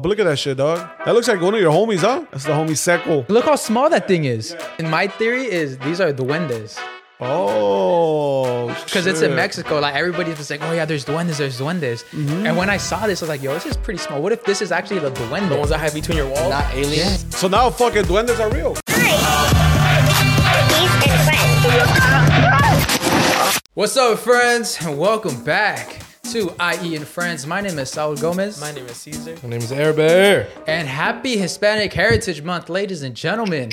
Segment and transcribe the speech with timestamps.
[0.00, 0.88] But look at that shit, dog.
[1.04, 2.26] That looks like one of your homies, huh?
[2.32, 3.24] That's the homie Seco.
[3.28, 4.56] Look how small that thing is.
[4.80, 6.76] And my theory is these are duendes.
[7.20, 9.36] Oh, Because it's in shit.
[9.36, 9.78] Mexico.
[9.78, 12.02] Like everybody's just like, oh yeah, there's duendes, there's duendes.
[12.06, 12.44] Mm-hmm.
[12.44, 14.20] And when I saw this, I was like, yo, this is pretty small.
[14.20, 15.48] What if this is actually the duende?
[15.48, 16.50] The ones that have between your walls.
[16.50, 17.24] Not aliens.
[17.36, 18.74] So now fucking duendes are real.
[23.74, 24.76] What's up, friends?
[24.84, 27.46] And welcome back to IE and Friends.
[27.46, 28.60] My name is Saul Gomez.
[28.60, 29.36] My name is Caesar.
[29.42, 30.48] My name is Air Bear.
[30.66, 33.72] and happy Hispanic Heritage Month, ladies and gentlemen.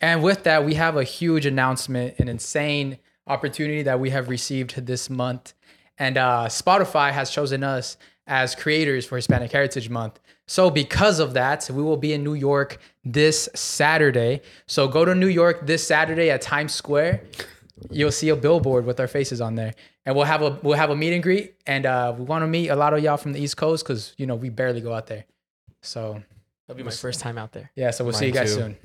[0.00, 4.86] And with that, we have a huge announcement, an insane opportunity that we have received
[4.86, 5.52] this month.
[5.98, 10.18] And uh, Spotify has chosen us as creators for Hispanic Heritage Month.
[10.46, 14.40] So, because of that, we will be in New York this Saturday.
[14.66, 17.22] So, go to New York this Saturday at Times Square.
[17.90, 19.74] You'll see a billboard with our faces on there,
[20.06, 21.54] and we'll have a we'll have a meet and greet.
[21.66, 24.14] And uh, we want to meet a lot of y'all from the East Coast because
[24.16, 25.24] you know we barely go out there.
[25.80, 26.22] So
[26.66, 27.70] That'll be my first time out there.
[27.74, 28.60] yeah, so we'll see you guys too.
[28.60, 28.76] soon.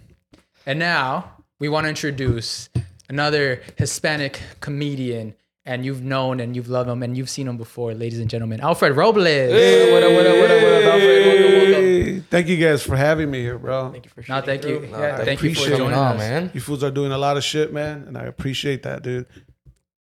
[0.65, 2.69] And now we want to introduce
[3.07, 7.93] another Hispanic comedian, and you've known and you've loved him and you've seen him before,
[7.93, 8.59] ladies and gentlemen.
[8.61, 9.23] Alfred Robles.
[9.25, 10.61] What up, what up, what up, what up, Alfred?
[10.61, 10.76] Welcome, welcome.
[10.91, 13.91] Hey, Thank you guys for having me here, bro.
[13.91, 14.79] Thank you for No, thank you.
[14.79, 14.89] through.
[14.89, 15.77] Yeah, I thank you for appreciate it.
[15.77, 16.51] joining Nah, us, man.
[16.53, 19.25] You fools are doing a lot of shit, man, and I appreciate that, dude.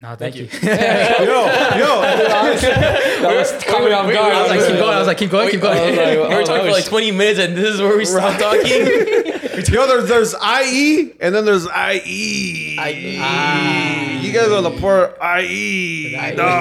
[0.00, 0.44] No, thank, you.
[0.62, 2.00] Yo, yo,
[3.22, 4.32] That was coming off guard.
[4.32, 4.94] I was like, keep going.
[4.94, 5.76] I was like, keep going, keep going.
[5.76, 8.04] I was like, We were talking for like 20 minutes, and this is where we
[8.04, 8.62] stopped talking.
[9.74, 12.78] yo, there's there's IE and then there's IE.
[12.78, 13.18] IE.
[13.20, 14.17] Ah.
[14.28, 16.12] You guys are the poor IE.
[16.36, 16.52] No,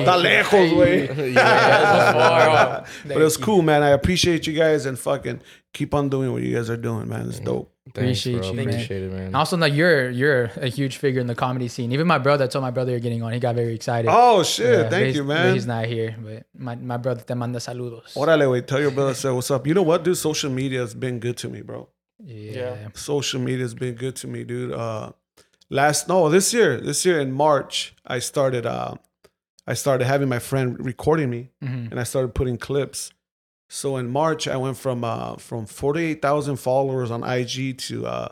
[0.00, 1.08] está lejos, güey.
[3.06, 3.82] But it was cool, man.
[3.82, 5.42] I appreciate you guys and fucking
[5.72, 7.28] keep on doing what you guys are doing, man.
[7.28, 7.72] It's dope.
[7.92, 8.50] Thanks, Appreciate bro.
[8.50, 8.68] you, man.
[8.68, 9.22] Appreciate it, man.
[9.26, 11.92] And also, like you're you're a huge figure in the comedy scene.
[11.92, 13.32] Even my brother I told my brother you're getting on.
[13.32, 14.08] He got very excited.
[14.10, 14.84] Oh shit!
[14.84, 15.54] Yeah, Thank you, man.
[15.54, 18.14] He's not here, but my, my brother te manda saludos.
[18.14, 18.64] Órale, güey.
[18.66, 19.66] Tell your brother, say what's up.
[19.66, 20.16] You know what, dude?
[20.16, 21.88] Social media has been good to me, bro.
[22.22, 22.88] Yeah.
[22.94, 24.72] social media has been good to me, dude.
[24.72, 25.12] Uh,
[25.70, 28.66] last no, this year, this year in March, I started.
[28.66, 28.94] Uh,
[29.66, 31.90] I started having my friend recording me, Mhm.
[31.90, 33.12] and I started putting clips.
[33.68, 38.06] So in March, I went from uh, from forty eight thousand followers on IG to
[38.06, 38.28] uh,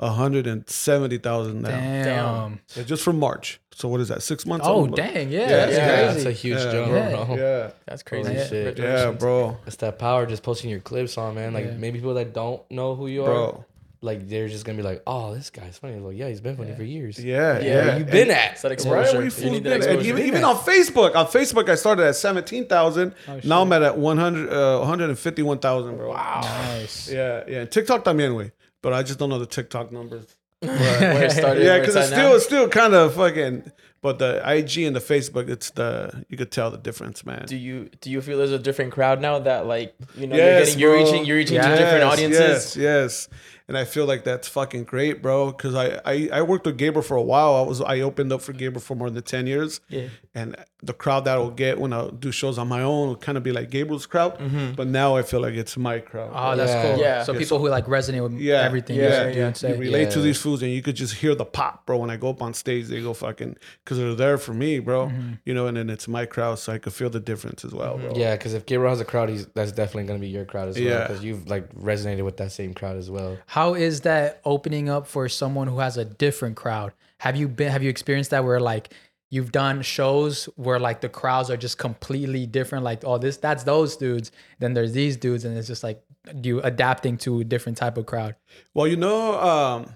[0.00, 1.68] hundred and seventy thousand now.
[1.70, 2.60] Damn.
[2.74, 3.60] Yeah, just from March.
[3.72, 4.22] So what is that?
[4.22, 4.66] Six months?
[4.66, 4.96] Oh Almost?
[4.96, 6.14] dang, yeah, Yeah, that's yeah, crazy.
[6.14, 6.72] that's a huge Yeah.
[6.72, 7.24] jump, Yeah.
[7.24, 7.36] bro.
[7.36, 8.34] Yeah, That's crazy.
[8.34, 8.78] Holy shit.
[8.78, 11.54] yeah, bro, It's that power just posting your clips on, man.
[11.54, 11.76] Like Yeah.
[11.78, 13.64] maybe people that don't know who you are, bro.
[14.02, 16.74] Like they're just gonna be like, "Oh, this guy's funny." Like, yeah, he's been funny
[16.74, 17.22] for years.
[17.22, 17.96] Yeah, Yeah, yeah.
[17.98, 18.52] You've been at.
[18.52, 19.18] It's that Right, exposure.
[19.18, 20.08] we You need that and exposure.
[20.08, 23.14] even, even on Facebook, on Facebook, I started at seventeen thousand.
[23.44, 26.10] now I'm at, at 100, uh, 151,000, bro.
[26.10, 26.40] Wow.
[26.42, 27.10] Nice.
[27.10, 27.60] Yeah, yeah.
[27.60, 28.52] And TikTok también, way,
[28.82, 30.36] but I just don't know the TikTok numbers.
[30.60, 31.62] where it started.
[31.64, 33.70] Yeah, because it's at still it's still kind of fucking.
[34.02, 37.44] But the IG and the Facebook, it's the you could tell the difference, man.
[37.46, 40.74] Do you do you feel there's a different crowd now that like you know Yes,
[40.76, 41.68] you're getting you're reaching you're reaching Yeah.
[41.70, 42.76] to different audiences?
[42.76, 43.28] Yes, yes.
[43.70, 45.52] And I feel like that's fucking great, bro.
[45.52, 47.54] Because I, I I worked with Gabriel for a while.
[47.54, 49.80] I was I opened up for Gabriel for more than ten years.
[49.88, 50.08] Yeah.
[50.34, 53.38] And the crowd that I'll get when I do shows on my own will kind
[53.38, 54.38] of be like Gabriel's crowd.
[54.38, 54.72] mm-hmm.
[54.74, 56.32] But now I feel like it's my crowd.
[56.34, 56.82] Oh, that's Yeah.
[56.82, 56.98] cool.
[57.00, 57.22] Yeah.
[57.22, 58.96] So Yeah, people who like resonate with yeah, everything.
[58.96, 59.56] Yeah, you yeah, you dude.
[59.56, 59.68] say.
[59.74, 61.98] You relate to these fools, and you could just hear the pop, bro.
[61.98, 65.06] When I go up on stage, they go fucking because they're there for me, bro.
[65.06, 65.32] Mm-hmm.
[65.44, 67.98] You know, and then it's my crowd, so I could feel the difference as well,
[67.98, 68.12] bro.
[68.16, 70.76] Yeah, because if Gabriel has a crowd, he's that's definitely gonna be your crowd as
[70.76, 70.84] well.
[70.88, 71.06] Yeah.
[71.06, 73.36] Because you've like resonated with that same crowd as well.
[73.46, 76.92] How is that opening up for someone who has a different crowd?
[77.18, 78.92] Have you been have you experienced that where like
[79.30, 83.62] you've done shows where like the crowds are just completely different like oh this that's
[83.62, 86.02] those dudes then there's these dudes and it's just like
[86.42, 88.36] you adapting to a different type of crowd.
[88.74, 89.94] Well, you know, um,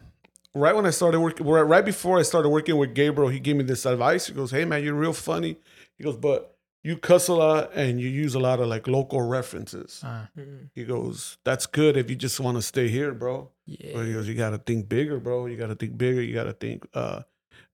[0.55, 3.57] right when I started working, right right before I started working with Gabriel, he gave
[3.57, 4.27] me this advice.
[4.27, 5.57] He goes, "Hey, man, you're real funny."
[5.97, 9.23] He goes, "But you cuss a lot and you use a lot of like local
[9.23, 10.27] references." Uh,
[10.75, 13.93] He goes, "That's good if you just want to stay here, bro." Yeah.
[13.95, 15.47] But he goes, "You got to think bigger, bro.
[15.47, 16.23] You got to think bigger.
[16.23, 17.23] You got to think uh,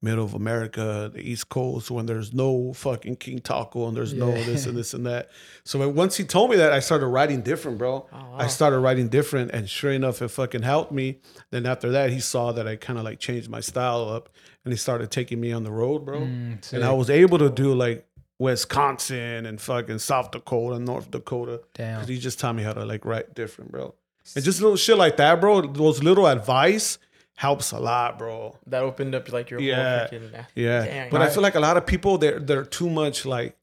[0.03, 4.31] middle of America, the East Coast, when there's no fucking King Taco and there's no
[4.31, 5.31] this and this and that."
[5.65, 8.09] So once he told me that, I started writing different, bro.
[8.13, 11.21] Oh, I started writing different, and sure enough, it fucking helped me.
[11.51, 14.29] Then after that, he saw that I kind of like changed my style up,
[14.65, 16.21] and he started taking me on the road, bro.
[16.21, 18.07] Mm, and I was able to do like
[18.39, 21.61] Wisconsin and fucking South Dakota, North Dakota.
[21.75, 21.97] Damn.
[21.97, 23.95] Because he just taught me how to like write different, bro.
[24.37, 25.63] And just little shit like that, bro.
[25.63, 26.99] Those little advice
[27.35, 28.57] helps a lot, bro.
[28.67, 30.09] That opened up like your Yeah.
[30.09, 30.85] whole freaking Yeah.
[30.85, 31.11] Dang.
[31.11, 33.57] but I feel like a lot of people they're they're too much like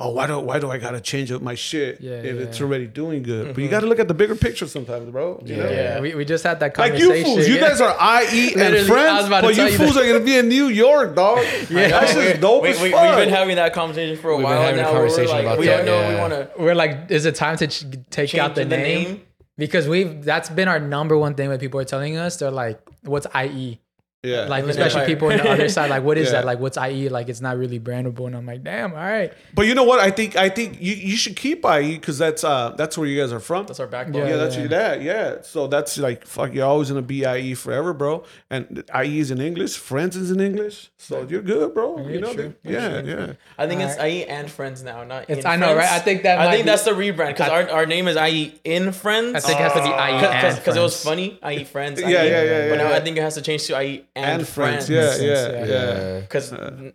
[0.00, 2.42] oh, why do why do I gotta change up my shit Yeah, if yeah.
[2.42, 3.48] it's already doing good?
[3.48, 3.70] But you mm-hmm.
[3.72, 5.42] gotta look at the bigger picture sometimes, bro.
[5.44, 5.64] You know?
[5.68, 6.00] Yeah, Yeah.
[6.00, 7.16] We, we just had that Like conversation.
[7.16, 7.60] you fools, you yeah.
[7.68, 10.04] guys are IE and Literally, I was friends, about but tell you you fools that.
[10.04, 11.38] are gonna be in New York, dog.
[11.68, 11.88] Yeah.
[11.88, 13.02] that shit's dope we, as we, fuck.
[13.16, 14.92] we've been having that conversation for a We've been while having a now.
[14.92, 16.08] we're conversation like, about we don't know.
[16.08, 19.04] We want to We're like, is it time to ch- take out the, the name?
[19.04, 19.22] name.
[19.58, 22.80] Because we've that's been our number one thing when people are telling us they're like,
[23.02, 23.80] what's IE?
[24.24, 26.32] Yeah, Like especially people on the other side, like what is Yeah.
[26.40, 26.44] that?
[26.44, 27.08] Like what's IE?
[27.08, 28.26] Like it's not really brandable.
[28.26, 29.32] And I'm like, damn, all right.
[29.54, 30.00] but you know what?
[30.00, 33.20] I think I think you, you should keep IE because that's uh that's where you
[33.20, 33.66] guys are from.
[33.66, 34.26] That's our backbone.
[34.26, 34.60] yeah, that's yeah.
[34.62, 35.02] your dad.
[35.04, 36.52] Yeah, so that's like fuck.
[36.52, 38.24] You're always gonna be IE forever, bro.
[38.50, 42.08] And IE is in English, friends is in English, so you're good, bro.
[42.08, 42.54] you know, true.
[42.64, 43.32] yeah, yeah.
[43.56, 44.12] I think it's Alright.
[44.14, 45.78] IE and Friends now, not It's- in I know, Friends.
[45.78, 45.92] right?
[45.92, 48.58] I think that I think be- that's the rebrand because our, our name is IE
[48.64, 49.36] in Friends.
[49.36, 51.38] I think it has to be IE and because it was funny.
[51.48, 52.00] IE Friends.
[52.00, 52.96] Yeah, IE, yeah, yeah, But now yeah.
[52.96, 55.20] I think it has to change to IE and, And friends, Friends.
[55.22, 55.64] yeah, yeah, yeah.
[55.64, 55.64] yeah.
[56.14, 56.20] Yeah.
[56.20, 56.90] Because uh,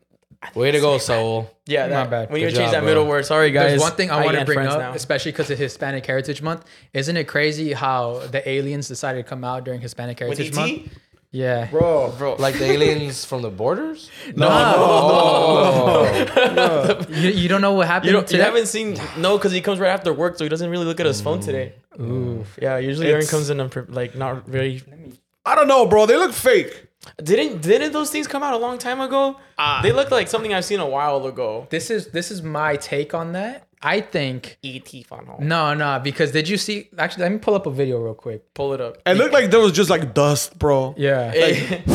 [0.56, 1.50] Way to go, Saul.
[1.66, 2.30] yeah, that, bad.
[2.30, 3.12] when you Good change job, that middle bro.
[3.12, 3.70] word, sorry guys.
[3.72, 4.94] There's one thing I IE want to bring Friends up, now.
[4.94, 6.66] especially because of Hispanic Heritage Month.
[6.94, 10.56] Isn't it crazy how the aliens decided to come out during Hispanic Heritage ET?
[10.56, 10.98] Month?
[11.32, 11.68] Yeah.
[11.72, 12.36] Bro, bro.
[12.36, 14.12] Like the aliens from the borders?
[14.36, 17.06] No, Oh.
[17.10, 19.80] you, you don't know what happened you, don't, you haven't seen no because he comes
[19.80, 21.74] right after work, so he doesn't really look at his phone today.
[22.00, 22.46] Ooh.
[22.62, 24.82] Yeah, usually Aaron comes in unpre- like not very.
[25.46, 26.06] I don't know, bro.
[26.06, 26.83] They look fake.
[27.22, 29.38] Didn't didn't those things come out a long time ago?
[29.58, 31.68] Uh, they look like something I've seen a while ago.
[31.70, 33.68] This is this is my take on that.
[33.86, 35.46] I think ET phone home.
[35.46, 36.88] no, no, because did you see?
[36.98, 38.54] Actually, let me pull up a video real quick.
[38.54, 38.98] Pull it up.
[39.06, 40.96] It looked like there was just like dust, bro.
[40.98, 41.84] Yeah, Hey.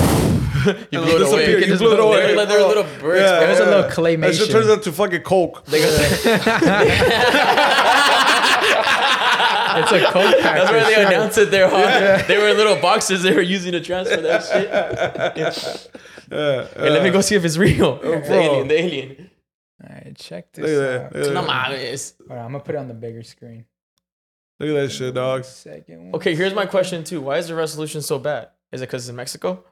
[0.66, 1.18] you It blew it away.
[1.18, 1.66] disappeared.
[1.66, 3.22] You blew it blew- away, They're, like- they're little bricks.
[3.22, 3.46] Yeah, bro.
[3.46, 4.50] There's a little That shit claymation.
[4.50, 5.62] turns out to fucking coke.
[9.90, 10.56] They it's a coke pack.
[10.56, 11.06] That's for where they sure.
[11.06, 12.22] announced it there, huh?
[12.26, 14.68] They were in little boxes they were using to transfer that shit.
[16.30, 17.12] Yeah, uh, Hey, let me uh.
[17.12, 17.98] go see if it's real.
[18.02, 19.30] Oh, the alien, the alien.
[19.82, 21.06] All right, check Look this at that.
[21.06, 21.12] out.
[21.16, 21.70] Look at No that.
[21.70, 22.14] mames.
[22.28, 23.64] Hold on, I'm gonna put it on the bigger screen.
[24.60, 25.44] Look at that shit, dog.
[25.44, 26.14] Second one.
[26.16, 27.20] Okay, here's my question too.
[27.20, 28.48] Why is the resolution so bad?
[28.72, 29.64] Is it because it's in Mexico?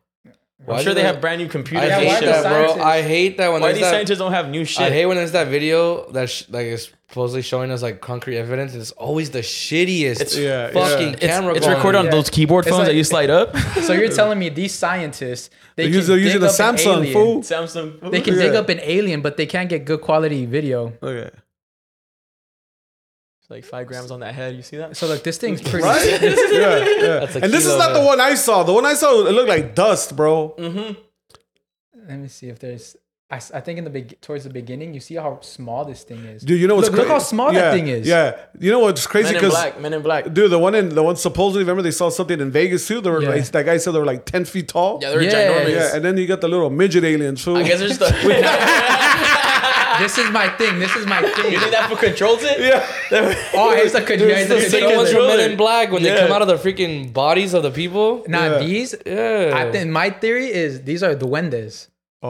[0.64, 1.85] Why I'm sure they they- have brand new computers.
[1.85, 2.82] I Yeah, and why hate the that, bro.
[2.82, 3.91] I hate that when Why there's these that.
[3.93, 4.81] scientists don't have new shit?
[4.81, 8.38] I hate when there's that video that sh- like is supposedly showing us like concrete
[8.38, 8.73] evidence.
[8.73, 11.12] And it's always the shittiest It's- Yeah, fucking yeah.
[11.12, 11.55] it's, camera.
[11.55, 11.76] it's quality.
[11.79, 12.11] recorded on Yeah.
[12.11, 13.55] those keyboard It's phones like- that you slide up.
[13.82, 16.58] So you're telling me these scientists they They're can using, they're using dig a up
[16.58, 17.12] an Samsung, alien.
[17.12, 17.43] fool.
[17.43, 18.11] Samsung.
[18.11, 20.94] They can dig up an alien, but they can't get good quality video.
[21.03, 21.29] Okay.
[23.46, 24.56] It's like five grams on that head.
[24.56, 24.96] You see that?
[24.96, 25.84] So like this thing's pretty.
[25.84, 26.20] Right?
[26.20, 27.20] yeah, yeah.
[27.20, 28.64] That's a And this is kilo, not the one I saw.
[28.64, 30.52] The one I saw, it looked like dust, bro.
[30.58, 32.08] Mm-hmm.
[32.08, 32.96] Let me see if there's.
[33.31, 36.25] I, I think in the big towards the beginning, you see how small this thing
[36.25, 36.43] is.
[36.43, 38.04] Dude, you know what's Look- look how small that thing is.
[38.06, 38.37] Yeah.
[38.58, 39.26] You know what's crazy?
[39.26, 39.81] Men in Because black.
[39.81, 40.32] Men in black.
[40.32, 43.00] dude, the one in the one supposedly remember they saw something in Vegas too.
[43.00, 43.28] They were Yeah.
[43.31, 44.98] like that guy said they were like ten feet tall.
[45.02, 45.70] Yeah, they're Yeah, ginormous.
[45.75, 47.56] Yeah, and then you got the little midget aliens, fool.
[47.58, 48.06] I guess there's the.
[49.98, 50.78] this is my thing.
[50.78, 51.52] This is my thing.
[51.52, 52.58] you think that for controls it?
[52.60, 53.34] yeah.
[53.54, 54.96] Oh, it's a con- yeah, it's The a same controller.
[54.96, 56.20] ones from Men in Black when they Yeah.
[56.22, 58.25] come out of the freaking bodies of the people.
[58.28, 58.58] Now Yeah.
[58.58, 59.52] these, Yeah.
[59.54, 61.88] I think my theory is these are duendes.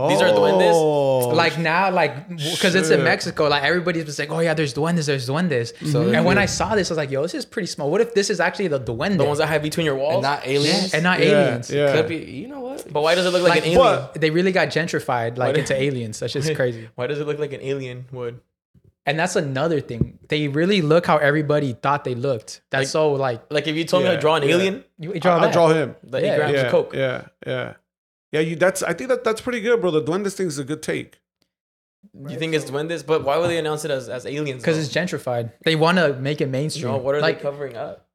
[0.08, 0.72] These are duendes?
[0.74, 1.28] Oh.
[1.28, 3.02] like now, like because it's in.
[3.04, 5.72] Mexico, like everybody's just like, oh yeah, there's duendes, there's duendes.
[5.74, 5.86] Mm-hmm.
[5.92, 6.38] So and they're when.
[6.38, 7.90] I saw this, I was like, yo, this is pretty small.
[7.90, 10.14] What if this is actually the duende The ones that have between your walls.
[10.14, 10.92] and not aliens.
[10.94, 11.70] and not yeah, aliens?
[11.70, 11.92] Yeah.
[11.94, 12.16] Could be.
[12.16, 12.92] You know what?
[12.92, 13.80] but why does it look like, Like, an alien?
[14.12, 16.18] but- They really got gentrified like into aliens.
[16.20, 16.88] That's just crazy.
[16.94, 18.40] Why does it look like an alien would?
[19.08, 20.18] And that's another thing.
[20.28, 22.60] They really look how everybody thought they looked.
[22.70, 24.48] That's Like- so like Like if you told me to draw an yeah.
[24.56, 25.94] alien, you, you draw I'll draw him.
[26.02, 26.32] the Yeah.
[26.32, 26.94] eight grams Yeah, of coke.
[26.94, 27.72] yeah, yeah,
[28.32, 28.40] yeah.
[28.40, 29.90] You that's I think that that's pretty good, bro.
[29.90, 31.20] The duendes thing is a good take.
[32.28, 33.04] You think it's duendes?
[33.04, 34.62] But why would they announce it as, as aliens?
[34.62, 35.52] because it's gentrified.
[35.64, 36.92] They want to make it mainstream.
[36.92, 38.05] No, what are like, they covering up?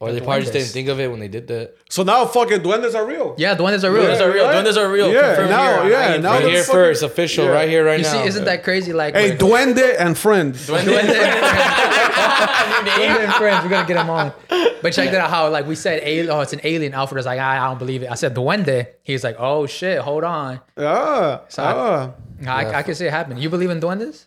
[0.00, 1.74] Or they probably just didn't think of it when they did that.
[1.90, 3.34] So now fucking duendes are real.
[3.36, 4.04] Yeah, duendes are real.
[4.04, 4.44] Duendes are real.
[4.46, 4.64] right?
[4.64, 5.12] Duendes are real.
[5.12, 7.50] Yeah, Confirmed now- here on yeah, IE now Right the here fucking- first, official, yeah.
[7.50, 8.12] right here, right You now.
[8.22, 8.92] see, isn't that crazy?
[8.92, 9.38] Like, Hey, when-
[9.74, 10.68] duende and friends.
[10.68, 10.84] Duende.
[11.98, 14.32] Duende and friends, we're gonna get them on.
[14.82, 15.30] But check that out.
[15.30, 16.94] How like we said, alien, oh, it's an alien.
[16.94, 18.10] Alfred was like, I, I don't believe it.
[18.10, 18.86] I said duende.
[19.02, 20.60] He's like, oh shit, hold on.
[20.76, 22.10] Ah, So I- ah.
[22.46, 23.36] I, I can see it happen.
[23.36, 24.26] You believe in duendes?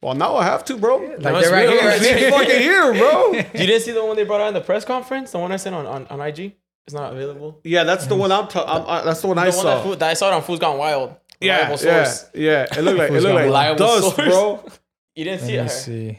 [0.00, 0.98] Well, now I have to, bro.
[0.98, 1.80] Like No, they're right real.
[1.80, 1.90] here.
[1.94, 3.32] It's Right fucking here, bro.
[3.32, 5.32] You didn't see the one they brought out in the press conference?
[5.32, 6.54] The one I sent on, on, on IG?
[6.86, 7.60] It's not available.
[7.64, 8.48] Yeah, that's the one I'm.
[8.48, 9.62] Ta- I'm uh, that's the one I one saw.
[9.64, 11.16] that, Fu- that I saw it on Foos Gone Wild.
[11.40, 12.62] yeah, yeah, yeah.
[12.78, 14.28] It looked like it looked like reliable dust, source?
[14.28, 14.64] bro.
[15.14, 15.56] You didn't see Let it?
[15.56, 15.68] me her?
[15.68, 16.18] see.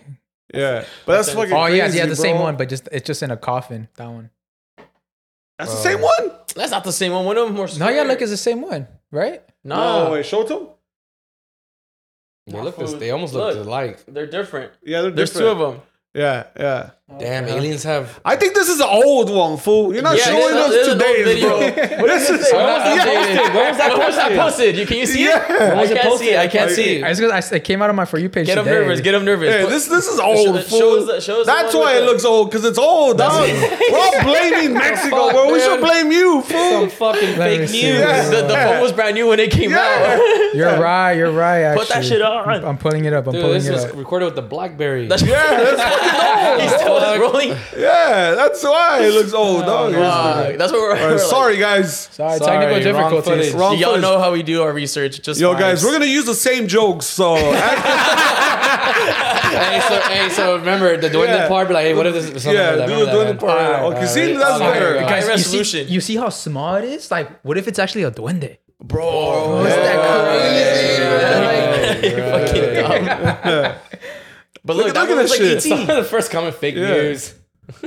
[0.53, 1.53] Yeah, but that's That's fucking.
[1.53, 3.87] Oh yeah, crazy, yeah, the same one, but just it's just in a coffin.
[3.95, 4.29] That one.
[5.57, 6.31] That's the same one.
[6.55, 7.25] That's not the same one.
[7.25, 7.95] One of them more No, square.
[7.95, 9.41] yeah, look, it's the same one, right?
[9.63, 10.67] No, No, wait, show it to 'em?
[12.49, 12.93] They look this.
[12.93, 13.65] They almost look Look.
[13.67, 14.03] alike.
[14.07, 14.71] they're different.
[14.83, 15.57] Yeah, they're There's different.
[15.57, 15.81] two of them.
[16.13, 16.89] Yeah, yeah.
[17.17, 18.19] Damn, aliens have.
[18.23, 19.91] I think this is an old one, fool.
[19.93, 21.49] You're not Yeah, showing this us is- this is an old today's, video.
[21.49, 22.07] bro.
[22.09, 23.55] This is When was that updated?
[23.55, 24.39] When was that When was that posted?
[24.39, 24.77] posted?
[24.77, 25.43] You can you see Yeah.
[25.43, 25.49] it?
[25.49, 26.39] When I was it can't see it.
[26.39, 27.03] I can't see.
[27.03, 28.45] I was gonna, I, it came out on my for you page.
[28.45, 28.77] Get them today.
[28.79, 29.01] nervous.
[29.01, 29.53] Get them nervous.
[29.53, 30.79] Hey, Put- this this is old, Show- fool.
[30.79, 33.17] shows the- shows the That's one why with it the- looks old, because it's old,
[33.17, 33.49] dog.
[33.49, 35.51] We're all blaming Mexico, fuck, bro.
[35.51, 35.89] We should man?
[35.89, 36.71] blame you, fool.
[36.81, 37.83] Some fucking Let me fake see.
[37.89, 37.99] news.
[37.99, 38.29] Yeah.
[38.29, 39.79] the, the phone was brand new when it came Yeah.
[39.79, 40.53] out.
[40.55, 41.13] You're right.
[41.13, 41.61] You're right.
[41.63, 41.85] Actually.
[41.85, 42.63] Put that shit on.
[42.65, 43.25] I'm pulling it up.
[43.27, 43.95] I'm Dude, pulling this it was up.
[43.97, 45.07] recorded with the BlackBerry.
[45.07, 47.49] That's Yeah, that's He's still rolling.
[47.77, 49.93] yeah, that's why it looks old, oh, dog.
[49.93, 50.57] Fuck.
[50.57, 52.07] That's what we're, All we're like- sorry, guys.
[52.11, 53.25] Sorry, Sorry, technical wrong difficulties.
[53.49, 53.53] footage.
[53.59, 54.01] Wrong Y'all footage.
[54.03, 55.21] know how we do our research.
[55.21, 55.61] Just Yo, fine.
[55.61, 57.05] guys, we're gonna use the same jokes.
[57.05, 57.51] So hey,
[59.87, 61.47] so hey, so remember the duende Yeah.
[61.47, 61.67] part?
[61.67, 62.87] Be like, hey, what if this is something yeah, like that?
[62.87, 63.35] do Remember the that, doing man?
[63.35, 63.61] the part.
[63.61, 64.37] Alright, Okay, see, alright.
[64.39, 64.87] that's Alright, better.
[64.95, 65.07] alright.
[65.09, 65.87] Guys, High you resolution.
[65.87, 67.09] see, you see how small it is?
[67.11, 68.57] Like, what if it's actually a duende?
[68.81, 69.83] Bro, Is yeah.
[69.83, 69.99] that
[71.99, 72.15] crazy?
[72.15, 72.63] You're fucking
[73.43, 73.75] dumb.
[74.65, 75.57] But look, Look at- that look at one was that like shit.
[75.57, 75.69] ET.
[75.69, 76.87] Some of the first comment fake Yeah.
[76.91, 77.33] news.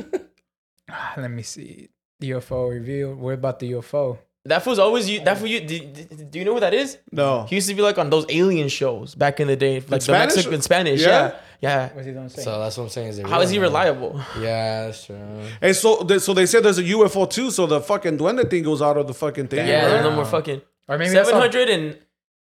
[0.91, 1.89] Ah, Let me see.
[2.23, 3.15] UFO reveal.
[3.15, 4.19] What about the UFO?
[4.45, 5.21] That fool's always you.
[5.25, 5.61] That fool you.
[5.61, 6.99] Do, do, do you know what that is?
[7.13, 7.45] No.
[7.49, 10.01] He used to be like on those alien shows back in the day, like the
[10.01, 10.35] Spanish?
[10.37, 11.01] Mexican Spanish.
[11.01, 11.09] Yeah?
[11.09, 11.89] Yeah, yeah.
[11.95, 12.29] What's he gonna?
[12.29, 13.09] So that's what I'm saying.
[13.09, 14.21] Is How is he reliable?
[14.41, 15.17] Yeah, that's true.
[15.61, 17.51] Hey, so they, so they said there's a UFO too.
[17.53, 19.67] So the fucking duende thing goes out of the fucking thing.
[19.67, 19.89] Yeah, right?
[19.91, 21.99] there's no more fucking or maybe that's all- and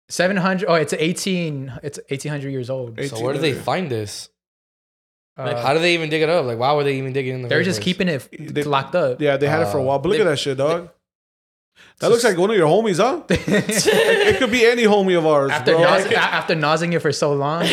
[0.09, 0.69] 700.
[0.69, 1.81] Oh, it's 18.
[1.83, 2.99] It's 1800 years old.
[3.09, 4.29] So where do they find this?
[5.37, 6.45] Uh, How do they even dig it up?
[6.47, 7.49] Like, why were they even digging in the?
[7.49, 7.85] they're just place?
[7.85, 9.21] keeping it They- locked up.
[9.21, 9.99] Yeah, they had it for a Uh, while.
[10.01, 10.89] But look they- at that shit, dog.
[12.01, 13.23] That looks like one of your homies, huh?
[13.31, 15.83] it, it could be any homie of ours, After bro.
[15.85, 17.63] nos- a- after nosing it for so long.
[17.67, 17.71] yeah,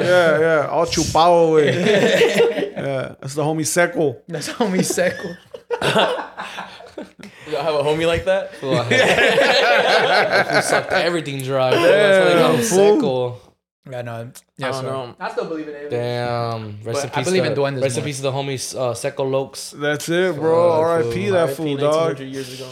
[0.00, 0.66] yeah, yeah.
[0.70, 1.66] All chupado away.
[2.72, 4.22] yeah, that's the homie Seco.
[4.28, 5.34] That's homie Seco.
[7.46, 8.50] you don't have a homie like that.
[8.60, 8.74] Who
[10.62, 11.70] sucked everything dry.
[11.70, 11.82] bro.
[11.82, 12.96] That's why they call him fool.
[12.96, 13.40] Seco.
[13.90, 14.12] Yeah, no.
[14.12, 14.18] I
[14.58, 15.16] Yeah, don't so- know.
[15.18, 15.90] I still believe in it.
[15.90, 16.78] Damn.
[16.82, 17.24] Rest But in I peace.
[17.24, 18.06] believe to, in duendes Rest in more.
[18.06, 19.72] peace to the homies uh, Seco Lokes.
[19.80, 20.72] That's it, bro.
[20.72, 21.30] R.I.P.
[21.30, 22.18] that fool, dog.
[22.20, 22.68] years ago.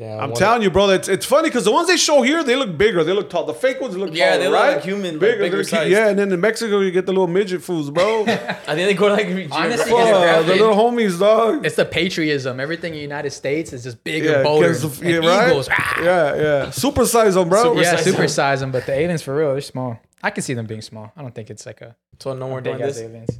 [0.00, 0.18] Damn.
[0.18, 0.88] I'm one- telling you, bro.
[0.88, 3.04] It's it's funny because the ones they show here, they look bigger.
[3.04, 3.44] They look tall.
[3.44, 4.74] The fake ones look Yeah, taller, they look right?
[4.76, 5.90] like human, like bigger, bigger they're- size.
[5.90, 8.22] Yeah, and then in Mexico you get the little midget fools, bro.
[8.26, 11.66] I think they go to like Honestly, geographic- it's Fuck, the little homies, dog.
[11.66, 12.58] It's the patriotism.
[12.60, 15.48] Everything in the United States is just bigger, Yeah, bolder, 'cause the- and yeah, right?
[15.50, 15.68] eagles.
[15.70, 16.00] ah.
[16.02, 16.70] Yeah, yeah.
[16.70, 17.62] Super size them, bro.
[17.62, 18.28] Super Yeah, size super them.
[18.28, 19.98] size them, but the aliens for real, they're small.
[20.22, 21.12] I can see them being small.
[21.14, 23.04] I don't think it's like a So no more big doing ass this.
[23.04, 23.38] aliens.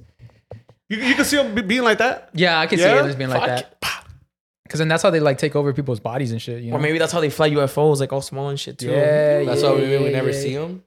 [0.91, 2.29] You, you can see them being like that.
[2.35, 2.97] Yeah, I can see Yeah?
[2.99, 3.49] aliens being like Fuck.
[3.49, 4.00] that.
[4.71, 6.63] Because then that's how they like take over people's bodies and shit.
[6.63, 6.77] You know?
[6.77, 8.89] Or maybe that's how they fly UFOs, like all small and shit too.
[8.91, 10.39] yeah, That's yeah, why we, we yeah, never yeah.
[10.41, 10.85] see them.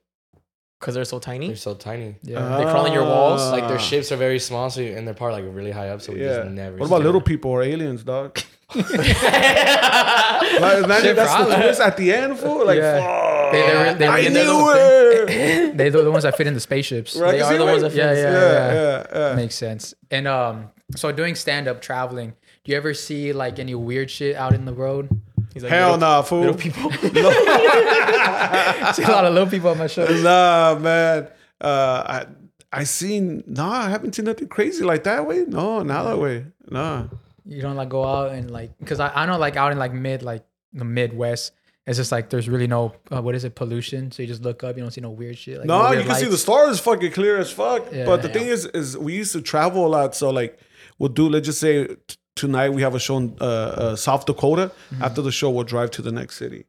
[0.79, 1.47] because they're so tiny.
[1.47, 2.15] They're so tiny.
[2.23, 2.57] Yeah.
[2.59, 3.67] They crawl in your walls, Like Ah.
[3.67, 6.13] their shapes are very small, so you, and they're probably like really high up, so
[6.13, 6.43] we Yeah.
[6.43, 6.77] just never.
[6.77, 7.05] What see about them.
[7.07, 8.39] little people or aliens, dog?
[8.73, 11.55] Like, imagine Shit, that's the probably.
[11.55, 12.65] twist at the end, fool.
[12.65, 12.99] Like, Yeah.
[12.99, 13.51] fuck.
[13.51, 15.77] They- they're- they- I they're knew the- it.
[15.77, 17.15] They're the ones that fit in the spaceships.
[17.15, 17.33] Right?
[17.33, 19.05] They are the what- ones that Yeah, fit- yeah, yeah, yeah.
[19.13, 19.35] yeah, yeah.
[19.35, 19.93] Makes sense.
[20.11, 22.33] And um, so doing stand up, traveling.
[22.63, 25.09] Do you ever see like any weird shit out in the road?
[25.53, 26.39] He's like, Hell little, nah, fool.
[26.41, 26.89] little people.
[26.91, 26.95] I
[28.95, 30.05] see a lot of little people on my show.
[30.05, 31.27] Nah, man.
[31.61, 32.25] Uh, I
[32.71, 33.71] I seen nah.
[33.85, 35.45] I haven't seen nothing crazy like that way.
[35.47, 36.45] No, not that way.
[36.69, 37.05] Nah.
[37.45, 39.93] You don't like go out and like because I, I know like out in like
[39.93, 41.51] mid like the Midwest.
[41.85, 44.11] It's just like there's really no uh, what is it pollution.
[44.11, 45.57] So you just look up, you don't see no weird shit.
[45.59, 47.91] Like, No, you can see the stars fucking clear as fuck.
[47.91, 48.05] Yeah.
[48.05, 48.33] but the Yeah.
[48.33, 50.15] thing is, is we used to travel a lot.
[50.15, 50.57] So like,
[50.97, 51.27] we'll do.
[51.27, 51.89] Let's just say
[52.35, 54.71] tonight we have a show in uh, uh, South Dakota.
[54.91, 55.03] Mm-hmm.
[55.03, 56.65] After the show, we'll drive to the next city.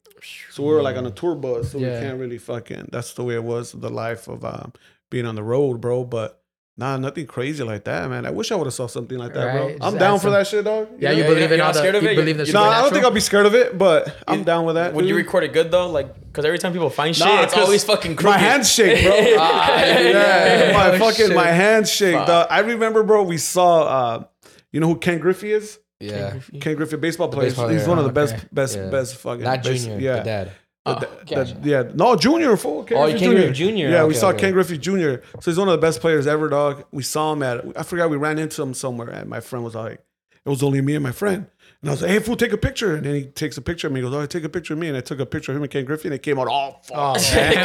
[0.50, 1.72] So we were like on a tour bus.
[1.72, 1.94] So Yeah.
[2.00, 2.88] we can't really fucking.
[2.92, 3.72] That's the way it was.
[3.72, 4.72] The life of um,
[5.10, 6.04] being on the road, bro.
[6.04, 6.40] But.
[6.76, 8.26] Nah, nothing crazy like that, man.
[8.26, 9.68] I wish I would have saw something like that, Right, bro.
[9.70, 10.88] just I'm add down for some- that shit, dog.
[10.98, 12.16] Yeah, you Yeah, believe you're in not all the scared of you it?
[12.16, 14.64] believe in You- No, I don't think I'll be scared of it, but I'm down
[14.64, 14.92] with that.
[14.92, 15.88] Would you record it good though?
[15.88, 18.40] Like, because every time people find shit, Nah, it's 'cause always fucking My crooked.
[18.40, 19.14] hands shake, bro.
[19.18, 21.36] yeah, my Oh, fucking shit.
[21.36, 22.16] my hands shake.
[22.26, 22.48] dog.
[22.50, 23.22] I remember, bro.
[23.22, 24.24] We saw, uh,
[24.74, 25.78] you know who Ken Griffey is?
[26.00, 26.34] Yeah.
[26.60, 27.48] Ken Griffey, baseball player.
[27.48, 28.32] baseball He's player, one of the okay.
[28.32, 28.88] best, best, Yeah.
[28.90, 29.44] best fucking.
[29.44, 29.98] Not best- junior.
[30.00, 30.46] yeah, The dad.
[30.46, 30.52] The-
[30.96, 31.54] oh, the- gotcha.
[31.62, 32.82] the- yeah, no, junior, fool.
[32.84, 33.88] Ken Oh, Griffey Ken Griffey Jr.
[33.88, 34.38] Yeah, we saw okay.
[34.40, 35.14] Ken Griffey Jr.
[35.40, 36.84] So he's one of the best players ever, dog.
[36.92, 37.64] We saw him at.
[37.76, 40.00] I forgot we ran into him somewhere, and my friend was like,
[40.44, 41.46] "It was only me and my friend."
[41.84, 43.88] And I was like, "Hey, fool, take a picture." And then he takes a picture
[43.88, 44.00] of me.
[44.00, 45.62] He goes, "Oh, take a picture of me." And I took a picture of him
[45.64, 46.96] and Ken Griffey, and it came out all fuck.
[46.96, 47.20] Oh, man.
[47.20, 47.56] shit.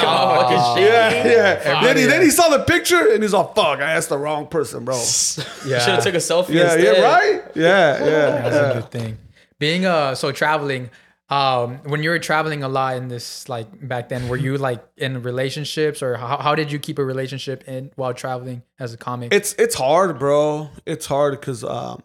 [0.83, 1.81] Yeah, yeah.
[1.81, 2.09] Then he, yeah.
[2.09, 4.95] then he saw the picture and he's all, fuck, I asked the wrong person, bro.
[4.97, 5.79] yeah.
[5.79, 6.97] Should have took a selfie Yeah, instead.
[6.97, 7.43] yeah, right?
[7.55, 8.01] Yeah, yeah.
[8.41, 8.71] That's yeah.
[8.71, 9.17] a good thing.
[9.57, 10.89] Being uh so traveling,
[11.29, 14.83] um, when you were traveling a lot in this like back then, were you like
[14.97, 18.97] in relationships or how, how did you keep a relationship in while traveling as a
[18.97, 19.33] comic?
[19.33, 20.69] It's it's hard, bro.
[20.85, 22.01] It's hard because um,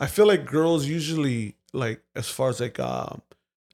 [0.00, 3.22] I feel like girls usually like as far as like um,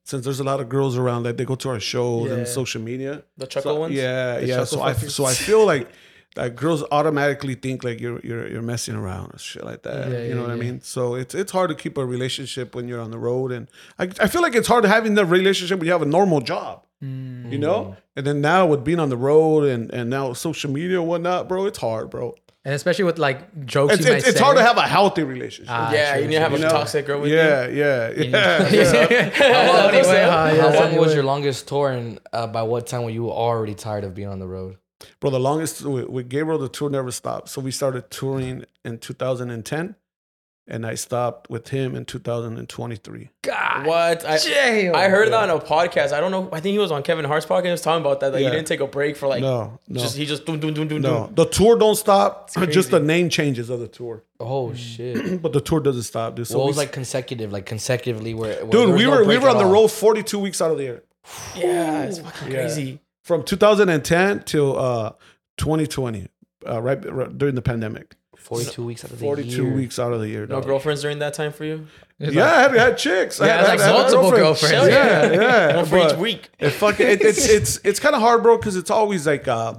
[0.04, 2.36] since there's a lot of girls around that they go to our shows Yeah.
[2.36, 3.22] and social media.
[3.36, 3.94] The chuckle So- ones.
[3.94, 4.64] Yeah, The yeah.
[4.64, 5.88] So I so I feel like
[6.36, 10.10] like girls automatically think like you're you're you're messing around or shit like that.
[10.10, 10.80] Yeah, you yeah, know what I mean?
[10.82, 14.04] So it's it's hard to keep a relationship when you're on the road, and I
[14.20, 16.84] I feel like it's hard having the relationship when you have a normal job.
[17.02, 17.50] Mm.
[17.50, 21.00] You know, and then now with being on the road and and now social media
[21.00, 22.34] and whatnot, bro, it's hard, bro.
[22.64, 24.44] And especially with like jokes It's you might it's, it's say.
[24.44, 25.72] hard to have a healthy relationship.
[25.74, 26.68] Ah, yeah, true, you need to have you a know?
[26.68, 29.30] toxic girl with yeah, yeah, yeah, yeah.
[29.40, 30.30] Well, anyway, huh?
[30.30, 33.74] How Yes, long was your longest tour, and uh, by what time were you already
[33.74, 34.76] tired of being on the road?
[35.20, 37.48] Bro, the longest with, with Gabriel, the tour never stopped.
[37.48, 39.96] So we started touring in 2010,
[40.70, 43.30] and I stopped with him in 2023.
[43.42, 44.24] God What?
[44.24, 44.94] I, damn.
[44.94, 46.12] I heard that on a podcast.
[46.12, 46.48] I don't know.
[46.52, 47.64] I think he was on Kevin Hart's podcast.
[47.66, 48.32] He was talking about that.
[48.32, 48.50] That Yeah.
[48.50, 49.42] he didn't take a break for like.
[49.42, 51.26] No, no, Just he just doom doom doom doom no.
[51.26, 51.34] doom.
[51.34, 52.50] The tour don't stop.
[52.54, 52.90] Just crazy.
[52.90, 55.42] the name changes of the tour, Oh shit!
[55.42, 56.46] but the tour doesn't stop, dude.
[56.46, 59.10] So what we, was like consecutive, like consecutively, where, where there dude, was we no
[59.10, 59.72] were we break were at on the all?
[59.72, 61.02] road 42 weeks out of the year,
[61.56, 62.60] Yeah, it's fucking Yeah.
[62.62, 63.00] crazy.
[63.24, 65.12] from 2010 till uh
[65.56, 66.28] 2020,
[66.68, 68.14] uh, right, right during the pandemic.
[68.50, 69.72] Forty-two weeks out of the 42 year.
[69.74, 70.46] weeks out of the year.
[70.46, 70.82] No dog.
[70.84, 71.86] girls during that time for you.
[72.18, 73.40] It's Yeah, like- I had, I had chicks.
[73.40, 74.72] I Yeah, had, I like had- I had multiple girlfriends.
[74.88, 75.34] girlfriends.
[75.34, 75.76] Yeah, yeah.
[75.76, 76.50] One for each week.
[76.58, 79.74] It fucking it, it's it's it's kind of hard, bro, because it's always like uh,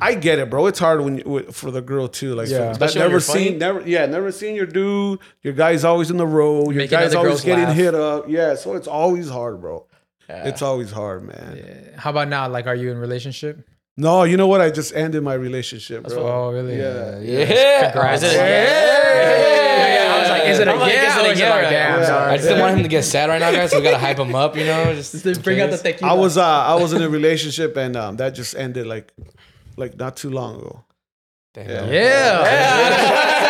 [0.00, 0.66] I get it, bro.
[0.66, 2.58] It's hard when you, for the girl too, like Yeah.
[2.58, 2.70] yeah.
[2.72, 3.44] Especially when never you're funny.
[3.48, 5.18] seen, never yeah, never seen your dude.
[5.42, 6.66] Your guy's always in the road.
[6.66, 7.74] Your Making guy's always getting laugh.
[7.76, 8.28] hit up.
[8.28, 9.86] Yeah, so it's always hard, bro.
[10.28, 10.46] Yeah.
[10.48, 11.94] It's always hard, man.
[11.96, 12.46] How about now?
[12.48, 13.66] Like, are you in relationship?
[14.00, 14.60] No, you know what?
[14.60, 16.18] I just ended my relationship, bro.
[16.22, 16.78] Oh, really?
[16.78, 17.18] Yeah.
[17.18, 18.22] Yeah, Congrats.
[18.22, 20.04] Is it a yeah?
[20.04, 21.10] Yeah, I was like, is it a I'm like, yeah?
[21.10, 21.50] is it a or is it yeah?
[21.50, 21.70] like, Yeah.
[21.70, 22.06] damn, Yeah.
[22.06, 22.30] sorry.
[22.32, 23.70] I just didn't want him to get sad right now, guys.
[23.72, 24.94] So we gotta hype him up, you know.
[24.94, 26.12] Just Just bring out the tequila.
[26.12, 29.12] I was uh I was in a relationship and um that just ended like
[29.76, 30.84] like not too long ago.
[31.54, 31.92] Damn.
[31.92, 32.44] Yeah.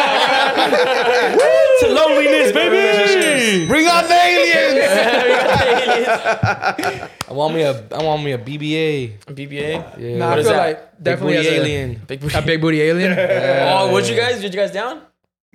[1.80, 3.66] to loneliness, baby.
[3.66, 5.74] Bring out the aliens.
[6.08, 9.18] I want me a I want me a BBA.
[9.26, 9.98] BBA.
[9.98, 10.16] Yeah.
[10.18, 10.66] Nah, What I is feel that?
[10.68, 12.02] like definitely Big booty as a- alien.
[12.06, 12.46] Big A booty.
[12.46, 13.12] big booty alien?
[13.78, 14.40] Oh, would you guys?
[14.40, 15.02] Did you guys down?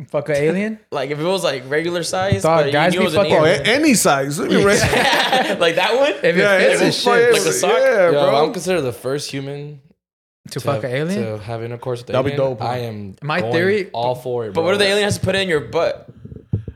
[0.10, 0.80] Fuck a alien?
[0.92, 3.28] Like if it was like regular size, Dog, but guys you knew be it was
[3.28, 3.66] an Oh, alien.
[3.68, 4.40] any size.
[4.40, 4.84] Let me rest-
[5.60, 6.12] like that one.
[6.14, 7.34] If it yeah, fits any and shit.
[7.34, 7.72] Like a sock?
[7.78, 8.44] Yeah, Yo, bro.
[8.46, 9.82] I'm considered the first human
[10.50, 11.24] To to, fuck an alien?
[11.24, 12.66] to have intercourse with the That'd be dope, huh?
[12.68, 13.16] I am.
[13.22, 14.54] My going theory- all for it.
[14.54, 16.10] But what if the alien has to put it in your butt?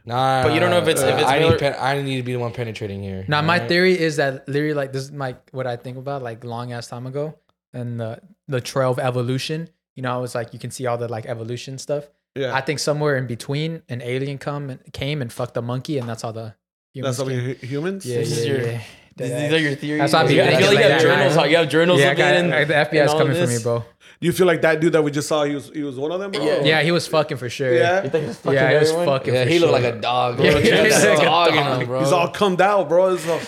[0.08, 1.76] Nah, But you don't know if it's- if uh, it's I male or- need, pen,
[1.80, 3.26] I need to be the one penetrating here.
[3.28, 3.70] Now, my alright?
[3.70, 6.88] theory is that literally, like, this is my what I think about, like, long ass
[6.88, 7.36] time ago,
[7.74, 9.70] and the the trail of evolution.
[9.96, 12.06] You know, I was like, you can see all the like evolution stuff.
[12.36, 12.54] Yeah.
[12.56, 16.08] I think somewhere in between, an alien come and came and fucked a monkey, and
[16.08, 16.56] that's how the
[16.94, 17.46] humans That's how came.
[17.62, 18.06] we humans.
[18.06, 18.82] Yeah, This yeah, your- yeah.
[19.18, 20.00] These, these are your theories.
[20.02, 21.36] That's how I be You- I thinking like you like have that, journals.
[21.36, 21.50] man.
[21.50, 22.00] You have journals.
[22.00, 23.58] Yeah, I got, it and- I- the FBI is coming for this.
[23.60, 23.84] me, bro.
[24.20, 25.44] Do you feel like that dude that we just saw?
[25.44, 26.44] He was he was one of them, bro.
[26.44, 26.64] Yeah.
[26.64, 27.72] Yeah, he was fucking for sure.
[27.72, 28.04] Yeah.
[28.04, 29.32] You think it's fucking yeah, he was fucking.
[29.32, 29.80] Yeah, he looked sure.
[29.80, 30.38] like a dog.
[30.38, 30.46] Bro.
[30.48, 31.82] Yeah, Yeah, he's he's like a dog, dog.
[31.82, 32.00] him, bro.
[32.00, 33.14] He's all cummed out, bro.
[33.14, 33.40] It's all-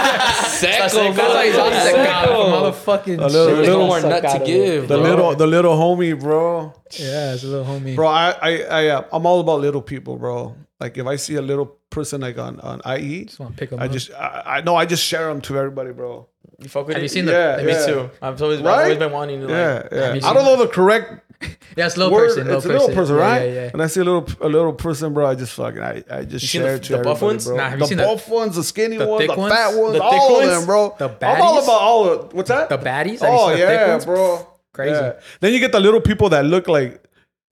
[0.00, 1.40] Seco, Seco.
[1.42, 2.72] He's on Seco.
[2.72, 3.18] motherfucking.
[3.20, 3.58] A little- shit.
[3.66, 5.02] little more nut to give, the bro.
[5.02, 6.72] little the little homie, bro.
[6.98, 7.94] Yeah, it's a little homie.
[7.94, 10.54] Bro, I I I uh, I'm all about little people, bro.
[10.78, 13.70] Like if I see a little person like on on IE, just want to pick
[13.72, 13.92] him I up.
[13.92, 16.28] just I, I know I just share them to everybody, bro.
[16.58, 17.04] You fuck with Have it?
[17.04, 17.32] you seen the?
[17.32, 17.86] Yeah, Me yeah.
[17.86, 18.10] too.
[18.22, 18.82] I've always, I've Right?
[18.84, 19.52] always been wanting to like.
[19.52, 20.14] Yeah, yeah.
[20.14, 21.22] you I don't know the correct
[21.76, 22.28] Yeah, it's little word.
[22.28, 22.44] person.
[22.44, 22.80] Little it's a person.
[22.88, 23.42] little person, Yeah, right?
[23.48, 23.70] Yeah, yeah.
[23.74, 25.26] And I see a little a little person, bro.
[25.26, 27.24] I just fucking I, I just You seen share the- it to the buff everybody,
[27.26, 27.46] ones?
[27.46, 27.56] bro.
[27.56, 29.52] Nah, have you the seen the- buff ones, the skinny the ones, thick the ones?
[29.54, 30.48] fat ones, The thick all ones?
[30.48, 30.94] of them, bro.
[30.98, 31.10] The I'm
[31.42, 31.64] all baddies?
[31.64, 32.68] about all of what's that?
[32.68, 33.20] The baddies.
[33.20, 34.04] Have you oh seen the thick yeah, ones?
[34.04, 34.46] bro.
[34.72, 34.92] Crazy.
[34.92, 35.12] Yeah.
[35.40, 37.02] Then you get the little people that look like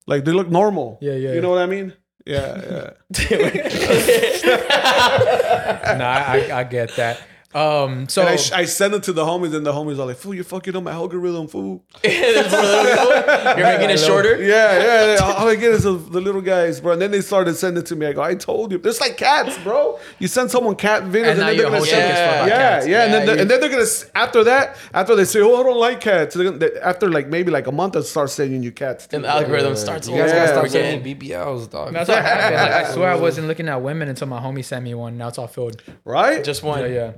[0.07, 0.99] like they look normal.
[1.03, 1.33] Yeah, yeah.
[1.33, 1.93] You know what I mean?
[2.27, 2.91] Yeah, yeah.
[5.99, 7.21] nah, I, I get that.
[7.55, 10.07] Um, so and I, sh- I send it to the homies, and the homies are
[10.07, 13.59] like, "Fool, you're fucking up my algorithm, fool." There's one of.
[13.59, 14.43] You're making it shorter.
[14.43, 15.15] Yeah, yeah.
[15.15, 15.35] yeah.
[15.39, 16.93] All I get is the, the little guys, bro.
[16.93, 18.07] And then they started sending it to me.
[18.07, 18.81] I go, I told you.
[18.83, 19.99] It's like cats, bro.
[20.19, 22.49] You send someone cat videos, And and, then they're gonna send chick is full yeah,
[22.49, 23.05] yeah, yeah.
[23.05, 23.87] And then Yeah, they're, you- and then they're gonna
[24.17, 27.29] after that, after they say, "Oh, I don't like cats," they're gonna, they, after like
[27.29, 29.07] maybe like a month, they'll start sending you cats.
[29.07, 29.17] too.
[29.17, 31.93] And the algorithm starts You guys over gotta Yeah, stop sending BBLs, dog.
[31.93, 32.57] that's what happened.
[32.57, 35.17] Like, I swear I wasn't looking at women until my homie sent me one.
[35.19, 35.83] Now it's all filled.
[36.05, 36.43] right?
[36.43, 36.93] Just one.
[36.93, 37.13] Yeah,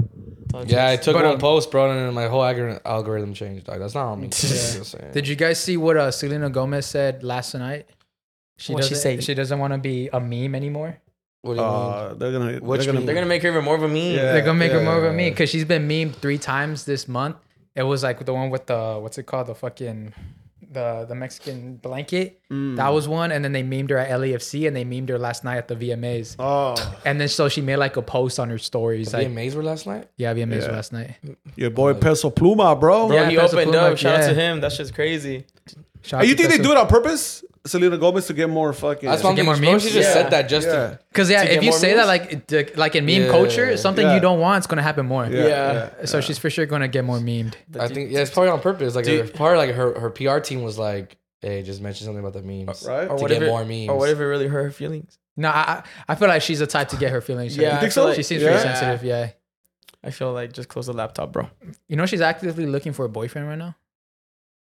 [0.61, 0.87] yeah.
[0.87, 3.67] Yeah, I took But, one um, post, bro, and then my whole algorithm, algorithm changed,
[3.67, 3.81] dog.
[3.81, 4.29] That's not on me.
[4.31, 4.95] Just.
[5.13, 7.87] Did you guys see what uh, Selena Gomez said last night?
[8.59, 9.21] She What'd she doesn't.
[9.21, 9.21] say?
[9.21, 10.99] She doesn't want to be a meme anymore.
[11.43, 11.75] What do you mean?
[11.75, 12.59] Uh, they're gonna.
[12.59, 13.05] Which they're gonna.
[13.07, 13.97] They're gonna make her even more of a meme.
[13.97, 14.33] Yeah.
[14.33, 16.85] They're gonna make her yeah, more of a meme because she's been memed three times
[16.85, 17.37] this month.
[17.75, 20.15] It was like the one with the what's it called the fucking
[20.77, 22.41] the the Mexican blanket.
[22.53, 22.77] Mm.
[22.77, 25.43] That was one, and then they memed her at LAFC, and they memed her last
[25.43, 26.37] night at the VMAs.
[26.39, 29.55] Oh, And then so she made like a post on her stories, The like VMAs
[29.57, 30.09] were last night.
[30.17, 30.71] yeah, VMAs Yeah.
[30.73, 31.17] last night.
[31.57, 33.09] your boy Peso Pluma, bro.
[33.09, 33.99] Bro, Yeah, he Peso opened Pluma, up.
[33.99, 34.61] Shout out to him.
[34.61, 35.45] That shit's crazy.
[36.03, 37.43] Shout Hey, you to think they do it on purpose?
[37.67, 39.09] Selena Gomez to get more fucking.
[39.09, 39.73] That's what I'm get more thinking.
[39.73, 39.95] Bro, She memes?
[39.95, 40.23] just Yeah.
[40.23, 40.99] said that just to.
[41.11, 42.01] Because yeah, To if get you more say memes?
[42.01, 43.29] that like the- like in meme Yeah.
[43.31, 44.15] culture, something Yeah.
[44.15, 45.27] you don't want, it's gonna happen more.
[45.27, 45.73] Yeah, Yeah.
[46.01, 46.05] yeah.
[46.07, 47.55] So she's for sure gonna get more memed.
[47.79, 48.95] I think yeah, it's probably on purpose.
[48.95, 52.33] Like her, part like her her PR team was like, hey, just mention something about
[52.35, 52.87] the memes.
[52.87, 53.05] Uh, right.
[53.11, 53.89] Or To what get it- more memes.
[53.91, 55.19] Or what if it really hurt her feelings?
[55.37, 57.57] No, I I I feel like she's the type to get her feelings.
[57.57, 57.63] hurt.
[57.63, 58.13] Yeah, You think so?
[58.15, 58.49] She seems Yeah.
[58.53, 59.05] pretty sensitive.
[59.05, 59.29] Yeah.
[60.05, 61.49] I feel like just close the laptop, bro.
[61.89, 63.75] You know she's actively looking for a boyfriend right now.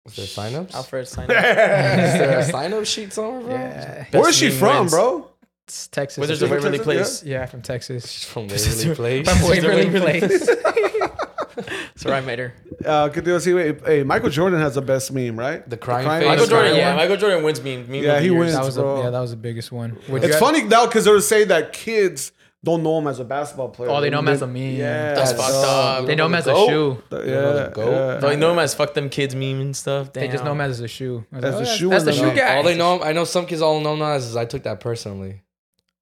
[0.06, 0.74] Is there signups?
[0.74, 4.20] Alfred sign Is there a Where sign up sheet somewhere, bro?
[4.22, 4.28] Yeah.
[4.28, 4.92] is she meme from, wins.
[4.92, 5.30] bro?
[5.66, 6.18] It's Texas.
[6.18, 6.50] Wizards or of.
[6.52, 7.24] Waverly Place.
[7.24, 8.10] Yeah, from Texas.
[8.10, 9.38] She's from This is Waverly Place.
[9.38, 10.48] From Waverly Waverly Place.
[11.56, 12.54] That's where I met her.
[12.84, 13.54] Uh, could you see?
[13.54, 15.68] Wait, hey, Michael Jordan has the best meme, right?
[15.68, 16.28] The crying crying face.
[16.28, 16.96] Michael Michael Jordan, Jordan yeah, one?
[16.96, 17.90] Michael Jordan wins meme.
[17.90, 18.38] meme Yeah, he years.
[18.38, 18.52] wins.
[18.52, 19.02] That was a, bro.
[19.02, 19.98] yeah, that was the biggest one.
[20.08, 22.32] Would It's funny now because they were saying that kids
[22.64, 23.90] don't know him as a basketball player.
[23.90, 24.56] Oh, they know him as a meme.
[24.76, 26.06] Yeah, That's so- fucked up.
[26.06, 26.68] They know him as a Goat?
[26.68, 27.02] shoe.
[27.12, 27.90] Yeah, You know the goat?
[27.92, 28.20] yeah.
[28.20, 30.12] Don't know him as fuck them kids meme and stuff?
[30.12, 31.24] They just know him as a shoe.
[31.32, 32.56] I As like, the oh, shoe That's the shoe guy.
[32.56, 34.64] All they know, him, I know some kids all know him as is I took
[34.64, 35.42] that personally.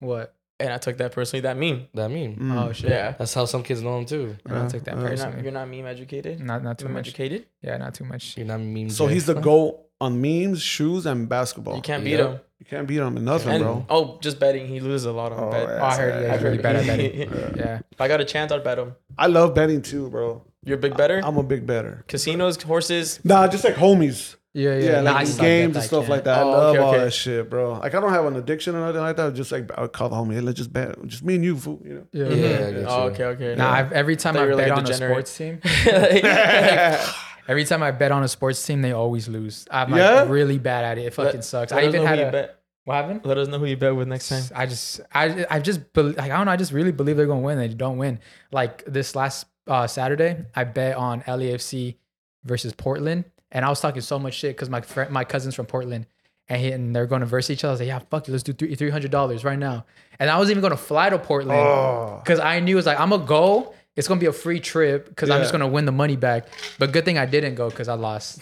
[0.01, 0.35] What?
[0.61, 1.41] And I took that personally.
[1.43, 1.89] That meme.
[1.95, 2.37] That meme.
[2.37, 2.69] Mm.
[2.69, 2.89] Oh shit.
[2.91, 3.11] Yeah.
[3.19, 4.37] That's how some kids know him too.
[4.47, 5.43] I don't take that Uh, You're not, personally.
[5.43, 6.41] you're not meme educated.
[6.41, 7.09] Not not too Meme much.
[7.09, 7.47] educated.
[7.61, 8.37] Yeah, not too much.
[8.37, 8.89] You're not meme.
[8.91, 11.77] So he's the goat on memes, shoes, and basketball.
[11.77, 12.17] You can't Yeah.
[12.17, 12.41] beat him.
[12.61, 13.87] You can't beat him in nothing, And bro.
[13.91, 14.67] oh, just betting.
[14.69, 15.69] He loses a lot on Oh, bet.
[15.69, 15.79] yeah.
[15.81, 16.23] Oh, I heard.
[16.23, 17.13] Yeah, he's really bad at betting.
[17.21, 17.81] if Yeah.
[18.01, 18.95] I got a chance, I'd bet him.
[19.19, 20.43] I love betting too, bro.
[20.65, 21.21] You're a big better.
[21.23, 22.05] I'm a big better.
[22.09, 23.21] Casinos, horses.
[23.23, 24.37] Nah, just like homies.
[24.55, 25.01] Yeah, Yeah, yeah.
[25.03, 26.39] Nah, like suck games and stuff like that.
[26.39, 27.05] I Oh, love okay, all okay.
[27.05, 27.73] that shit, bro.
[27.73, 29.35] Like I don't have an addiction or nothing like that.
[29.35, 30.97] Just like I call the homie, hey, let's just bet.
[31.07, 31.83] Just me and you, fool.
[31.85, 32.07] You know.
[32.13, 32.29] Yeah.
[32.29, 32.57] Yeah, yeah.
[32.57, 33.55] I oh, get Oh, okay, okay.
[33.57, 35.27] Nah, I've, every time Thought I you bet like on a degenerate.
[35.29, 37.05] sports team, Like-
[37.49, 39.67] every time I bet on a sports team, they always lose.
[39.71, 40.29] I'm like Yeah?
[40.29, 41.07] really bad at it.
[41.07, 41.73] It fucking Let- sucks.
[41.73, 42.61] let I us even know had who you a bet.
[42.85, 43.21] what happened?
[43.25, 44.43] Let us know who you bet with next time.
[44.55, 46.53] I just I I just like I don't know.
[46.53, 47.59] I just really believe they're gonna win.
[47.59, 48.19] They don't win.
[48.53, 51.97] Like this last uh, Saturday, I bet on LAFC
[52.45, 55.65] versus Portland, and I was talking so much shit because my friend, my cousins from
[55.67, 56.07] Portland,
[56.49, 57.71] and he, and they're going to verse each other.
[57.71, 59.87] I was like, yeah, fuck you, let's do three three hundred dollars right now.
[60.19, 62.21] And I was even gonna fly to Portland Oh.
[62.23, 63.75] because I knew it was like I'm gonna go.
[63.97, 66.47] It's gonna be a free trip because I'm just gonna win the money back.
[66.79, 68.41] But good thing I didn't go because I lost.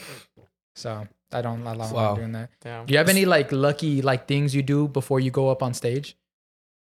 [0.77, 1.67] So I don't.
[1.67, 2.11] I don't Wow.
[2.11, 2.51] like doing that.
[2.63, 2.87] Damn.
[2.87, 5.75] Do you have any like lucky like things you do before you go up on
[5.75, 6.17] stage?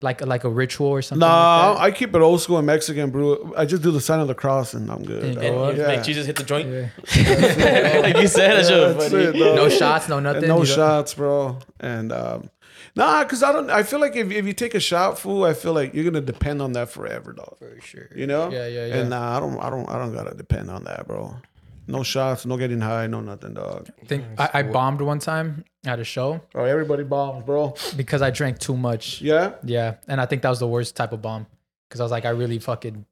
[0.02, 1.20] Like like a ritual or something?
[1.28, 3.54] Nah, like I keep it old school and Mexican, brew.
[3.58, 5.24] I just do the sign of the cross and I'm good.
[5.24, 5.44] And- dog.
[5.44, 5.88] And Oh, you yeah.
[5.88, 6.70] make Jesus hit the joint.
[6.72, 8.02] that?
[8.04, 9.24] like you said, Yeah, that's funny.
[9.26, 10.48] it, No shots, no And nothing.
[10.48, 11.58] no shots, bro.
[11.82, 12.50] And um,
[13.00, 13.70] nah, cause I don't.
[13.70, 16.22] I feel like if, if you take a shot, fool, I feel like you're gonna
[16.22, 17.58] depend on that forever, dog.
[17.58, 18.10] For sure.
[18.16, 18.52] You know?
[18.52, 18.96] Yeah, yeah, yeah.
[18.98, 19.58] And nah, I don't.
[19.60, 19.90] I don't.
[19.90, 21.36] I don't gotta depend on that, bro.
[21.88, 23.90] No shots, no getting high, no nothing, dog.
[24.06, 27.74] Think I, I bombed one time at a show Oh, everybody bombs, bro.
[27.96, 29.22] because I drank too much.
[29.24, 29.54] Yeah.
[29.64, 31.48] Yeah, and I think that was the worst type of bomb
[31.88, 33.06] because I was like, I really fucking.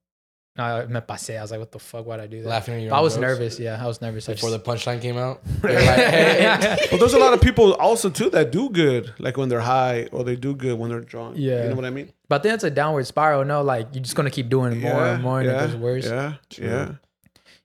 [0.58, 1.38] I me pasé.
[1.38, 2.06] I was like, what the fuck?
[2.06, 2.50] Why'd I do that?
[2.50, 3.60] Laughing at your But I own was jokes nervous.
[3.60, 4.28] Yeah, I was nervous.
[4.28, 5.41] I before the just- punchline came out.
[5.62, 9.38] They're like, hey, But there's a lot of people also too that do good, like
[9.38, 11.36] when they're high, or they do good when they're drunk.
[11.38, 11.63] Yeah.
[11.63, 12.12] You know what I mean?
[12.30, 13.46] but then it's a downward spiral.
[13.46, 15.76] No, like you're just gonna keep doing it more and more, and yeah, it goes
[15.78, 16.06] worse.
[16.06, 16.34] Yeah.
[16.58, 16.91] Yeah.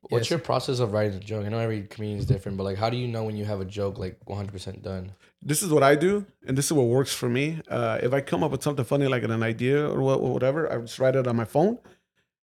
[0.09, 0.31] What's Yes.
[0.31, 1.47] your process of writing a joke?
[1.47, 3.61] I know every comedian is different, but like, how do you know when you have
[3.61, 5.13] a joke like 100% done?
[5.45, 7.61] this is what I do, and this is what works for me.
[7.69, 10.71] Uh, if I come up with something funny, like an idea or what, or whatever,
[10.73, 11.79] I just write it on my phone,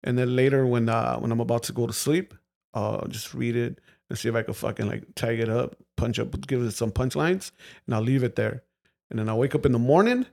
[0.04, 2.34] and then later when uh, when I'm about to go to sleep,
[2.74, 3.80] I'll just read it
[4.10, 6.92] and see if I can fucking like tag it up, punch up, give it some
[6.92, 7.52] punchlines,
[7.86, 8.64] and I'll leave it there.
[9.10, 10.26] And then I'll wake up in the morning,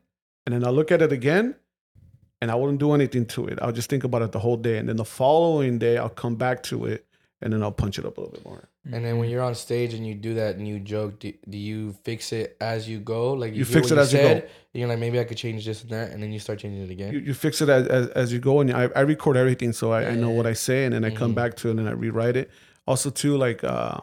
[0.46, 1.55] and then I'll look at it again,
[2.40, 3.59] and I wouldn't do anything to it.
[3.62, 6.37] I'll just think about it the whole day, and then the following day I'll come
[6.37, 7.07] back to it,
[7.42, 8.68] and then I'll punch it up a little bit more.
[8.92, 11.94] And then when you're on stage and you do that new joke, do, do you
[12.05, 13.33] fix it as you go?
[13.33, 14.42] Like You hear fix what it as you go.
[14.73, 16.90] you're like, maybe I could change this and that, and then you start changing it
[16.90, 17.12] again.
[17.12, 19.92] you, you fix it as, as, as you go and I, I record everything so
[19.92, 21.37] I, I know what I say and then I come Mhm.
[21.37, 22.51] back to it and then I rewrite it.
[22.87, 23.99] Also too like uh,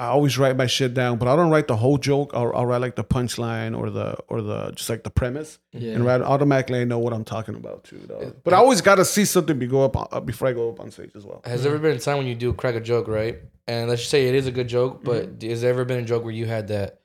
[0.00, 2.30] I always write my shit down, but I don't write the whole joke.
[2.32, 5.94] I'll, I'll write like the punchline or the or the just like the premise Yeah.
[5.94, 8.00] and right automatically I know what I'm talking about too.
[8.06, 8.32] Though.
[8.44, 10.90] But I always gotta see something be go up uh, before I go up on
[10.92, 11.40] stage as well.
[11.44, 13.40] Has there ever been a time when you do crack a joke, right?
[13.66, 15.50] And let's just say it is a good joke, but Mm-hmm.
[15.50, 17.00] has there ever been a joke where you had that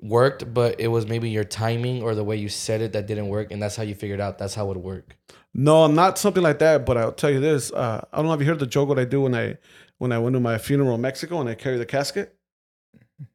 [0.00, 3.28] worked, but it was maybe your timing or the way you said it that didn't
[3.28, 5.16] work, and that's how you figured out that's how it would work?
[5.54, 6.86] No, not something like that.
[6.86, 8.98] But I'll tell you this: uh, I don't know if you heard the joke what
[8.98, 9.58] I do when I
[10.02, 12.34] when I went to my funeral in Mexico and I carry the casket.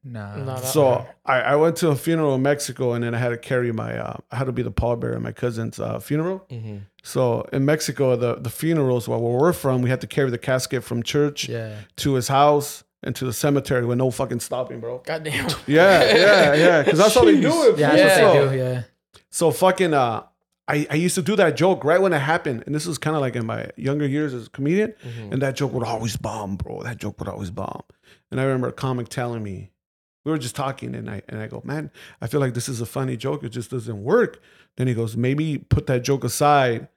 [0.04, 0.36] No.
[0.44, 3.38] Nah, So I, I went to a funeral in Mexico and then I had to
[3.38, 6.44] carry my uh, I had to be the pallbearer at my cousin's uh, funeral.
[6.50, 6.78] Mm-hmm.
[7.02, 10.84] So in Mexico, the the funerals where we're from, we had to carry the casket
[10.84, 11.74] from church Yeah.
[11.96, 14.98] to his house and to the cemetery with no fucking stopping, bro.
[15.06, 15.48] Goddamn.
[15.66, 16.82] Yeah, yeah, yeah.
[16.82, 17.78] Because that's how they do it.
[17.82, 17.96] Yeah, fool.
[17.96, 18.62] that's so, what they do.
[18.62, 18.82] Yeah.
[19.30, 20.22] so fucking uh,
[20.68, 23.16] I I used to do that joke right when it happened, and this was kind
[23.16, 25.32] of like in my younger years as a comedian, Mm-hmm.
[25.32, 26.82] and that joke would always bomb, bro.
[26.82, 27.82] That joke would always bomb.
[28.30, 29.70] And I remember a comic telling me,
[30.24, 32.80] we were just talking, and I and I go, man, I feel like this is
[32.80, 33.42] a funny joke.
[33.44, 34.40] It just doesn't work.
[34.76, 36.88] Then he goes, maybe put that joke aside,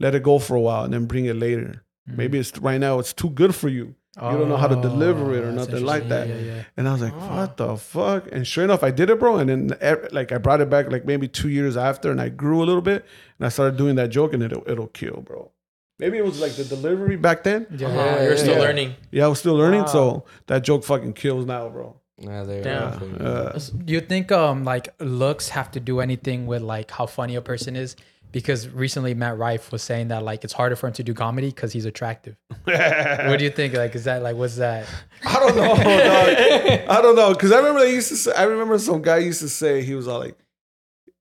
[0.00, 1.84] let it go for a while, and then bring it later.
[2.08, 2.16] Mm-hmm.
[2.16, 2.98] Maybe it's right now.
[2.98, 3.94] It's too good for you.
[4.16, 6.26] You don't know how to deliver it or Oh, nothing like that.
[6.26, 6.46] interesting.
[6.48, 7.36] Yeah, yeah, And I was like, Oh.
[7.36, 8.28] what the fuck?
[8.30, 9.38] And sure enough, I did it, bro.
[9.38, 9.76] And then
[10.12, 12.82] like I brought it back like maybe two years after, and I grew a little
[12.82, 13.06] bit,
[13.38, 15.50] and I started doing that joke, and it'll it'll kill, bro.
[15.98, 17.66] Maybe it was like the delivery back then.
[17.70, 17.86] yeah.
[17.88, 18.60] Uh-huh, yeah, You're still yeah.
[18.60, 18.94] learning.
[19.12, 19.86] Yeah, I was still learning, Wow.
[19.96, 21.96] so that joke fucking kills now, bro.
[22.18, 23.00] Nah, there Damn.
[23.02, 23.24] you go.
[23.24, 27.34] Uh, Do you think um like looks have to do anything with like how funny
[27.34, 27.96] a person is?
[28.32, 31.48] Because recently Matt Rife was saying that like it's harder for him to do comedy
[31.48, 32.36] because he's attractive.
[32.64, 33.74] what do you think?
[33.74, 34.86] Like, is that like what's that?
[35.24, 35.78] I don't know, dog.
[36.88, 38.16] I don't know, cause I remember they used to.
[38.16, 40.38] Say, I remember some guy used to say he was all like,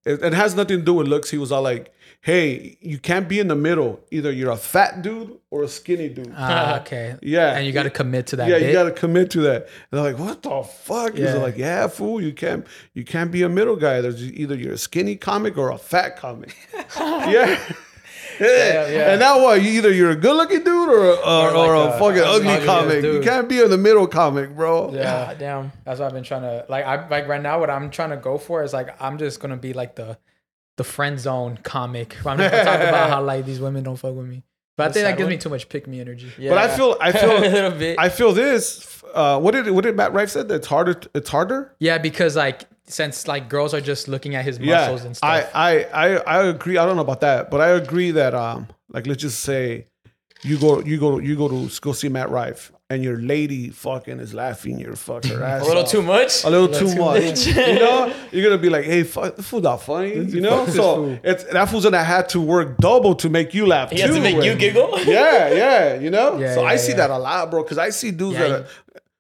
[0.06, 1.30] it, it has nothing to do with looks.
[1.30, 4.00] He was all like, "Hey, you can't be in the middle.
[4.12, 7.16] Either you're a fat dude or a skinny dude." Ah, okay.
[7.22, 8.48] yeah, And you got to commit to that.
[8.48, 8.68] yeah, bit.
[8.68, 9.64] you got to commit to that.
[9.92, 11.34] And they're like, "What the fuck?" He's Yeah.
[11.36, 14.02] like, "Yeah, fool, you can't, you can't be a middle guy.
[14.02, 16.56] There's either you're a skinny comic or a fat comic."
[17.00, 17.60] yeah.
[18.40, 19.12] Yeah, yeah.
[19.12, 19.62] And now what?
[19.62, 22.48] You either you're a good-looking dude or a, or, or a, like a fucking ugly
[22.50, 23.04] ugly-ass comic.
[23.04, 24.92] You can't be in the middle comic, bro.
[24.94, 25.04] Yeah.
[25.28, 25.72] God damn.
[25.86, 26.84] That's what I've been trying to like.
[26.86, 27.60] I like right now.
[27.60, 30.18] What I'm trying to go for is like I'm just gonna be like the
[30.82, 32.18] the friend zone comic.
[32.26, 34.42] I'm not gonna talk about how like these women don't fuck with me.
[34.78, 36.32] But I think that sad gives me too much pick me energy.
[36.40, 36.50] Yeah.
[36.50, 38.00] But I feel, I feel, a little bit.
[38.00, 39.04] I feel this.
[39.14, 40.48] Uh, what did what did Matt Rife said?
[40.48, 41.00] That it's harder.
[41.14, 41.76] It's harder.
[41.78, 45.42] Yeah, because like since like girls are just looking at his Yeah, muscles and I,
[45.42, 45.52] stuff.
[45.54, 46.78] I, I, I agree.
[46.78, 49.86] I don't know about that, but I agree that um, like let's just say,
[50.42, 54.20] you go, you go, you go to go see Matt Rife, and your lady fucking
[54.20, 55.90] is laughing your fucking ass a little off.
[55.92, 56.44] too much.
[56.44, 57.24] a little too, too much.
[57.24, 57.48] much.
[57.48, 60.66] you know, you're gonna be like, "Hey, fuck, the fool's not funny," you know.
[60.68, 61.20] So fool.
[61.24, 63.92] it's that fool's gonna have to work double to make you laugh.
[63.92, 64.90] He has to too, make you giggle.
[65.06, 66.38] Yeah, yeah, you know.
[66.38, 66.98] Yeah, so I see yeah.
[66.98, 67.64] that a lot, bro.
[67.64, 68.62] Because I see dudes Yeah, that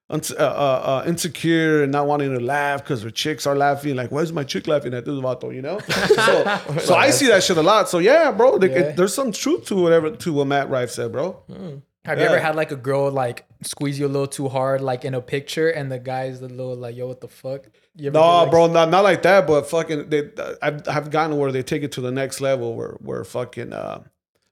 [0.10, 3.96] are uh, uh, uh, insecure and not wanting to laugh because their chicks are laughing.
[3.96, 5.54] Like, why is my chick laughing at this vato?
[5.56, 5.80] You know.
[5.80, 7.88] So, so I see that shit a lot.
[7.90, 8.58] So yeah, bro.
[8.58, 8.92] they- Yeah.
[8.92, 11.38] there's some truth to whatever to what Matt Rife said, bro.
[12.06, 15.06] Have you ever had like a girl like squeeze you a little too hard, like
[15.06, 18.10] in a picture, and the guy's a little like, "Yo, what the fuck?" No,
[18.44, 19.46] like, bro, not, not like that.
[19.46, 20.32] But fucking, they,
[20.64, 24.04] I've, I've gotten where they take it to the next level, where where fucking uh,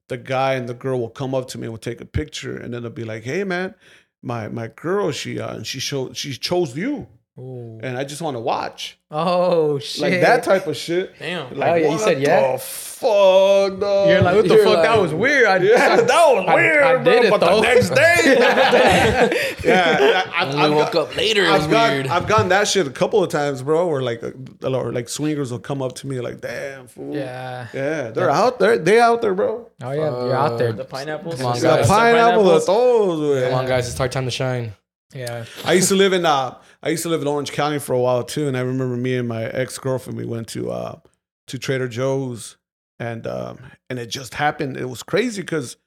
[0.09, 2.55] the guy and the girl will come up to me and will take a picture,
[2.55, 3.73] and then they'll be like, "Hey, man,
[4.21, 7.07] my my girl, she uh, she showed she chose you,
[7.39, 7.79] Ooh.
[7.81, 10.01] and I just want to watch Oh shit!
[10.01, 11.55] like that type of shit." Damn.
[11.57, 12.51] Like, Oh, yeah, you what said yeah?
[12.53, 14.09] The fuck, dog.
[14.09, 14.65] You're like, what the fuck?
[14.65, 15.45] like- that was weird.
[15.47, 17.03] I, Yeah, that was I- weird, I bro.
[17.05, 17.55] did it, but though.
[17.55, 18.37] the next day,
[19.63, 22.07] yeah, I, When I've woke got- up later, it was I've gotten, weird.
[22.07, 23.87] I've gotten that shit a couple of times, bro.
[23.87, 24.31] Where like, uh,
[24.69, 27.67] or like swingers will come up to me like, "Damn, fool." yeah.
[27.73, 28.77] Yeah, they're out there.
[28.77, 29.69] They out there, bro.
[29.81, 30.73] Oh yeah, you're out there.
[30.73, 31.37] The pineapples.
[31.37, 31.87] Come on, The guys.
[31.87, 32.65] pineapple Pineapples.
[32.67, 33.43] those.
[33.43, 34.73] Come on, guys, it's our time to shine.
[35.13, 35.45] Yeah.
[35.65, 37.99] I used to live in uh, I used to live in Orange County for a
[37.99, 40.99] while too, and I remember me and my ex girlfriend we went to uh
[41.47, 42.57] to Trader Joe's,
[42.99, 44.77] and um and it just happened.
[44.77, 45.77] It was crazy because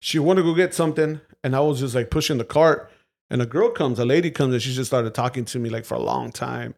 [0.00, 2.90] she wanted to go get something, and I was just like pushing the cart,
[3.30, 5.84] and a girl comes, a lady comes, and she just started talking to me like
[5.84, 6.74] for a long time.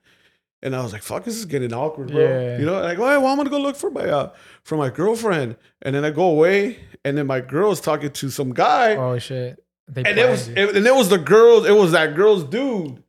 [0.63, 2.59] And I was like, "Fuck, this is getting awkward, bro." Yeah.
[2.59, 4.31] You know, like, "Oh, well, I'm gonna go look for my uh,
[4.63, 8.53] for my girlfriend," and then I go away, and then my girl's talking to some
[8.55, 9.63] guy, Oh shit.
[9.89, 10.55] They and it was you.
[10.57, 11.67] it, and it was the girls.
[11.67, 13.03] It was that girl's dude,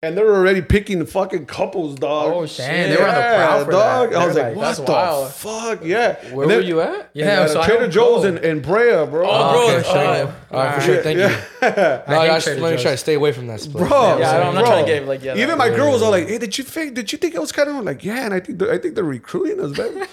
[0.00, 2.32] and they were already picking the fucking couples, dog.
[2.32, 2.90] Oh, Damn, shit.
[2.90, 4.10] they were on the prowl for dog.
[4.12, 4.18] that.
[4.20, 5.32] I was like, like, what the wild.
[5.32, 5.84] fuck?
[5.84, 6.14] Yeah.
[6.32, 7.10] Where And were you at?
[7.14, 8.28] yeah, at so Trader Joe's go.
[8.28, 9.26] in, in Brea, bro.
[9.28, 9.74] Oh, bro.
[9.76, 9.98] okay, sure.
[9.98, 11.02] uh, All right, for sure.
[11.02, 11.24] Thank you.
[11.24, 11.44] yeah.
[12.08, 13.88] No, I I, just Trader let me try to stay away from that split.
[13.88, 14.70] Bro, Yeah, I'm not bro.
[14.70, 15.36] trying to get like yeah.
[15.36, 16.94] Even my girl was all like, "Hey, did you think?
[16.94, 19.02] Did you think it was kind of like, yeah?" And I think I think they're
[19.02, 20.06] recruiting us, baby.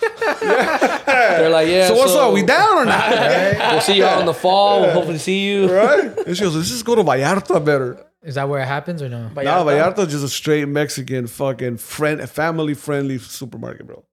[1.05, 1.87] They're like, yeah.
[1.87, 2.33] so what's up?
[2.33, 3.11] We down or not?
[3.75, 4.81] We'll see you all in the fall.
[4.81, 5.71] We'll hopefully see you.
[5.71, 6.17] right?
[6.25, 9.09] And she goes, "Let's just go to Vallarta better." Is that where it happens or
[9.09, 9.29] no?
[9.33, 14.03] But Nah, yeah, Vallarta just a straight Mexican fucking friend, family friendly supermarket, bro.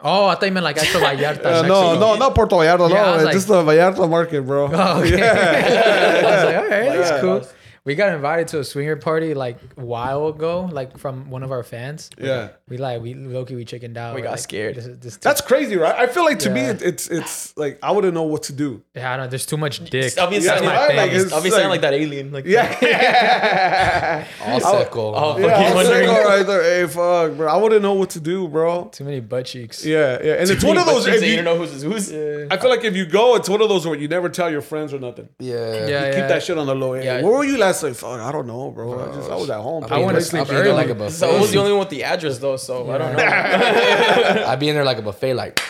[0.00, 1.44] Oh, I thought you meant like actual Vallarta.
[1.44, 2.88] Uh, no, no, not Puerto Vallarta.
[2.88, 4.70] Yeah, no, it's like- just the Vallarta market, bro.
[4.72, 5.10] Oh, okay.
[5.18, 5.24] Yeah.
[6.18, 7.20] I was like, all right, that's Yeah.
[7.20, 7.46] cool.
[7.84, 11.50] We got invited to a swinger party like a while ago, like from one of
[11.52, 12.10] our fans.
[12.18, 12.48] yeah.
[12.68, 14.14] We like we Loki we chickened out.
[14.14, 14.74] We got like, scared.
[14.76, 15.94] This, is- this That's crazy, right?
[15.94, 18.82] I feel like to me, it, it's it's like I wouldn't know what to do.
[18.94, 19.30] yeah, I don't.
[19.30, 20.18] There's too much dick.
[20.18, 22.30] I'll be Yeah, sounding right, like, like, I'll be like- sounding like that alien.
[22.32, 24.26] Like Yeah.
[24.44, 25.14] All seco.
[25.14, 26.08] Oh, yeah, fucking I was wondering.
[26.08, 26.62] like, there.
[26.62, 27.48] Hey, fuck, bro.
[27.48, 28.84] I wouldn't know what to do, bro.
[28.92, 29.84] Too many butt cheeks.
[29.84, 30.34] Yeah, yeah.
[30.34, 31.06] And it's one of those.
[31.06, 32.12] If you you, don't know who's who's.
[32.12, 34.60] I feel like if you go, it's one of those where you never tell your
[34.62, 35.28] friends or nothing.
[35.38, 35.54] Yeah.
[35.54, 36.10] Yeah, You yeah.
[36.20, 37.04] keep that shit on the low end.
[37.04, 37.22] Yeah.
[37.22, 37.96] Where were you last night?
[37.96, 38.98] Fuck, I don't know, bro.
[39.10, 39.84] I just I was at home.
[39.90, 40.70] I wanna sleep be early.
[40.72, 41.12] like a buffet.
[41.14, 43.24] So I was the only one with the address though, so I don't know.
[44.46, 45.60] I'd be in there like a buffet, like.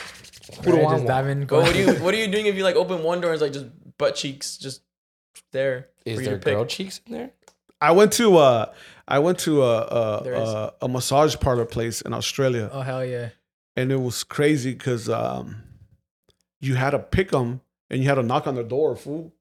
[0.64, 1.07] Who do Right, I just want?
[1.07, 1.44] diving.
[1.47, 3.35] But what are you what are you doing if you like open one door and
[3.35, 3.66] it's like just
[3.99, 4.83] butt cheeks just
[5.53, 5.88] there?
[6.05, 6.55] Is there to pick?
[6.55, 7.31] girl cheeks in there?
[7.81, 8.73] I went to uh
[9.07, 13.29] I went to a a, a a massage parlor place in Australia, Oh hell yeah.
[13.77, 15.62] and it was crazy because um
[16.61, 19.33] you had to pick them and you had to knock on the door, fool.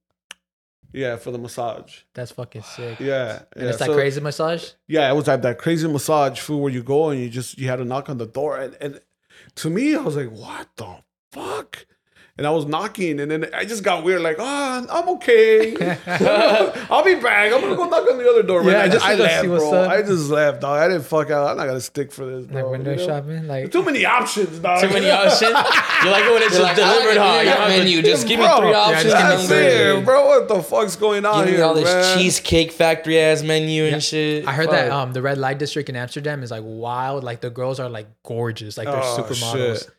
[0.97, 1.99] Yeah, for the massage.
[2.15, 2.99] That's fucking sick.
[2.99, 3.69] Yeah, And yeah.
[3.69, 4.71] it's that So- crazy massage.
[4.87, 7.67] Yeah, it was like that crazy massage food where you go and you just you
[7.67, 8.99] had to knock on the door and, and
[9.55, 10.95] to me I was like, what the
[11.31, 11.85] fuck?
[12.37, 15.75] And I was knocking and then I just got weird, like, oh, I'm okay.
[16.89, 17.51] I'll be back.
[17.51, 18.63] I'm gonna go knock on the other door.
[18.63, 18.73] Man.
[18.73, 19.73] Yeah, I just just I left, bro.
[19.73, 19.89] up.
[19.91, 20.79] I just left, dog.
[20.79, 21.47] I didn't fuck out.
[21.49, 22.61] I'm not gonna stick for this, bro.
[22.61, 23.05] Like window you know?
[23.07, 23.47] shopping.
[23.47, 24.81] Like Too many options, dog.
[24.81, 25.41] Too many options.
[25.41, 27.33] You like it when it's just like, I delivered, it, huh?
[27.37, 28.01] give You have menu.
[28.03, 29.03] Just give me Bro, three yeah, options.
[29.03, 30.25] just give me and I'm That's it, bro.
[30.27, 32.17] What the fuck's going on Give me here, all this man?
[32.17, 34.47] cheesecake factory ass menu and shit.
[34.47, 37.23] I heard that um the red light district in Amsterdam is like wild.
[37.23, 38.77] Like the girls are like gorgeous.
[38.77, 39.79] Like they're Oh, supermodels.
[39.79, 39.89] shit.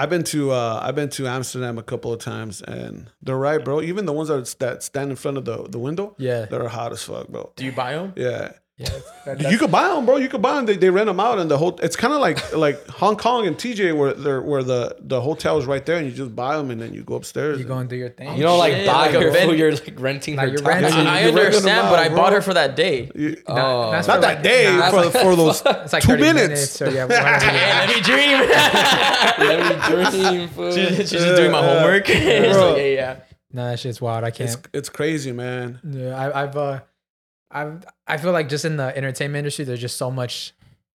[0.00, 3.62] I've been to uh, I've been to Amsterdam a couple of times, and they're right,
[3.64, 3.82] bro.
[3.82, 6.44] Even the ones that that stand in front of the, the window, Yeah.
[6.50, 7.52] they're hot as fuck, bro.
[7.56, 8.12] Do you buy them?
[8.16, 8.88] Yeah, Yeah.
[9.26, 10.16] that- you could buy them, bro.
[10.18, 10.66] You could buy them.
[10.66, 11.76] They, they rent them out, and the whole.
[11.82, 15.58] It's kind of like like Hong Kong and TJ, where they're where the the hotel
[15.58, 17.58] is right there, and you just buy them, and then you go upstairs.
[17.58, 18.36] you go and do your thing.
[18.36, 19.58] You don't like Shit, buy like a her ven- food.
[19.58, 20.82] You're like renting Like her you're time.
[20.84, 22.16] renting- I you're understand, them but I bro.
[22.18, 23.10] bought her for that day.
[23.14, 26.22] You- Oh, that's not that like- day nah, for for those It's like two 30
[26.22, 26.80] minutes.
[26.80, 27.06] or yeah.
[27.08, 28.38] Yeah, let me dream.
[29.38, 29.58] Let
[30.12, 30.72] me dream, fool.
[30.72, 32.08] she's, she's just doing my homework.
[32.08, 32.68] It's Bro.
[32.68, 33.16] like, yeah, yeah.
[33.52, 34.24] Nah, that shit's wild.
[34.24, 34.50] I can't.
[34.50, 35.80] It's it's crazy, man.
[35.82, 36.80] Yeah, I, I've uh,
[37.50, 40.54] I've I feel like just in the entertainment industry, there's just so much.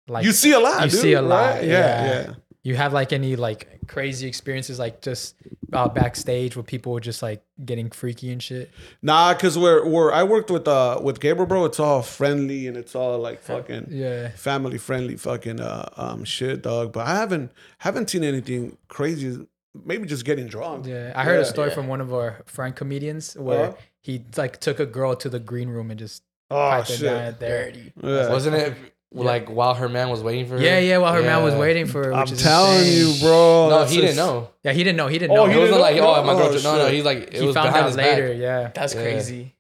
[0.09, 0.85] Like You see a lot.
[0.85, 1.65] you dude, see a lot, right?
[1.65, 2.21] Yeah, yeah.
[2.27, 2.35] yeah.
[2.65, 5.37] you have like any like crazy experiences, like just
[5.73, 8.71] uh, backstage where people were just like getting freaky and shit.
[9.01, 11.65] Nah, cause we're we're I worked with uh with Gabriel, bro.
[11.67, 16.63] It's all friendly and it's all like fucking Yeah, family friendly fucking uh um shit,
[16.63, 16.93] dog.
[16.93, 19.47] But I haven't haven't seen anything crazy.
[19.87, 20.87] Maybe just getting drunk.
[20.87, 21.13] yeah.
[21.17, 21.75] I heard a story Yeah.
[21.77, 23.77] from one of our friend comedians where Uh-huh.
[24.03, 27.31] he like took a girl to the green room and just Oh piped her down
[27.33, 27.41] shit.
[27.41, 27.73] there.
[28.03, 28.29] Yeah.
[28.31, 28.75] Wasn't it
[29.15, 30.63] like while her man was waiting for her?
[30.63, 30.99] Yeah, yeah.
[30.99, 33.15] While her man was waiting for her, I'm is telling insane.
[33.15, 33.69] you, bro.
[33.71, 34.51] No, that's he didn't know.
[34.63, 35.07] Yeah, he didn't know.
[35.09, 35.47] He didn't Oh, know.
[35.47, 36.15] he It wasn't didn't like, know?
[36.15, 36.65] oh, my Oh, girlfriend.
[36.65, 36.85] No, no.
[36.87, 36.95] shit.
[36.95, 38.29] He's like, it he was found behind out his later.
[38.31, 38.39] back.
[38.39, 38.71] Yeah.
[38.75, 39.03] That's Yeah.
[39.03, 39.55] crazy.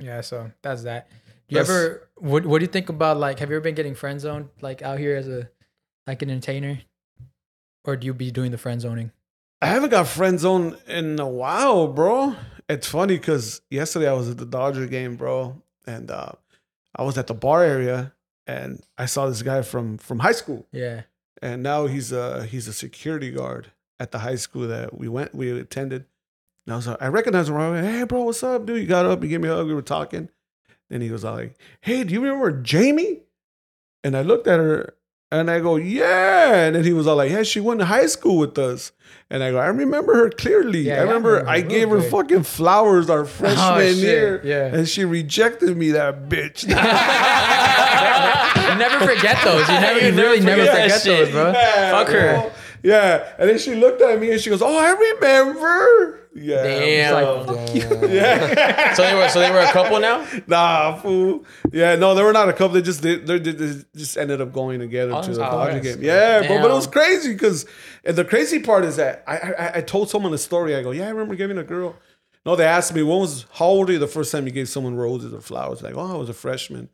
[0.00, 1.08] Yeah, so that's that.
[1.48, 3.94] You That's- ever what what do you think about like have you ever been getting
[3.94, 5.48] friend zoned like out here as a
[6.06, 6.80] like an entertainer?
[7.84, 9.12] Or do you be doing the friend zoning?
[9.62, 12.36] I haven't got friend zone in a while, bro.
[12.68, 16.32] It's funny because yesterday I was at the Dodger game, bro, and uh,
[16.94, 18.12] I was at the bar area
[18.46, 21.02] and I saw this guy from from high school, Yeah.
[21.42, 25.34] and now he's a he's a security guard at the high school that we went
[25.34, 26.04] we attended.
[26.66, 27.82] And I was like, I recognized him right away.
[27.92, 28.80] Hey, bro, what's up, dude?
[28.82, 30.28] You got up, you gave me a hug, we were talking.
[30.90, 33.20] Then he was like, Hey, do you remember Jamie?
[34.04, 34.94] And I looked at her
[35.30, 36.54] and I go, Yeah.
[36.64, 38.92] And then he was all like, Yeah, she went to high school with us.
[39.30, 40.80] And I go, I remember her clearly.
[40.80, 43.78] Yeah, I yeah, I remember remember I gave her fucking flowers our oh, freshman Oh,
[43.80, 44.40] year.
[44.44, 44.74] Yeah.
[44.74, 46.62] And she rejected me, that bitch.
[48.68, 49.68] you never forget those.
[49.68, 51.52] You never you You really never never forget forget those, bro.
[51.52, 52.32] Yeah, Fuck her.
[52.40, 52.52] bro.
[52.82, 53.32] Yeah.
[53.38, 56.27] And then she looked at me and she goes, Oh, I remember.
[56.40, 56.62] Yeah.
[56.62, 57.46] Damn.
[57.48, 57.74] like,
[58.10, 58.92] Yeah.
[58.94, 60.26] so they were so they were a couple now.
[60.46, 61.44] Nah, fool.
[61.72, 62.70] Yeah, no, they were not a couple.
[62.70, 65.72] They just they, they, they just ended up going together Oh, to the that's Dodger
[65.74, 65.82] nice.
[65.96, 66.02] game.
[66.04, 66.62] Yeah, bro.
[66.62, 67.66] But it was crazy because,
[68.04, 70.74] and the crazy part is that I, I I told someone the story.
[70.74, 71.96] I go, yeah, I remember giving a girl.
[72.46, 74.68] No, they asked me when was how old are you the first time you gave
[74.68, 75.82] someone roses or flowers?
[75.82, 76.88] Like, oh, I was a freshman.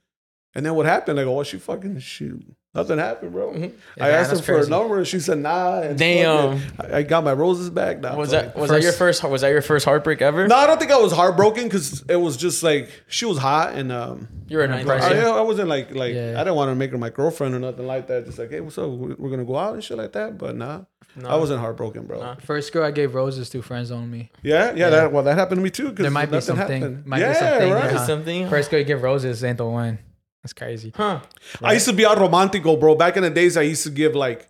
[0.55, 1.19] And then what happened?
[1.21, 2.45] I go, well, she fucking shoot.
[2.75, 3.53] Nothing happened, bro.
[3.53, 4.71] I Yeah, asked her that's for a crazy.
[4.71, 5.81] number, and she said nah.
[5.81, 6.59] and Damn.
[6.59, 8.01] fucking- I, I got my roses back.
[8.01, 10.49] Nah, Was that was that your first was that your first heartbreak ever?
[10.49, 13.75] No, I don't think I was heartbroken because it was just like she was hot
[13.75, 14.29] and um.
[14.49, 15.01] You were a nice Right.
[15.03, 15.21] I.
[15.29, 16.35] I wasn't like like Yeah.
[16.37, 18.27] I didn't want to make her my girlfriend or nothing like that.
[18.27, 18.91] Just like, hey, what's up?
[18.91, 20.37] We're, we're gonna go out and shit like that.
[20.37, 20.81] But nah,
[21.25, 22.19] I wasn't heartbroken, bro.
[22.21, 22.35] Nah.
[22.37, 24.33] First girl I gave roses to friends on me.
[24.43, 25.93] Yeah, yeah, That well, that happened to me too.
[25.93, 27.07] 'cause There might be something- happened.
[27.07, 27.91] might be yeah, something right.
[27.93, 27.99] there.
[28.07, 28.49] Something.
[28.51, 29.99] First girl you give roses ain't the one.
[30.45, 30.93] That's crazy.
[30.95, 31.21] Huh.
[31.63, 32.95] I used to be out romantico, bro.
[32.95, 34.49] Back in the days, I used to give like,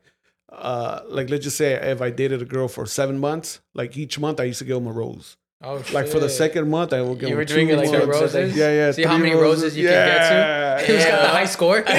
[0.52, 4.18] uh, like let's just say if I dated a girl for seven months, like each
[4.18, 5.36] month I used to give them a rose.
[5.62, 7.78] Oh Like for the second month, I will give You them were two doing it
[7.78, 8.04] like months.
[8.06, 8.54] two roses?
[8.56, 8.90] Yeah, yeah.
[8.90, 10.34] See how many roses you can get to?
[10.34, 11.78] Yeah, Who's got the high score?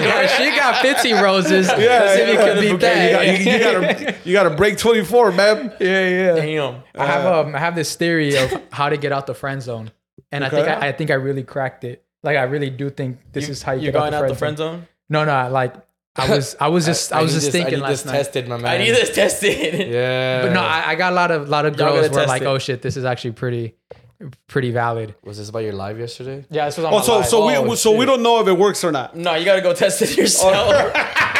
[0.00, 1.66] Yeah, she got 50 roses.
[1.68, 2.44] Yeah, Let's see if you yeah.
[2.44, 3.12] can beat You that.
[3.12, 5.72] got, you, you gotta, you gotta break twenty four, man.
[5.80, 6.34] yeah, yeah.
[6.34, 6.82] Damn.
[6.94, 9.90] I have um, I have this theory of how to get out the friend zone,
[10.30, 12.04] and I think I, I think I really cracked it.
[12.22, 14.28] Like I really do think this You- is how you You're get going out out
[14.28, 14.80] the the friend friend zone.
[14.80, 14.88] zone.
[15.08, 15.74] No, no, like
[16.16, 18.12] I was I was just I, was just this- thinking need last this night.
[18.18, 18.66] tested, my man.
[18.66, 19.88] I need this tested.
[19.90, 20.42] Yeah.
[20.42, 22.46] But no, I, I got a lot of lot of girls were like, it.
[22.46, 23.74] oh shit, this is actually pretty
[24.48, 25.14] pretty valid.
[25.24, 26.44] was this about your live yesterday?
[26.50, 27.26] Yeah, this was on Oh, my so live.
[27.26, 29.16] so Oh, we so we don't know if it works or not.
[29.16, 30.20] No, you gotta go test it oh.
[30.20, 30.92] yourself.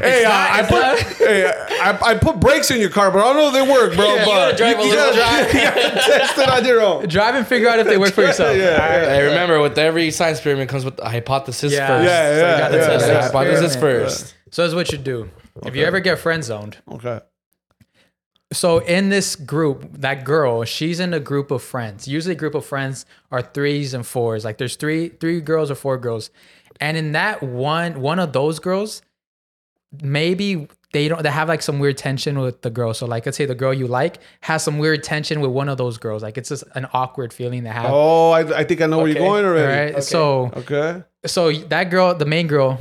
[0.00, 3.10] Hey, It's uh, not- I put not- hey, I, I put brakes in your car,
[3.10, 4.04] but I don't know if they work, bro.
[4.06, 6.80] Yeah, you but gotta drive a you little gotta, you gotta test it on your
[6.82, 7.08] own.
[7.08, 8.56] Drive and figure out if they work for yourself.
[8.56, 9.04] Yeah, yeah.
[9.14, 11.86] Hey, remember, with every science experiment comes with a hypothesis Yeah.
[11.86, 12.04] first.
[12.04, 13.22] Yeah, So you gotta yeah, test The the yeah.
[13.26, 14.10] hypothesis experiment.
[14.10, 14.34] first.
[14.50, 15.30] So that's what you do.
[15.64, 16.78] If you ever get friend zoned.
[16.90, 17.20] Okay.
[18.52, 22.06] So in this group, that girl, she's in a group of friends.
[22.06, 24.44] Usually, a group of friends are threes and fours.
[24.44, 26.30] Like there's three three girls or four girls,
[26.80, 29.02] and in that one one of those girls,
[30.02, 32.94] maybe they don't they have like some weird tension with the girl.
[32.94, 35.76] So like let's say the girl you like has some weird tension with one of
[35.78, 36.22] those girls.
[36.22, 37.86] Like it's just an awkward feeling to have.
[37.90, 39.94] Oh, I, I think I know where you're going already.
[39.94, 40.02] right.
[40.04, 41.02] So Okay.
[41.26, 42.78] so that girl, the main girl,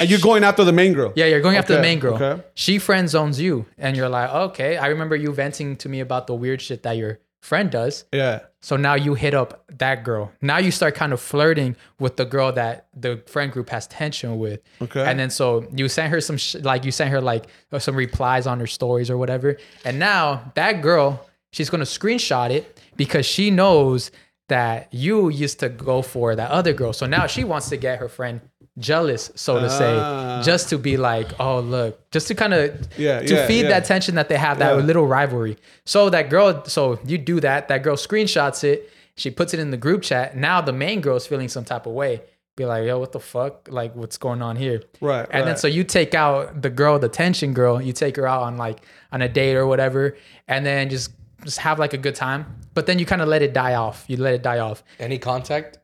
[0.00, 1.12] And you're going after the main girl.
[1.16, 2.14] yeah, you're going after the main girl.
[2.14, 2.42] okay.
[2.54, 6.28] She friend zones you, and you're like, okay, I remember you venting to me about
[6.28, 8.04] the weird shit that your friend does.
[8.12, 8.40] Yeah.
[8.60, 10.32] So now you hit up that girl.
[10.42, 14.38] Now you start kind of flirting with the girl that the friend group has tension
[14.38, 14.60] with.
[14.82, 15.04] Okay.
[15.04, 17.94] And then so you sent her some sh- like you sent her like uh, some
[17.94, 19.58] replies on her stories or whatever.
[19.84, 24.10] And now that girl, she's gonna screenshot it because she knows
[24.48, 26.92] that you used to go for that other girl.
[26.92, 28.40] So now she wants to get her friend
[28.78, 30.40] jealous, so to Ah.
[30.42, 33.62] say, just to be like, oh look, just to kind of Yeah, to yeah, feed
[33.62, 33.68] yeah.
[33.70, 34.82] that tension that they have, that Yeah.
[34.82, 35.56] little rivalry.
[35.84, 39.70] So that girl, so you do that, that girl screenshots it, she puts it in
[39.70, 40.36] the group chat.
[40.36, 42.22] Now the main girl is feeling some type of way.
[42.56, 43.68] Be like, yo, what the fuck?
[43.70, 44.82] Like, what's going on here?
[45.00, 48.26] Right, And then so you take out the girl, the tension girl, you take her
[48.26, 48.78] out on like
[49.12, 50.16] on a date or whatever,
[50.48, 51.10] and then just
[51.44, 52.46] just have like a good time.
[52.74, 54.04] But then you kind of let it die off.
[54.08, 54.82] You let it die off.
[54.98, 55.78] Any contact?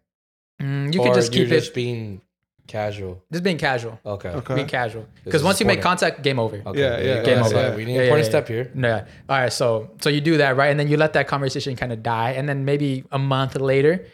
[0.60, 2.20] Mm, you or can just you're keep just it being
[2.66, 3.22] casual.
[3.32, 3.98] just being casual.
[4.04, 4.28] Okay.
[4.30, 4.54] Okay.
[4.54, 5.06] Being casual.
[5.24, 6.56] Because once you make contact, game over.
[6.66, 7.22] Okay, Yeah, there yeah.
[7.22, 7.72] Game That's over.
[7.72, 7.76] it.
[7.76, 8.30] We need Yeah, an yeah, important yeah.
[8.30, 8.70] step here.
[8.74, 9.04] No.
[9.28, 9.52] All right.
[9.52, 12.30] So so you do that right, and then you let that conversation kind of die,
[12.32, 14.06] and then maybe a month later,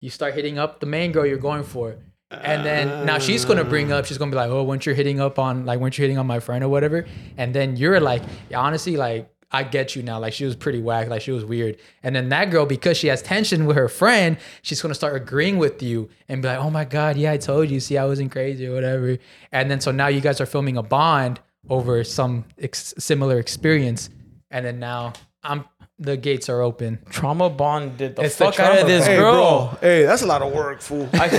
[0.00, 1.96] you start hitting up the main girl you're going for,
[2.30, 5.20] and then now she's gonna bring up, she's gonna be like, oh, once you're hitting
[5.20, 8.22] up on like, once you're hitting on my friend or whatever, and then you're like,
[8.50, 9.28] yeah, honestly, like.
[9.52, 10.18] I get you now.
[10.18, 11.08] Like she was pretty whack.
[11.08, 11.76] Like she was weird.
[12.02, 15.58] And then that girl, because she has tension with her friend, she's gonna start agreeing
[15.58, 17.78] with you and be like, "Oh my god, yeah, I told you.
[17.78, 19.18] See, I wasn't crazy or whatever."
[19.52, 24.08] And then so now you guys are filming a bond over some ex- similar experience,
[24.50, 25.64] and then now I'm
[25.98, 26.98] the gates are open.
[27.10, 29.06] Trauma bonded the It's the fuck out of this.
[29.06, 29.68] Hey, girl.
[29.68, 29.78] bro.
[29.80, 31.08] Hey, that's a lot of work, fool.
[31.12, 31.32] I wrote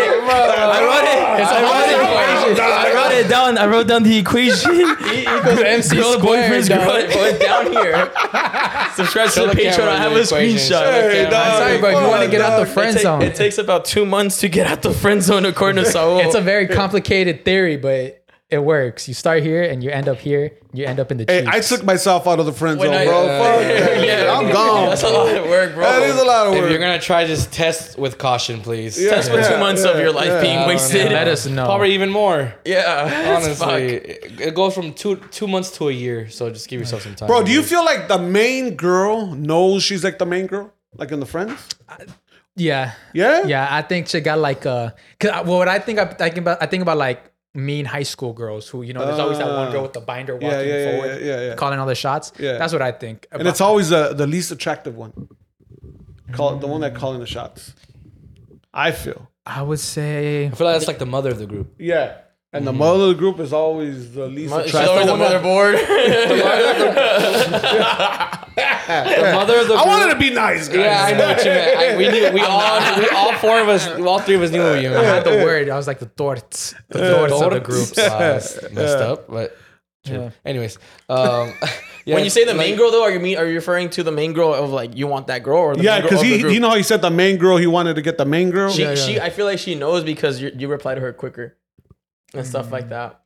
[0.00, 0.10] it.
[0.20, 1.40] I wrote it.
[1.40, 2.52] It's a I wrote whole it.
[2.52, 2.64] equation.
[2.64, 3.58] I wrote it down.
[3.58, 4.72] I wrote down the equation.
[5.12, 6.78] equals MC Girl, squared, boyfriend's dog.
[6.80, 7.06] girl.
[7.06, 8.10] Put it down here.
[8.94, 9.76] Subscribe to the the Patreon.
[9.76, 10.56] camera I have a equation.
[10.58, 11.10] screenshot.
[11.10, 11.32] Hey, dog.
[11.34, 11.90] I'm sorry, bro.
[12.02, 14.40] You want to get out the friend It, take- zone, it takes about two months
[14.40, 16.18] to get out the friend zone according to Saul.
[16.20, 18.19] it's a very complicated theory, but
[18.50, 19.06] it works.
[19.08, 20.52] You start here and you end up here.
[20.72, 21.56] You end up in the Hey, cheeks.
[21.72, 23.24] I took myself out of the friend zone, I- bro.
[23.26, 24.06] Yeah, Fuck yeah, that.
[24.26, 24.38] yeah.
[24.38, 24.88] I'm gone.
[24.90, 25.82] That's a lot of work, bro.
[25.84, 26.64] That is a lot of work.
[26.64, 29.00] If you're gonna try, just test with caution, please.
[29.00, 29.10] Yeah.
[29.10, 30.40] That's what two months of your life yeah.
[30.40, 31.06] being wasted.
[31.06, 31.12] know.
[31.16, 31.64] Let us know.
[31.66, 32.54] Probably even more.
[32.64, 36.28] Yeah, Honestly, it, it goes from two two months to a year.
[36.30, 37.26] So just give yourself some time.
[37.28, 40.72] Bro, do you feel like the main girl knows she's like the main girl?
[40.96, 41.56] Like in the friends?
[42.56, 43.44] yeah, Yeah?
[43.46, 43.68] yeah.
[43.70, 46.62] I think she got like uh, cause I- well, what I think I'm thinking about,
[46.62, 49.68] I think about like mean high school girls who you know, there's always that one
[49.68, 51.54] uh, girl with the binder walking Yeah, yeah, yeah, forward, yeah, yeah, yeah.
[51.56, 52.32] calling all the shots.
[52.38, 52.58] Yeah.
[52.58, 53.26] that's what I think.
[53.32, 55.28] And it's always the, the least attractive one.
[56.32, 57.74] Call the one that calling the shots.
[58.72, 59.28] I feel.
[59.44, 61.74] I would say I feel like that's like the mother of the group.
[61.78, 62.18] Yeah.
[62.52, 64.90] And the mother of the group is always the least She's attractive.
[64.90, 65.74] always the one motherboard.
[68.90, 69.86] The mother of the group I group.
[69.86, 70.76] wanted to be nice, guys.
[70.78, 71.76] yeah, I know what you meant.
[71.78, 72.32] I, we knew.
[72.32, 72.98] We all.
[73.00, 73.86] We all four of us.
[73.88, 75.06] All three of us knew what you I meant.
[75.06, 75.68] had the word.
[75.68, 76.98] I was like the torts, the
[77.28, 77.88] torts of the group.
[77.96, 79.56] Wow, that's messed up, but.
[80.06, 80.16] True.
[80.16, 80.30] Yeah.
[80.46, 80.78] Anyways,
[81.10, 81.52] um,
[82.06, 83.90] yeah, when you say the like- main girl, though, are you mean are you referring
[83.90, 86.08] to the main girl of like you want that girl or the Yeah, main girl
[86.10, 86.54] because of the he, group?
[86.54, 87.58] you know, how he said the main girl.
[87.58, 88.70] He wanted to get the main girl.
[88.72, 88.94] she, Yeah, yeah.
[88.94, 91.54] she, I feel like she knows because you, you reply to her quicker
[92.34, 92.90] and stuff like mm.
[92.90, 93.20] that.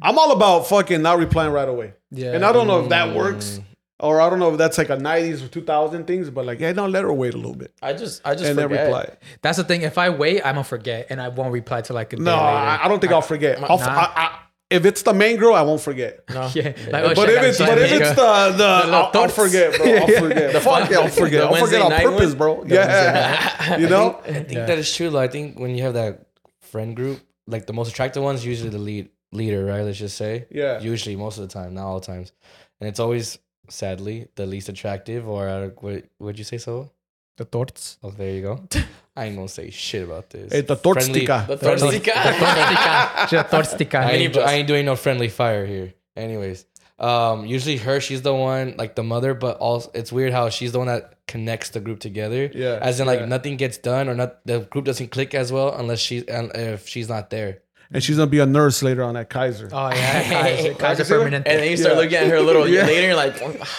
[0.00, 1.94] I'm all about fucking not replying right away.
[2.10, 2.32] Yeah.
[2.32, 3.16] And I don't know if that mm.
[3.16, 3.60] works,
[3.98, 6.30] or I don't know if that's like a '90s or 2000 things.
[6.30, 8.58] But like, yeah, no, let her wait a little bit I just, I just and
[8.58, 9.16] then reply.
[9.42, 9.82] That's the thing.
[9.82, 12.32] If I wait, I'm gonna forget, and I won't reply till like a day No,
[12.32, 12.44] later.
[12.44, 13.62] I, I don't think I, will forget.
[13.62, 13.86] I'll, Nah.
[13.86, 14.38] I, I,
[14.70, 16.24] if it's the main girl, I won't forget.
[16.28, 16.50] No.
[16.54, 19.86] yeah, like, oh, But if it's but if it's the the I'll, I'll forget, bro.
[19.86, 20.52] I'll forget.
[20.52, 21.42] The fuck yeah, I'll forget.
[21.44, 22.38] I'll forget on purpose, one?
[22.38, 22.64] bro.
[22.66, 24.20] Yeah, you know.
[24.24, 25.10] I think that is true.
[25.10, 25.18] Though.
[25.18, 26.26] I think when you have that
[26.60, 29.82] friend group, like the most attractive one's usually the lead leader, right?
[29.82, 30.46] Let's just say.
[30.50, 30.80] Yeah.
[30.80, 32.32] Usually, most of the time, not all the times,
[32.80, 33.38] and it's always
[33.68, 35.28] sadly the least attractive.
[35.28, 36.04] Or uh, what?
[36.20, 36.90] Would you say so?
[37.38, 37.98] the torts.
[38.02, 38.60] Oh, there you go.
[39.16, 40.52] I ain't gonna say shit about this.
[40.52, 41.46] Hey, the Friendly- tortstica.
[41.46, 42.12] The Friendly- Torstica.
[43.48, 43.68] Torstica.
[43.78, 43.98] She's a.
[43.98, 44.36] I ain't.
[44.36, 45.94] I ain't doing no friendly fire here.
[46.16, 46.66] Anyways,
[46.98, 50.72] um, usually her, she's the one like the mother, but also it's weird how she's
[50.72, 52.50] the one that connects the group together.
[52.54, 53.26] Yeah, As in like yeah.
[53.26, 56.88] nothing gets done or not the group doesn't click as well unless she and if
[56.88, 57.60] she's not there.
[57.90, 59.68] and she's gonna be a nurse later on at Kaiser.
[59.72, 62.00] Oh yeah, Kaiser, Kaiser see what- And then you start Yeah.
[62.02, 62.84] looking at her a little Yeah.
[62.84, 63.34] later, and you're like,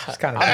[0.08, 0.46] it's kind of ah,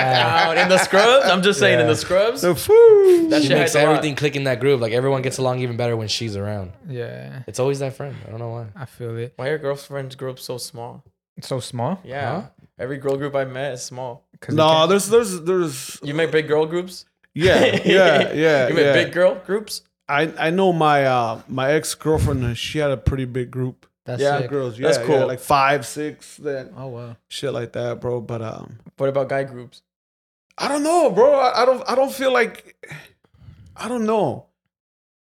[0.50, 0.64] I'm bad.
[0.64, 1.26] in the scrubs.
[1.32, 2.42] I'm just saying, in the scrubs.
[2.42, 3.30] The food.
[3.32, 3.86] That She makes has lot.
[3.96, 4.82] everything click in that group.
[4.82, 6.72] Like everyone gets along even better when she's around.
[6.90, 8.16] Yeah, It's always that friend.
[8.26, 8.66] I don't know why.
[8.76, 9.34] I feel it.
[9.38, 11.04] Why are girlfriends group so small?
[11.38, 12.00] It's so small.
[12.04, 12.42] Yeah, Huh?
[12.78, 14.26] Every girl group I've met is small.
[14.40, 17.06] 'Cause we No, can't- there's there's there's You make big girl groups.
[17.34, 18.68] yeah yeah yeah.
[18.68, 18.94] You make yeah.
[18.94, 19.82] big girl groups.
[20.08, 22.58] I I know my uh my ex girlfriend.
[22.58, 23.86] She had a pretty big group.
[24.06, 24.50] that's yeah, sick.
[24.52, 25.26] Girls, yeah, That's yeah, cool.
[25.28, 27.16] like five, six, then Oh wow.
[27.28, 28.22] shit like that, bro.
[28.22, 29.82] But um, What about guy groups?
[30.58, 31.34] I don't know, bro.
[31.40, 32.76] I, I don't I don't feel like
[33.76, 34.46] I don't know,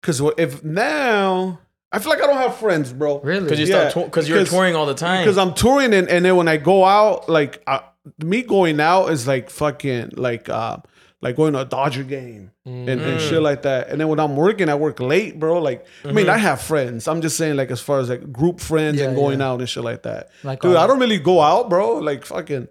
[0.03, 1.59] cause what- if now
[1.97, 3.19] I feel like I don't have friends, bro.
[3.21, 3.41] Really?
[3.43, 5.23] Because you Yeah, start because you're because- touring all the time.
[5.23, 7.81] Because I'm touring and, and then when I go out, like I,
[8.23, 10.77] me going out is like fucking like uh
[11.19, 13.19] like going to a Dodger game and, and Mm.
[13.27, 13.89] shit like that.
[13.89, 15.59] And then when I'm working, I work late, bro.
[15.59, 16.29] Like I mean, Mm-hmm.
[16.29, 17.07] I have friends.
[17.07, 19.47] I'm just saying like as far as like group friends and going yeah.
[19.47, 20.29] out and shit like that.
[20.43, 21.95] Like, Dude, uh, I don't really go out, bro.
[21.95, 22.67] Like fucking.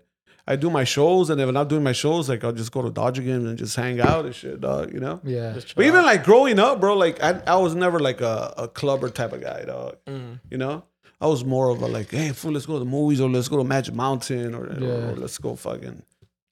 [0.47, 2.81] I do my shows, and if I'm not doing my shows, like I'll just go
[2.83, 4.93] to Dodger games and just hang out and shit, dog.
[4.93, 5.21] You know.
[5.25, 5.59] Yeah.
[5.75, 9.11] But even like growing up, bro, like I, I was never like a, a clubber
[9.11, 9.97] type of guy, dog.
[10.07, 10.39] Mm.
[10.51, 10.85] You know,
[11.21, 13.49] I was more of a like, hey, fool, let's go to the movies or let's
[13.49, 16.03] go to Magic Mountain or, or- or let's go fucking,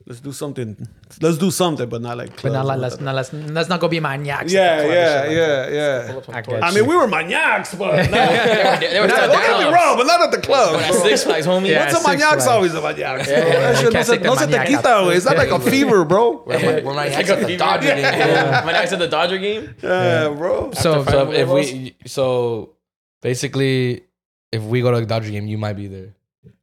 [0.07, 0.77] let's do something,
[1.23, 3.89] let's do something, but not like But not like let's not let's let's not go
[3.89, 4.53] be maniacs.
[4.53, 6.61] yeah, at the club and yeah, like yeah, Pull yeah.
[6.63, 9.59] I I mean, we were maniacs, but not, They were- they were not- don't get
[9.67, 10.81] me wrong, but not at the club.
[10.81, 10.93] At.
[10.95, 11.69] Six Flags, homie.
[11.69, 11.87] Yeah.
[11.91, 13.29] What's a maniacs always a maniacs?
[13.29, 13.49] yeah, bro.
[13.53, 15.05] yeah, That shit you no se, no se te quita, out.
[15.07, 15.17] güey.
[15.17, 16.43] It's not like a fever, bro.
[16.47, 17.57] We're, like- we're like Take at the.
[17.57, 17.99] Dodger game.
[17.99, 18.65] Yeah.
[18.67, 20.73] When I said the Dodger game, Yeah, bro.
[20.73, 22.75] So, So if we, so
[23.23, 24.05] basically,
[24.53, 26.15] if we go to a Dodger game, you might be there.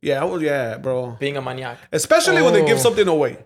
[0.02, 1.16] Yeah, well, yeah, bro.
[1.20, 1.78] being a maniac.
[1.92, 2.82] Especially when they give Oh.
[2.82, 3.38] something away.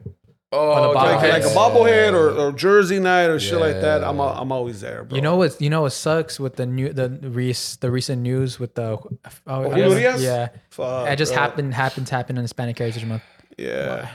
[0.52, 1.32] Oh, On the like, okay.
[1.32, 4.06] like a bobblehead or, or jersey night or shit like that.
[4.06, 5.16] I'm I'm always there, bro.
[5.16, 5.60] you know what?
[5.60, 9.10] You know what sucks with the new the rec- the recent news with the oh,
[9.48, 10.22] oh Julio Urías?
[10.22, 10.50] yeah.
[10.70, 11.42] Fuck, It just bro.
[11.42, 13.24] happened happens happened in Hispanic Heritage Month.
[13.58, 14.08] Yeah.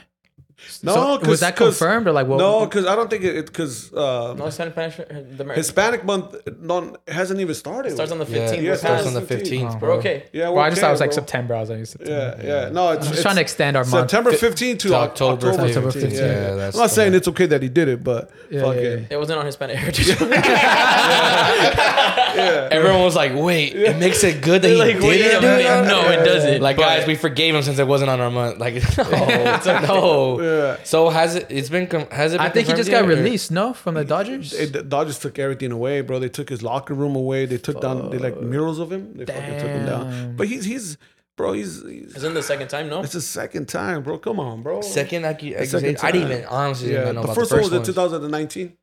[0.82, 2.38] No, So, 'cause- was that 'cause- confirmed or like what?
[2.38, 6.96] No, because I don't think it because uh, No, Hispanic, the Amer- Hispanic month non
[7.08, 7.90] hasn't even started.
[7.90, 8.56] It starts on the 15th.
[8.56, 9.50] Yeah, We're it starts on the 15th.
[9.50, 9.92] 15th, We're bro.
[9.98, 10.24] okay.
[10.32, 11.14] yeah, well, I just thought it was like bro.
[11.16, 11.54] September.
[11.54, 12.36] I was like September.
[12.42, 12.68] Yeah, yeah.
[12.70, 14.10] No, it's, I'm just it's trying to extend our month.
[14.10, 15.92] September 15th to To Oc- October October 15th.
[15.92, 16.12] 15th.
[16.12, 17.16] Yeah, Yeah, yeah, I'm not saying one.
[17.18, 18.98] it's okay that he did it, but Yeah, fucking yeah, yeah.
[19.10, 20.08] It wasn't on Hispanic Heritage.
[22.44, 22.68] yeah.
[22.70, 25.40] Everyone was like, "Wait, it makes it good that he like, did wait it." a
[25.40, 25.86] minute.
[25.88, 26.60] No, it doesn't.
[26.62, 28.58] Like, But- guys, we forgave him since it wasn't on our month.
[28.58, 30.40] Like, no, no.
[30.42, 30.76] Yeah.
[30.84, 31.46] So has it?
[31.50, 31.86] It's been.
[32.10, 32.38] Has it?
[32.38, 33.50] Been I think he confirmed just got yet, or- released.
[33.50, 34.52] No, from the Dodgers.
[34.52, 36.18] It, the Dodgers took everything away, bro.
[36.18, 37.46] They took his locker room away.
[37.46, 39.14] They took down they like murals of him.
[39.16, 40.36] They fucking took him down.
[40.36, 40.96] But he's he's
[41.36, 41.52] bro.
[41.54, 43.00] He's, he's It's in the second time, no?
[43.02, 44.18] it's the second time, bro.
[44.18, 44.82] Come on, bro.
[44.82, 45.96] Second accu- second accusation.
[46.02, 46.32] I didn't time.
[46.38, 48.76] even honestly didn't Yeah, even know the about first, the first one was in 2019.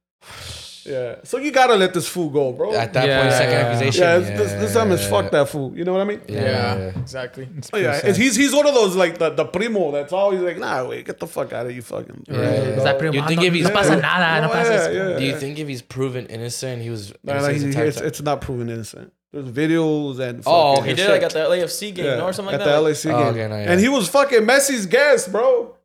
[0.88, 2.74] Yeah, so you gotta let this fool go, bro.
[2.74, 3.68] At that Yeah, point, second yeah.
[3.68, 4.04] accusation.
[4.04, 5.74] yeah, it's- this, this time is fuck that fool.
[5.76, 6.22] You know what I mean?
[6.28, 6.92] Yeah.
[6.98, 7.48] exactly.
[7.58, 10.40] It's Oh, yeah, it's- he's he's one of those like the, the primo that's always
[10.42, 12.24] like, nah, wait, get the fuck out of you, fucking.
[12.30, 13.14] Yeah, is that primo?
[13.16, 14.00] You Ah, think if he's- no pasa Yeah.
[14.00, 15.18] nada, no No, pasa yeah, yeah.
[15.20, 18.02] Do you think if he's proven innocent, he was Nah, innocent like, his he- it's,
[18.02, 19.12] it's not proven innocent.
[19.34, 21.10] There's videos and Oh, He did shit.
[21.10, 22.76] like at the LAFC game, Yeah, or something at like that.
[22.76, 23.28] the Like, LAC Oh, game.
[23.34, 23.72] okay, no, yeah.
[23.72, 25.76] And he was fucking Messi's guest, bro.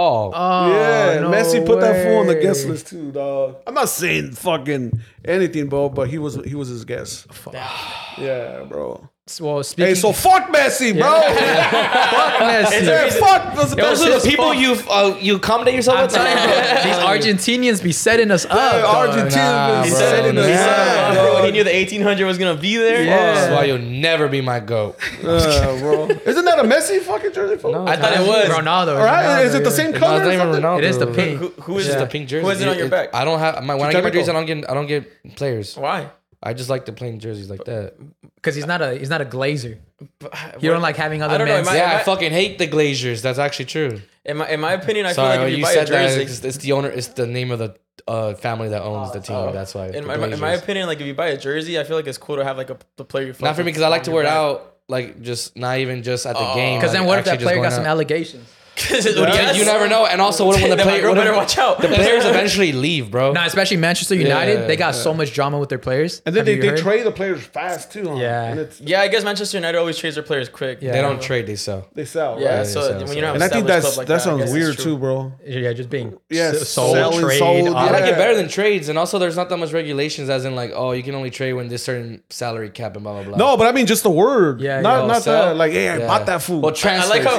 [0.00, 2.70] Oh, Oh, yeah, oh, no Messi put that fool on the guest way.
[2.72, 3.56] list too, dog.
[3.66, 7.26] I'm not saying fucking anything, bro, but he was he was his guest.
[8.18, 9.08] Yeah, bro.
[9.40, 11.02] Well, speaking Hey, so fuck Messi, bro.
[11.20, 12.86] fuck Messi.
[12.86, 16.14] yeah, fuck those, those are the people you uh, you accommodate yourself I'm with.
[16.14, 16.82] telling you, bro,
[17.22, 18.52] these Argentinians be setting us up.
[18.52, 19.08] dog.
[19.08, 22.38] Argentina Nah, been bro, setting us Yeah, up, bro, when he knew the 1800 was
[22.38, 23.02] gonna be there.
[23.02, 23.34] Yeah.
[23.34, 24.98] That's why you'll never be my goat.
[25.22, 26.08] Uh, bro.
[26.08, 27.60] Isn't that a Messi fucking jersey?
[27.70, 28.48] No, I thought it was.
[28.48, 28.96] Ronaldo.
[28.98, 30.16] All right, is it the same color?
[30.24, 30.62] it's not even?
[30.62, 30.78] Ronaldo.
[30.78, 31.38] It is the pink.
[31.38, 31.98] Who, who is It's it?
[31.98, 32.44] the pink jersey.
[32.44, 33.14] Who is it on your back?
[33.14, 34.12] I don't have my when I get my Chicharito.
[34.14, 34.28] jerseys.
[34.30, 35.76] I don't get I don't get players.
[35.76, 36.10] Why?
[36.42, 37.94] I just like the plain jerseys like that.
[38.36, 39.78] Because he's not a he's not a glazer.
[40.20, 41.66] But- You don't like having other I don't know, men.
[41.66, 43.22] am I- yeah, I I- fucking hate the Glazers.
[43.22, 44.00] That's actually true.
[44.24, 45.88] In my in my opinion, I Sorry, feel like if you, you buy a said
[45.88, 46.88] that jersey, it's, it's the owner.
[46.90, 47.74] It's the name of the
[48.06, 49.36] uh, family that owns the team.
[49.36, 49.52] oh.
[49.52, 49.86] That's why.
[49.86, 50.62] in the my, in my Glazers.
[50.62, 52.70] opinion, like if you buy a jersey, I feel like it's cool to have like
[52.70, 53.26] a the player.
[53.26, 54.76] you Not for me because I like to your wear it out.
[54.90, 56.54] Like just not even just at the Oh.
[56.54, 56.78] game.
[56.78, 57.88] Because then what if that player got some out.
[57.88, 58.48] allegations?
[58.90, 59.56] Yes.
[59.56, 60.06] You never know.
[60.06, 61.80] And also, what if when the Then my player, girl if- watch out.
[61.80, 63.32] the players eventually leave, bro.
[63.32, 64.60] No, especially Manchester United.
[64.60, 66.22] Yeah, they got so much drama with their players.
[66.26, 68.08] And then Have they, they trade the players fast too.
[68.08, 68.14] Huh?
[68.16, 68.44] Yeah.
[68.44, 70.78] And it's, Yeah, I guess Manchester United always trades their players quick.
[70.80, 70.92] Yeah.
[70.92, 71.46] They don't trade.
[71.46, 71.88] They sell.
[71.94, 72.40] they sell.
[72.40, 72.66] Yeah, right?
[72.66, 74.96] so so- when you don't And I think that's like that I sounds weird too,
[74.96, 75.32] bro.
[75.44, 77.38] Yeah, just being Yes, s- sold, selling, trade.
[77.38, 80.28] sold, all I like it better than trades, and also there's not that much regulations,
[80.30, 83.14] as in like, oh, you can only trade when this certain salary cap and blah
[83.14, 83.36] blah blah.
[83.36, 84.60] No, but I mean just the word.
[84.60, 86.06] Yeah, not not that like, hey, I Yeah.
[86.06, 86.62] bought that food.
[86.62, 87.26] Well, I translate.
[87.26, 87.38] I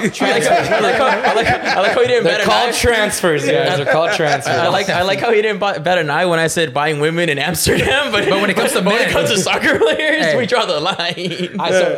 [0.80, 2.78] like how, I like how I like, how he didn't They're bat an called eye.
[2.78, 3.78] transfers, guys.
[3.78, 4.56] They're called transfers.
[4.56, 7.00] I like I like how he didn't bat bat an eye when I said buying
[7.00, 9.78] women in Amsterdam, but, But when it comes to but when it comes to soccer
[9.78, 10.38] players, Hey.
[10.38, 11.56] we draw the line.
[11.60, 11.98] I- so,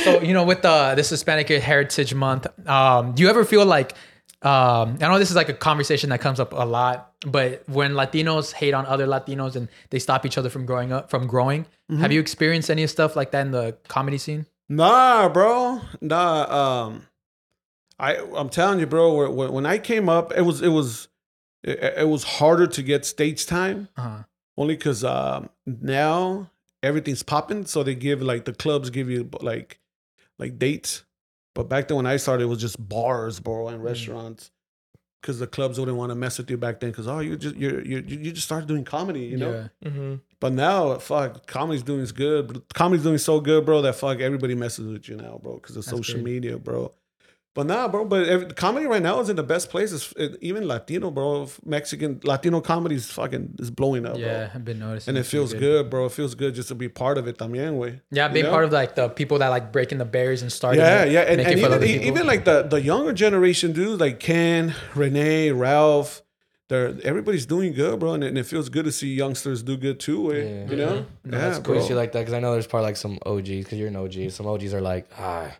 [0.04, 3.92] so you know, with the this Hispanic Heritage Month, um, do you ever feel like
[4.42, 7.92] um, I know this is like a conversation that comes up a lot, but when
[7.92, 11.66] Latinos hate on other Latinos and they stop each other from growing up, from growing,
[11.98, 14.46] have you experienced any stuff like that in the comedy scene?
[14.70, 15.80] Nah, bro.
[16.00, 16.84] Nah.
[16.86, 17.06] Um,
[18.00, 19.30] I I'm telling you, bro.
[19.30, 21.08] When, when I came up, it was it was
[21.62, 24.22] it, it was harder to get stage time Uh-huh.
[24.56, 26.50] only because um, now
[26.82, 27.66] everything's popping.
[27.66, 29.78] So they give like the clubs give you like
[30.38, 31.04] like dates.
[31.54, 34.50] But back then when I started, it was just bars, bro, and restaurants.
[35.20, 36.90] Because the clubs wouldn't want to mess with you back then.
[36.90, 39.68] Because oh, you just you you you just started doing comedy, you know.
[39.82, 39.90] Yeah.
[39.90, 42.62] hmm But now, fuck, comedy's doing is good.
[42.72, 45.84] Comedy's doing so good, bro, that fuck everybody messes with you now, bro, because of
[45.84, 46.24] That's social great.
[46.24, 46.90] media, bro.
[47.54, 48.04] But nah, bro.
[48.04, 50.14] But every, comedy right now is in the best places.
[50.40, 54.48] Even Latino, bro, Mexican Latino comedy is fucking is blowing up, Yeah, bro.
[54.54, 55.10] I've been noticing.
[55.12, 55.90] And it feels good.
[55.90, 56.06] bro.
[56.06, 58.02] It feels good just to be part of it, también, way.
[58.12, 58.52] Yeah, being know?
[58.52, 60.80] part of like the people that like breaking the barriers and starting.
[60.80, 64.74] Yeah, it, yeah, and, and even even like the the younger generation dudes like Ken,
[64.94, 66.22] Renee, Ralph.
[66.68, 69.76] They're everybody's doing good, bro, and, it- and it feels good to see youngsters do
[69.76, 70.28] good too.
[70.28, 70.70] Way, Yeah.
[70.70, 70.94] you know,
[71.24, 71.78] No, yeah, that's bro.
[71.78, 73.96] Cool see like that because I know there's probably like some OGs because you're an
[73.96, 74.30] OG.
[74.30, 75.50] Some OGs are like, ah,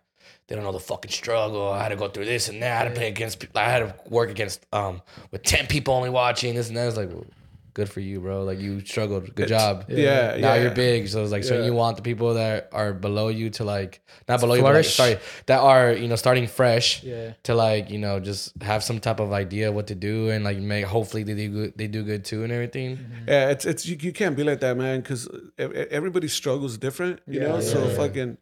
[0.50, 1.70] they don't know the fucking struggle.
[1.70, 2.72] I had to go through this and that.
[2.74, 3.46] I had to play against.
[3.54, 6.88] I had to work against um with ten people only watching this and that.
[6.88, 7.24] It's like, well,
[7.72, 8.42] good for you, bro.
[8.42, 9.32] Like you struggled.
[9.32, 9.84] Good job.
[9.88, 10.62] yeah, Now yeah.
[10.62, 11.66] you're big, so it's like so Yeah.
[11.66, 14.84] you want the people that are below you to like not below you, but like,
[14.86, 14.94] Flourish.
[14.96, 17.34] sorry, that are you know starting fresh Yeah.
[17.44, 20.58] to like you know just have some type of idea what to do and like
[20.58, 22.98] make hopefully they do good, they do good too and everything.
[23.28, 25.28] Yeah, it's it's you, you can't be like that, man, because
[25.58, 27.54] everybody struggles different, you know.
[27.56, 27.94] Yeah, so yeah.
[27.96, 28.38] fucking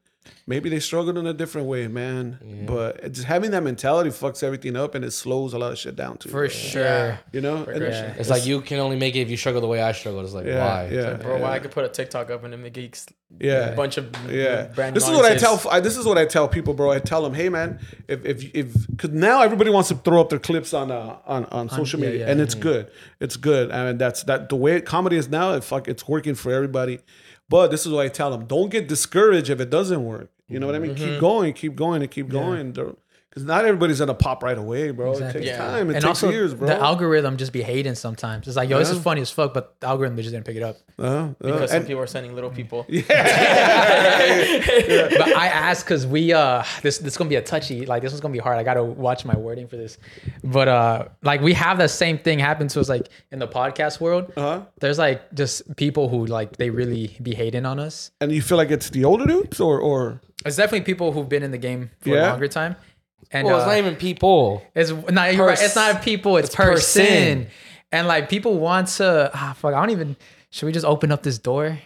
[0.46, 2.64] maybe they struggled in a different way, man.
[2.66, 5.96] But it's, having that mentality fucks everything up and it slows a lot of shit
[5.96, 6.28] down too.
[6.28, 6.48] for bro.
[6.48, 7.18] sure.
[7.32, 7.64] you know.
[7.64, 8.14] And it's- Yeah.
[8.20, 10.24] It's like you can only make it if you struggle the way I struggled.
[10.24, 10.88] It's like Yeah, why?
[10.92, 11.14] yeah.
[11.14, 13.06] Bro, why I could put a TikTok up and then make it
[13.38, 13.70] yeah.
[13.70, 15.60] a bunch of Yeah, brand this is what I tell.
[15.70, 16.90] I, this is what I tell people, bro.
[16.90, 20.30] I tell them, hey, man, if if if because now everybody wants to throw up
[20.30, 22.32] their clips on uh, on on social yeah, media, yeah.
[22.32, 22.90] and it's good.
[23.20, 25.52] It's good, and that's that the way comedy is now.
[25.52, 27.00] It fuck, it's working for everybody.
[27.48, 30.30] But this is what I tell them: don't get discouraged if it doesn't work.
[30.48, 30.94] You know what I mean?
[30.94, 31.20] Keep mm-hmm.
[31.20, 32.74] going, keep going, and keep going.
[33.38, 35.12] Because not everybody's gonna pop right away, bro.
[35.12, 35.42] Exactly.
[35.42, 35.64] It takes Yeah.
[35.64, 35.90] time.
[35.90, 36.66] It and takes also, years, bro.
[36.66, 38.48] the algorithm just be hating sometimes.
[38.48, 40.56] It's like, yo, this is funny as fuck, but the algorithm they just didn't pick
[40.56, 40.76] it up.
[40.98, 42.84] uh, uh, because some people are sending little people.
[42.88, 43.04] but
[45.36, 48.20] I asked because we uh this this is gonna be a touchy like this one's
[48.20, 48.58] gonna be hard.
[48.58, 49.98] I gotta watch my wording for this,
[50.42, 54.00] but uh like we have that same thing happen to us like in the podcast
[54.00, 54.32] world.
[54.36, 54.62] uh-huh.
[54.80, 58.10] There's like just people who like they really be hating on us.
[58.20, 61.42] And you feel like it's the older dudes, or or It's definitely people who've been
[61.42, 62.76] in the game for a longer time.
[63.30, 64.62] And Well, it's uh, not even people.
[64.74, 65.34] It's not.
[65.34, 65.60] You're right.
[65.60, 66.36] It's not people.
[66.38, 67.04] It's, It's person.
[67.04, 67.46] person.
[67.92, 69.30] And like people want to.
[69.34, 69.74] Ah, fuck.
[69.74, 70.16] I don't even.
[70.50, 71.78] Should we just open up this door?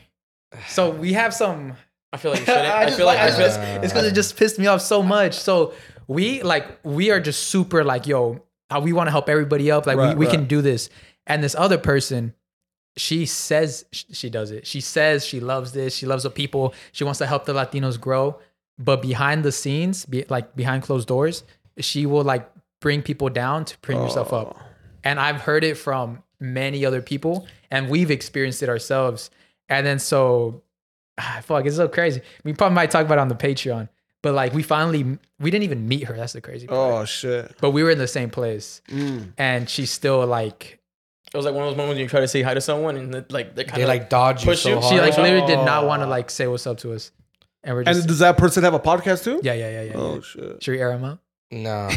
[0.68, 1.74] So we have some.
[2.12, 2.66] I feel like you shouldn't.
[2.66, 4.82] I, just feel like I it's feel, just- it's because it just pissed me off
[4.82, 5.34] so much.
[5.34, 5.74] So
[6.06, 8.42] we like we are just super like yo.
[8.80, 9.86] We want to help everybody up.
[9.86, 10.88] Like Right, we, we can do this.
[11.26, 12.34] And this other person,
[12.96, 14.66] she says she does it.
[14.66, 15.94] She says she loves this.
[15.94, 16.72] She loves the people.
[16.92, 18.38] She wants to help the Latinos grow.
[18.78, 21.44] But behind the scenes, be, like behind closed doors,
[21.78, 22.50] she will like
[22.80, 24.58] bring people down to bring yourself up.
[25.04, 29.30] And I've heard it from many other people, and we've experienced it ourselves.
[29.68, 30.62] And then so,
[31.18, 32.22] ah, fuck, it's so crazy.
[32.44, 33.88] We probably might talk about it on the Patreon,
[34.22, 36.16] but like we finally, we didn't even meet her.
[36.16, 36.78] That's the crazy part.
[37.02, 37.54] oh shit.
[37.60, 39.32] But we were in the same place, Mm.
[39.38, 40.80] and she's still like,
[41.32, 42.96] it was like one of those moments when you try to say hi to someone
[42.96, 44.74] and it, like they kind They of like dodge you so you.
[44.80, 44.92] hard.
[44.92, 45.86] she like literally did not Oh.
[45.86, 47.10] want to like say what's up to us,
[47.64, 49.40] and we're just, And does that person have a podcast too?
[49.42, 49.92] yeah, yeah, yeah, yeah.
[49.96, 50.20] Oh yeah.
[50.22, 50.62] shit.
[50.62, 51.18] Should we air him out?
[51.50, 51.90] Nah,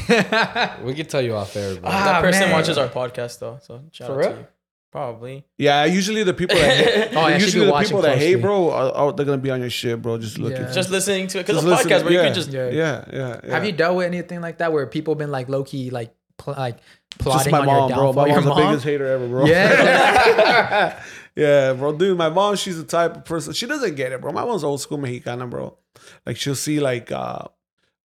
[0.83, 1.89] we could tell you off air, bro.
[1.89, 2.51] Ah, that person man.
[2.51, 3.59] watches our podcast though.
[3.61, 4.29] So shout For out real?
[4.33, 4.47] to you.
[4.91, 5.45] Probably.
[5.57, 8.17] Yeah, usually the people that hate, Oh, yeah, she usually be the watching people that
[8.17, 8.41] hate, closely.
[8.41, 10.17] bro, are, are, they're gonna be on your shit, bro.
[10.17, 10.61] Just looking.
[10.61, 10.71] Yeah.
[10.71, 12.25] Just listening to it because Just a listen- podcast where you yeah.
[12.25, 12.69] can just Yeah.
[12.69, 13.53] yeah, yeah, yeah.
[13.53, 16.55] Have you dealt with anything like that where people been like low key like pl-
[16.57, 18.05] like Just plotting my on mom, your bro.
[18.07, 18.13] downfall?
[18.13, 18.69] My Your mom's the mom?
[18.71, 19.45] biggest hater ever, bro.
[19.45, 20.99] Yeah.
[21.35, 22.17] yeah, bro, dude.
[22.17, 23.53] My mom, she's the type of person.
[23.53, 24.31] She doesn't get it, bro.
[24.31, 25.77] My mom's old school Mexicana, bro.
[26.25, 27.45] Like she'll see like uh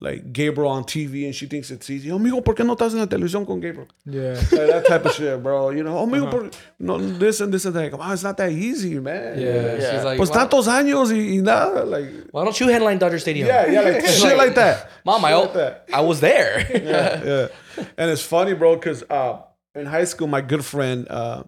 [0.03, 2.11] like Gabriel on TV and she thinks it's easy.
[2.11, 3.87] Oh, amigo, ¿por qué no estás en la televisión con Gabriel?
[4.07, 4.33] yeah.
[4.33, 5.69] Like, that type of shit, bro.
[5.71, 7.93] You know, oh, amigo, por, no, this and this and that.
[7.99, 9.39] Wow, it's not that easy, man.
[9.39, 9.93] yeah, Yeah.
[9.93, 11.85] she's like, Pues why, tantos años y, y nada.
[11.85, 13.47] Like, why don't you headline Dodger Stadium?
[13.47, 14.89] yeah, yeah, like shit like that.
[15.05, 15.85] Mom, I, Shit like that.
[15.93, 16.61] I was there.
[16.71, 17.23] yeah,
[17.77, 17.85] yeah.
[17.99, 19.43] And it's funny, bro, because uh,
[19.75, 21.43] in high school, my good friend, uh,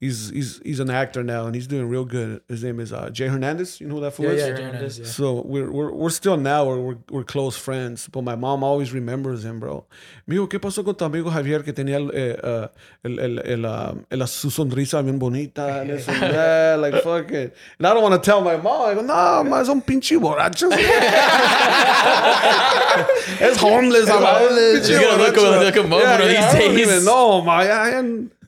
[0.00, 2.40] he's he's he's an actor now and he's doing real good.
[2.48, 3.80] His name is uh, Jay Hernandez.
[3.80, 4.40] You know who that fool Yeah, is?
[4.40, 5.06] yeah, Jay Hernandez, yeah.
[5.06, 8.92] So we're, we're we're still now we're, we're we're close friends, but my mom always
[8.92, 9.84] remembers him, bro.
[10.28, 12.68] Mijo, ¿qué pasó con tu amigo Javier que tenía el, eh, uh,
[13.04, 17.50] el, el, el, uh, el- su sonrisa bien bonita and this and that, like fucking.
[17.78, 18.88] And I don't want to tell my mom.
[18.90, 20.70] I go, no, ma, es un pinche borracho.
[23.40, 24.08] es homeless.
[24.08, 24.86] I'm homeless.
[24.86, 26.86] She's gonna look him- look him up one of these I don't days.
[26.88, 27.52] even know, ma.
[27.60, 28.02] I, I,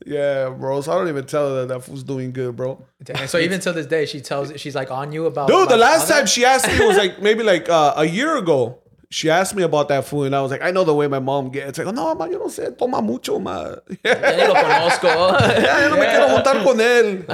[0.06, 0.80] yeah, bro.
[0.80, 2.80] So I don't even tell her that that fool's doing good, bro.
[3.02, 3.26] Damn.
[3.26, 5.48] So even to this day, she tells she's like on you about.
[5.48, 8.36] Dude, the last all time she asked me was like maybe like uh, a year
[8.36, 8.78] ago.
[9.08, 11.20] She asked me about that food, and I was like, I know the way my
[11.20, 11.78] mom gets.
[11.78, 13.76] Like, no, ma, yo no sé, toma mucho, ma.
[14.04, 15.38] Ya ni lo conozco.
[15.62, 17.26] Yeah, yo no me quiero montar con él.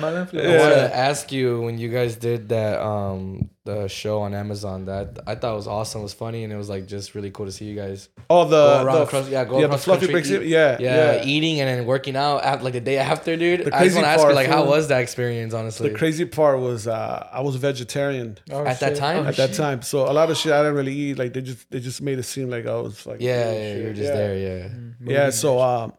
[0.00, 0.28] Mala.
[0.32, 4.84] I want to ask you when you guys did that um the show on Amazon
[4.84, 7.52] that I thought was awesome, was funny, and it was like just really cool to
[7.52, 10.48] see you guys Oh, the, go the across, yeah, go yeah, the fluffy country, eat-
[10.48, 11.24] Yeah, yeah, yeah.
[11.24, 13.60] eating and then working out at, like the day after, dude.
[13.60, 15.54] The I just crazy want to ask you part, like, how was that experience?
[15.54, 19.24] Honestly, The crazy part was uh, I was vegetarian Oh, at that time?
[19.24, 21.18] Oh, at that time, so a lot of shit I didn't really eat.
[21.18, 23.72] Like they just they just made it seem like I was like yeah, doing yeah,
[23.72, 23.82] shit.
[23.82, 24.14] you're just Yeah.
[24.14, 24.68] there, yeah.
[25.00, 25.92] Yeah, so um,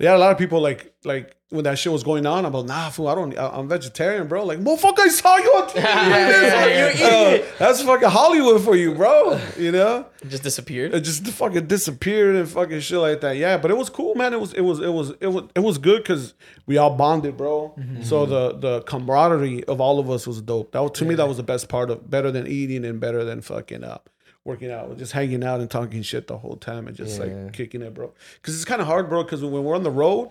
[0.00, 2.44] yeah, a lot of people like like when that shit was going on.
[2.46, 3.36] I'm like, nah, fool, I don't.
[3.36, 4.44] I, I'm vegetarian, bro.
[4.44, 5.74] Like, motherfucker, I saw you on TV.
[5.82, 9.40] yeah, That's yeah, fucking- uh, that's fucking Hollywood for you, bro.
[9.58, 10.94] You know, Just disappeared.
[10.94, 13.36] it just fucking disappeared and fucking shit like that.
[13.36, 14.32] Yeah, but it was cool, man.
[14.32, 16.34] It was it was it was it was it was good because
[16.66, 17.74] we all bonded, bro.
[18.02, 20.70] So the the camaraderie of all of us was dope.
[20.72, 23.40] That to me that was the best part of better than eating and better than
[23.40, 24.08] fucking up.
[24.50, 27.24] Working out, just hanging out and talking shit the whole time and just Yeah.
[27.26, 28.12] like kicking it, bro.
[28.36, 29.22] Because it's kind of hard, bro.
[29.22, 30.30] Because when we're on the road,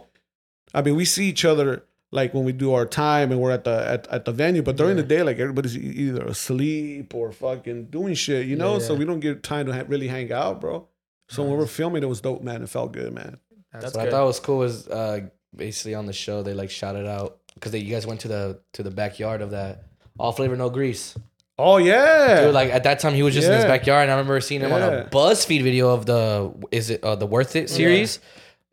[0.73, 3.63] I mean, we see each other like when we do our time and we're at
[3.63, 7.85] the at, at the venue, but during the day, like everybody's either asleep or fucking
[7.85, 8.73] doing shit, you know.
[8.73, 10.87] Yeah, So we don't get time to ha- really hang out, bro.
[11.29, 12.63] So when we're filming, it was dope, man.
[12.63, 13.37] It felt good, man.
[13.71, 14.07] That's what good.
[14.07, 15.21] I thought was cool was uh,
[15.55, 18.83] basically on the show they like shouted out because you guys went to the to
[18.83, 19.83] the backyard of that
[20.17, 21.15] all flavor no grease.
[21.61, 23.67] Oh yeah, Dude, like at that time he was just in his Yeah.
[23.77, 24.87] backyard, and I remember seeing him on Yeah.
[25.01, 28.19] a BuzzFeed video of the is it uh, the Worth It series.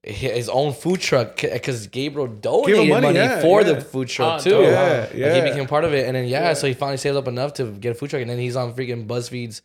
[0.07, 3.73] Hi- His own food truck because Gabriel donated money, money, yeah, for yeah.
[3.73, 4.51] the food truck Oh, too.
[4.51, 4.63] dope.
[4.63, 5.35] Yeah, Like, yeah.
[5.35, 7.73] he became part of it, and then yeah, so he finally saved up enough to
[7.73, 9.63] get a food truck, and then he's on freaking BuzzFeed's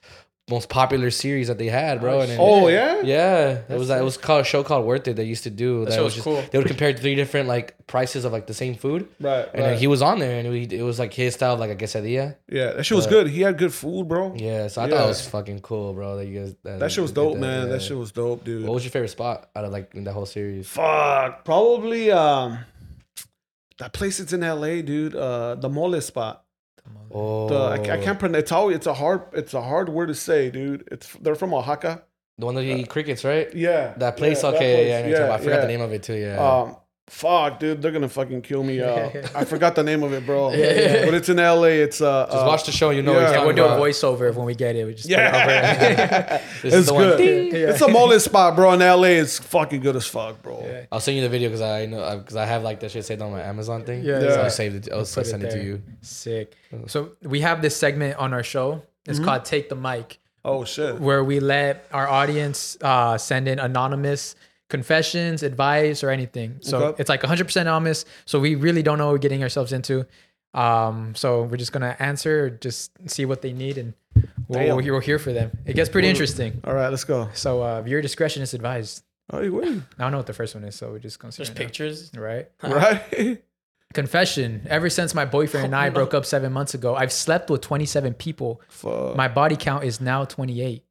[0.51, 2.19] most popular series that they had, bro.
[2.21, 3.01] and then, oh yeah.
[3.01, 5.15] yeah, it was it was called a show called Worth It.
[5.15, 5.93] They used to do that.
[5.93, 6.43] show was just cool.
[6.51, 9.71] they would compare three different like prices of like the same food, Right, and then
[9.71, 9.79] right.
[9.79, 12.35] he was on there, and it, it was like his style, of, like a quesadilla.
[12.47, 13.27] Yeah, that shit was good.
[13.27, 14.33] He had good food, bro.
[14.35, 14.97] Yeah, so I Yeah.
[14.97, 16.17] thought it was fucking cool, bro.
[16.17, 17.67] That you guys that, That shit was dope, man.
[17.67, 17.73] yeah.
[17.73, 18.65] That shit was dope, dude.
[18.65, 20.67] What was your favorite spot out of like in the whole series?
[20.67, 22.59] Fuck, probably um,
[23.79, 25.15] that place that's in L.A., dude.
[25.15, 26.43] Uh, the mole spot.
[27.13, 27.55] Oh, The
[27.91, 28.43] I, I can't pronounce.
[28.43, 30.87] It's always, it's a hard it's a hard word to say, dude.
[30.91, 32.03] It's they're from Oaxaca.
[32.37, 33.53] the one that you eat crickets, right?
[33.53, 34.87] Yeah, That place, yeah, that okay, place.
[34.89, 35.39] yeah, I, know what you're talking about.
[35.39, 35.61] I forgot yeah.
[35.61, 36.13] the name of it too.
[36.15, 36.75] Yeah, Um,
[37.11, 38.79] fuck, dude, they're gonna fucking kill me.
[38.81, 40.51] Uh, I forgot the name of it, bro.
[40.53, 41.05] yeah.
[41.05, 41.81] But it's in L.A.
[41.81, 42.89] It's uh, just uh, watch the show.
[42.89, 43.31] You know, yeah.
[43.33, 43.79] Yeah, we'll do a about.
[43.81, 44.85] voiceover when we get it.
[44.85, 47.19] We just put it Yeah, This is it's the good.
[47.53, 47.69] Yeah.
[47.71, 48.71] It's a mole spot, bro.
[48.73, 50.61] In L.A., it's fucking good as fuck, bro.
[50.65, 50.85] Yeah.
[50.91, 53.21] I'll send you the video because I know because I have like that shit saved
[53.21, 54.03] on my Amazon thing.
[54.03, 54.41] Yeah, so.
[54.43, 54.89] I'll save it.
[54.91, 55.83] I'll Put it send it, to you.
[56.01, 56.55] Sick.
[56.87, 58.81] So we have this segment on our show.
[59.05, 59.25] It's Mm-hmm.
[59.25, 60.99] called Take the Mic, Oh shit.
[60.99, 64.35] where we let our audience uh, send in anonymous
[64.71, 66.57] confessions, advice, or anything.
[66.61, 67.01] So Okay.
[67.01, 68.05] it's like 100% anonymous.
[68.25, 70.07] So we really don't know what we're getting ourselves into.
[70.55, 73.93] Um, so we're just gonna answer, just see what they need, and
[74.49, 75.51] we'll, we'll, we'll hear for them.
[75.65, 76.59] It gets pretty interesting.
[76.65, 77.29] All right, let's go.
[77.33, 79.03] So uh, your discretion is advised.
[79.31, 79.85] Oh, you win.
[79.97, 81.37] I don't know what the first one is, so we're just gonna see.
[81.43, 81.65] There's right now.
[81.65, 82.11] pictures.
[82.15, 82.49] right?
[82.63, 83.41] Right.
[83.93, 84.65] Confession.
[84.69, 88.13] Ever since my boyfriend and I broke up seven months ago, I've slept with 27
[88.13, 88.61] people.
[88.69, 89.15] Fuck.
[89.17, 90.83] My body count is now 28.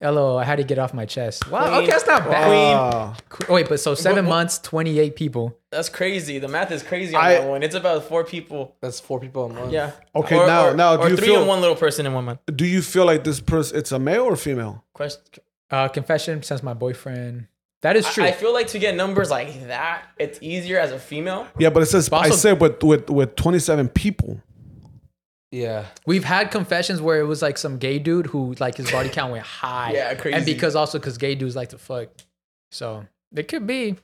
[0.00, 1.50] Hello, I had to get off my chest.
[1.50, 1.82] Wow, Queen.
[1.82, 2.48] okay, that's not bad.
[2.48, 3.14] Wow.
[3.30, 5.58] Qu- Wait, but so seven What- what- months, 28 people.
[5.72, 6.38] That's crazy.
[6.38, 7.64] The math is crazy on I- that one.
[7.64, 8.76] It's about four people.
[8.80, 9.72] That's four people a month.
[9.72, 9.90] Yeah.
[10.14, 12.14] Okay, Or- now- or- now, do or you three feel- and one little person in
[12.14, 12.38] one month.
[12.54, 13.76] Do you feel like this person?
[13.76, 14.84] It's a male or female?
[14.94, 15.20] Question.
[15.68, 17.48] Uh, confession since my boyfriend.
[17.82, 18.24] That is true.
[18.24, 21.46] I feel like to get numbers like that, it's easier as a female.
[21.58, 24.40] Yeah, but it says But I also- said with with with twenty seven people.
[25.50, 25.86] Yeah.
[26.06, 29.32] We've had confessions where it was like some gay dude who like his body count
[29.32, 29.92] went high.
[29.92, 30.36] Yeah, crazy.
[30.36, 32.08] And because also because gay dudes like to fuck.
[32.70, 33.96] So it could be.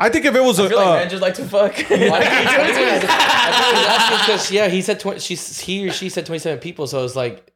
[0.00, 1.76] I think if it was a I feel like uh, men just like to fuck.
[1.76, 2.00] because
[4.52, 5.18] yeah, he said twenty.
[5.20, 7.52] She's he or she said twenty seven people, so it's like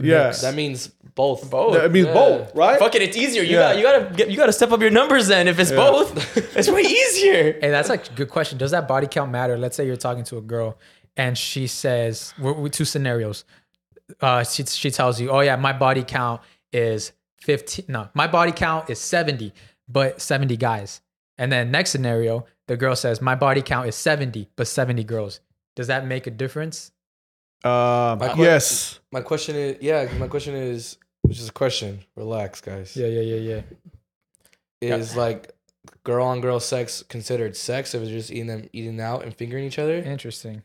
[0.00, 1.48] yeah, that means both.
[1.50, 1.80] Both.
[1.80, 2.14] I mean Yeah.
[2.14, 2.78] both, right?
[2.80, 3.42] Fuck it, it's easier.
[3.42, 3.72] You Yeah.
[3.72, 5.46] got you gotta get, you gotta step up your numbers then.
[5.46, 7.52] If it's both, it's way easier.
[7.60, 8.58] Hey, that's like a good question.
[8.58, 9.56] Does that body count matter?
[9.56, 10.76] Let's say you're talking to a girl
[11.16, 13.44] and she says, we're, we're two scenarios.
[14.20, 16.40] Uh, she, she tells you, oh yeah, my body count
[16.72, 17.12] is
[17.42, 17.86] 15.
[17.88, 19.52] No, my body count is 70,
[19.88, 21.00] but 70 guys.
[21.38, 25.40] And then next scenario, the girl says, My body count is 70, but 70 girls.
[25.76, 26.92] Does that make a difference?
[27.64, 29.00] Uh, My que- yes.
[29.10, 32.00] My question is, yeah, my question is, which is a question.
[32.16, 32.96] Relax, guys.
[32.96, 33.60] Yeah, yeah, yeah,
[34.80, 34.96] yeah.
[34.96, 35.50] Is like
[36.04, 39.64] girl on girl sex considered sex if it's just eating them eating out and fingering
[39.64, 40.62] each other, Interesting.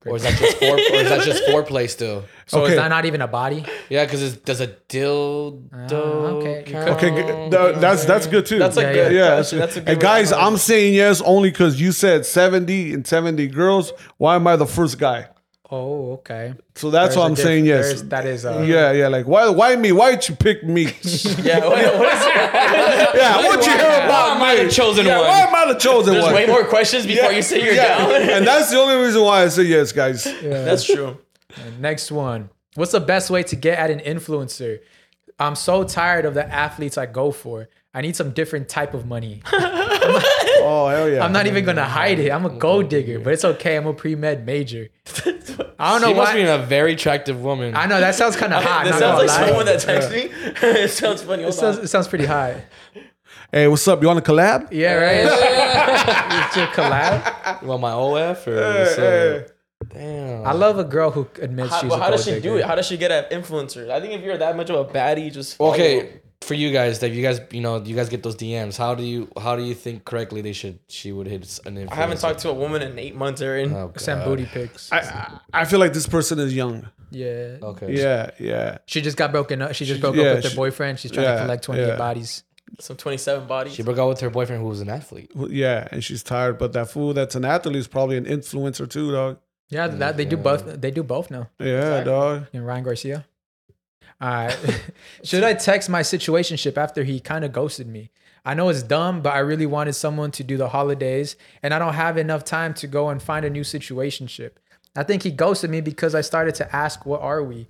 [0.00, 2.24] Great or is that just fore, or is that just foreplay still?
[2.46, 2.72] So Okay.
[2.72, 3.62] is that not even a body?
[3.90, 5.94] Yeah, because does a dildo Ah,
[6.38, 6.62] okay.
[6.66, 6.88] count?
[6.90, 8.58] Okay, g- th- that's that's good too.
[8.58, 9.12] That's a Yeah, good.
[9.12, 9.28] yeah.
[9.36, 9.88] That's, that's a good.
[9.90, 13.92] And guys, I'm saying yes only because you said 70 and 70 girls.
[14.16, 15.28] Why am I the first guy?
[15.70, 16.54] Oh, okay.
[16.76, 18.00] So that's There's why a I'm diff- saying yes.
[18.02, 18.46] That is.
[18.46, 19.08] Uh, Yeah, yeah.
[19.08, 19.48] Like why?
[19.50, 19.92] Why me?
[19.92, 20.84] Why'd you pick me?
[21.42, 21.58] Yeah.
[21.60, 22.24] What, what is
[23.14, 23.36] yeah.
[23.36, 25.28] What'd you hear Why about am I the chosen Yeah, one?
[25.28, 26.34] Why am I the chosen There's one?
[26.34, 27.98] There's way more questions before Yeah, you say you're yeah.
[27.98, 28.10] down.
[28.38, 30.24] and that's the only reason why I say yes, guys.
[30.26, 30.64] yeah.
[30.64, 31.18] That's true.
[31.78, 32.48] Next one.
[32.74, 34.78] What's the best way to get at an influencer?
[35.38, 37.68] I'm so tired of the athletes I go for.
[37.92, 39.42] I need some different type of money.
[40.70, 41.24] Oh hell yeah!
[41.24, 42.30] I'm not even gonna hide it.
[42.30, 43.76] I'm a gold digger, but it's okay.
[43.76, 44.88] I'm a pre med major.
[45.80, 47.74] I don't know She must be a very attractive woman.
[47.74, 48.84] I know that sounds kind of hot.
[48.84, 49.46] This not sounds gonna like lie.
[49.46, 50.20] someone that texts me.
[50.82, 51.42] it sounds funny.
[51.42, 51.84] It Hold sounds, on.
[51.84, 52.64] it sounds pretty high.
[53.50, 54.02] Hey, what's up?
[54.02, 54.68] You want to collab?
[54.72, 55.24] Yeah, right.
[56.46, 57.62] it's your collab.
[57.62, 59.36] You want my OF or Hey, what's hey.
[59.38, 59.46] up?
[59.90, 60.46] Damn.
[60.46, 62.56] I love a girl who admits How, she's well, a how does gold she do
[62.56, 62.64] it?
[62.66, 63.88] How does she get at influencers?
[63.90, 66.20] I think if you're that much of a baddie, just follow okay them.
[66.42, 68.76] For you guys that you guys you know you guys get those DMs.
[68.76, 71.92] How do you how do you think correctly they should she would hit an influencer?
[71.92, 73.72] I haven't talked to a woman in eight months, Aaron.
[73.74, 74.90] Oh, Send booty pics.
[74.92, 76.88] I, I I feel like this person is young.
[77.10, 77.56] yeah.
[77.62, 77.94] Okay.
[77.96, 78.78] Yeah, yeah.
[78.86, 79.74] She just got broken up.
[79.74, 80.98] She just She- broke yeah, up with her boyfriend.
[80.98, 81.96] She's trying yeah, to collect 28 yeah.
[81.96, 82.44] bodies.
[82.80, 83.74] Some 27 bodies.
[83.74, 85.30] She broke up with her boyfriend who was an athlete.
[85.34, 86.58] Well, Yeah, and she's tired.
[86.58, 89.38] But that fool that's an athlete is probably an influencer too, dog.
[89.70, 90.80] Yeah, that they do both.
[90.80, 91.48] They do both now.
[91.58, 92.46] Yeah, dog.
[92.52, 93.26] And Ryan Garcia.
[94.20, 94.52] Right.
[94.52, 94.72] Uh,
[95.24, 98.10] should I text my situationship after he kind of ghosted me?
[98.44, 101.78] I know it's dumb, but I really wanted someone to do the holidays, and I
[101.78, 104.52] don't have enough time to go and find a new situationship.
[104.96, 107.68] I think he ghosted me because I started to ask, "What are we?"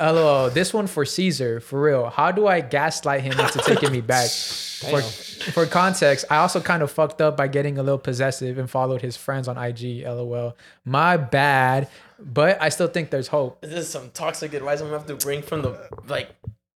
[0.00, 0.50] LOL.
[0.50, 2.10] This one for Cesar, for real.
[2.10, 4.28] How do I gaslight him into taking me back?
[4.78, 8.70] For, for context, I also kind of fucked up by getting a little possessive and
[8.70, 10.04] followed his friends on IG.
[10.06, 10.56] LOL.
[10.84, 13.60] My bad, but I still think there's hope.
[13.60, 16.30] This is some toxic advice I'm gonna have to bring from the like.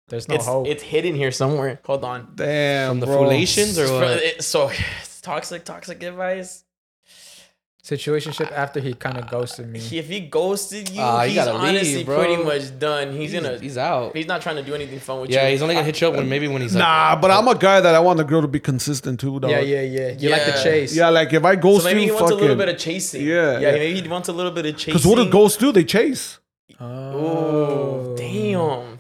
[0.07, 0.69] There's no it's hope.
[0.69, 1.81] it's hidden here somewhere.
[1.87, 2.33] Hold on.
[2.37, 3.17] Damn, From the bro.
[3.25, 4.23] Foolations or what?
[4.23, 4.71] it- so
[5.23, 6.63] toxic, toxic advice.
[7.89, 9.79] Situationship after he kind of ghosted me.
[9.79, 12.19] If he ghosted you, ah, you he's gotta leave, honestly bro.
[12.19, 13.13] pretty much done.
[13.13, 13.59] He's, He's, gonna.
[13.59, 14.15] he's out.
[14.15, 15.37] He's not trying to do anything fun with you.
[15.37, 17.49] Yeah, he's only gonna hit you up when maybe when he's like, Nah, but I'm
[17.49, 19.51] a guy that I want the girl to be consistent too, dog.
[19.51, 20.09] Yeah, yeah, yeah.
[20.19, 20.95] You like the chase.
[20.95, 23.23] Yeah, like if I So ghost maybe he you, wants a little bit of chasing.
[23.27, 23.59] Yeah, yeah.
[23.61, 23.73] yeah.
[23.73, 24.93] Maybe he wants a little bit of chasing.
[24.93, 25.73] Because what do ghosts do?
[25.73, 26.39] They chase.
[26.81, 28.61] Oh, Oh, damn!
[28.61, 28.99] Oh,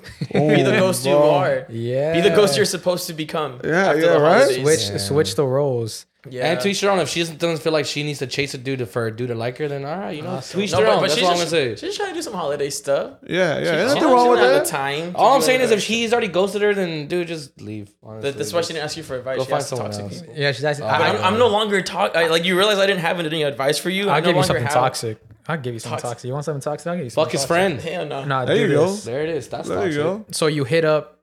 [0.56, 1.66] Be the ghost you are.
[1.68, 2.14] Yeah.
[2.14, 3.60] Be the ghost you're supposed to become.
[3.62, 4.54] Yeah, after yeah, the right?
[4.62, 4.96] Switch, Yeah.
[4.96, 6.06] switch the roles.
[6.28, 6.50] Yeah.
[6.50, 6.98] And to each their own.
[6.98, 9.28] If she doesn't, doesn't feel like she needs to chase a dude for a dude
[9.28, 10.58] to like her, then all right, you know, Awesome.
[10.60, 11.00] to each No, their but, own.
[11.00, 11.86] but That's she's I'm just, gonna say.
[11.86, 13.18] she's trying to do some holiday stuff.
[13.26, 13.58] Yeah, yeah.
[13.58, 14.64] She- There's she nothing wrong with have that.
[14.64, 15.12] the time.
[15.14, 17.90] All I'm saying is if he's already ghosted her, then dude, just leave.
[18.02, 18.30] Honestly.
[18.32, 19.36] That- that's why she didn't ask you for advice.
[19.38, 20.20] Go she find asked someone toxic else.
[20.22, 20.34] people.
[20.36, 20.86] Yeah, she's asking.
[20.86, 22.16] Oh, But I, I'm, I'm no longer talk.
[22.16, 24.08] I, like you realize I didn't have any advice for you.
[24.08, 24.72] I'll I no give you longer something have.
[24.74, 25.18] toxic.
[25.46, 26.10] I'll give you something Toxic.
[26.10, 26.28] toxic.
[26.28, 26.86] You want something toxic?
[26.88, 27.80] I'll give you Fuck something his friend.
[27.80, 28.24] Hell no.
[28.24, 28.92] Nah, There you go.
[28.92, 29.48] There it is.
[29.48, 30.26] That's There you toxic.
[30.26, 30.32] go.
[30.32, 31.20] So you hit up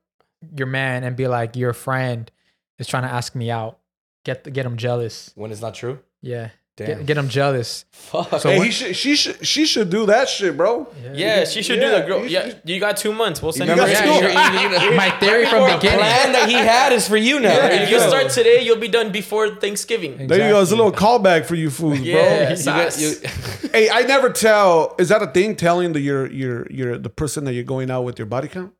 [0.58, 2.32] your man and be like, your friend
[2.80, 3.78] is trying to ask me out.
[4.26, 5.32] Get get him jealous.
[5.36, 6.00] When it's not true.
[6.22, 6.50] Yeah.
[6.78, 6.88] Damn.
[6.88, 7.86] Get, get him jealous.
[7.94, 8.42] Fuck.
[8.42, 10.88] So Hey, what- he should, she should, she should do that shit, bro.
[11.14, 12.20] Yeah, she should Yeah, do that, girl.
[12.24, 13.42] you Yeah, you got two months.
[13.42, 13.80] We'll send You you.
[13.82, 14.34] got the two- receipt.
[14.34, 16.00] Yeah, you- you- My theory from the beginning.
[16.00, 17.54] plan that he had is for you now.
[17.56, 18.10] Yeah, If you you go.
[18.10, 20.28] start today, you'll be done before Thanksgiving.
[20.28, 20.62] There you go.
[20.62, 22.50] It's a little callback for you fools, Yeah.
[22.50, 22.58] bro.
[22.58, 23.16] You got- you-
[23.72, 24.96] Hey, I never tell.
[25.00, 25.56] Is that a thing?
[25.56, 28.74] Telling the your your your the person that you're going out with your body count?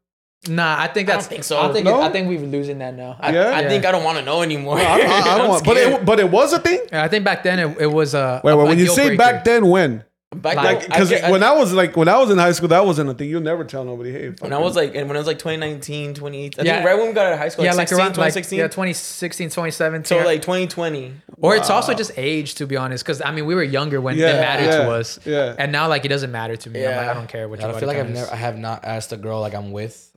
[0.48, 1.28] Nah, I think I don't that's.
[1.28, 1.60] think so.
[1.60, 2.02] I think No?
[2.02, 3.18] I think we're losing that now.
[3.20, 3.56] I, Yeah?
[3.56, 4.78] I think I don't want to know anymore.
[4.78, 6.82] I, I, I don't want, but it but it was a thing.
[6.92, 8.42] I think back then it, it was a.
[8.44, 8.64] Wait, a- wait.
[8.64, 9.18] a When you say breaker.
[9.18, 10.04] back then, when?
[10.36, 12.86] Back Like, Because I, when I was like when I was in high school, that
[12.86, 13.30] wasn't a thing.
[13.30, 14.30] You never tell nobody, hey.
[14.40, 16.74] when I was like, and when I was like 2019, 2018, I Yeah.
[16.76, 18.36] think right when we got out of high school, yeah, like like 16, around like
[18.36, 20.06] yeah, 2016, 2017.
[20.20, 21.14] so like 2020.
[21.38, 24.18] or it's also just age, to be honest, because I mean we were younger when
[24.18, 25.56] Yeah, it mattered yeah, to us, yeah.
[25.58, 26.86] and now like it doesn't matter to me.
[26.86, 29.14] I'm like, I don't care what I feel like I've never, I have not asked
[29.14, 30.12] a girl like I'm with.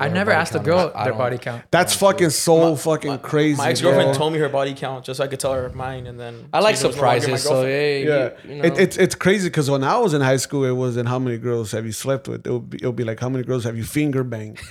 [0.00, 1.62] I what her never asked a girl their body count.
[1.70, 3.56] That's fucking so fucking crazy.
[3.56, 4.18] My ex girlfriend bro.
[4.18, 6.60] told me her body count just so I could tell her mine, and then I
[6.60, 7.72] like she was no longer my surprises, so girlfriend.
[7.72, 8.68] hey, Yeah, you, you know.
[8.68, 11.38] it, it's it's crazy because when I was in high school, it wasn't how many
[11.38, 12.46] girls have you slept with.
[12.46, 14.58] It would be, it would be like how many girls have you finger banged.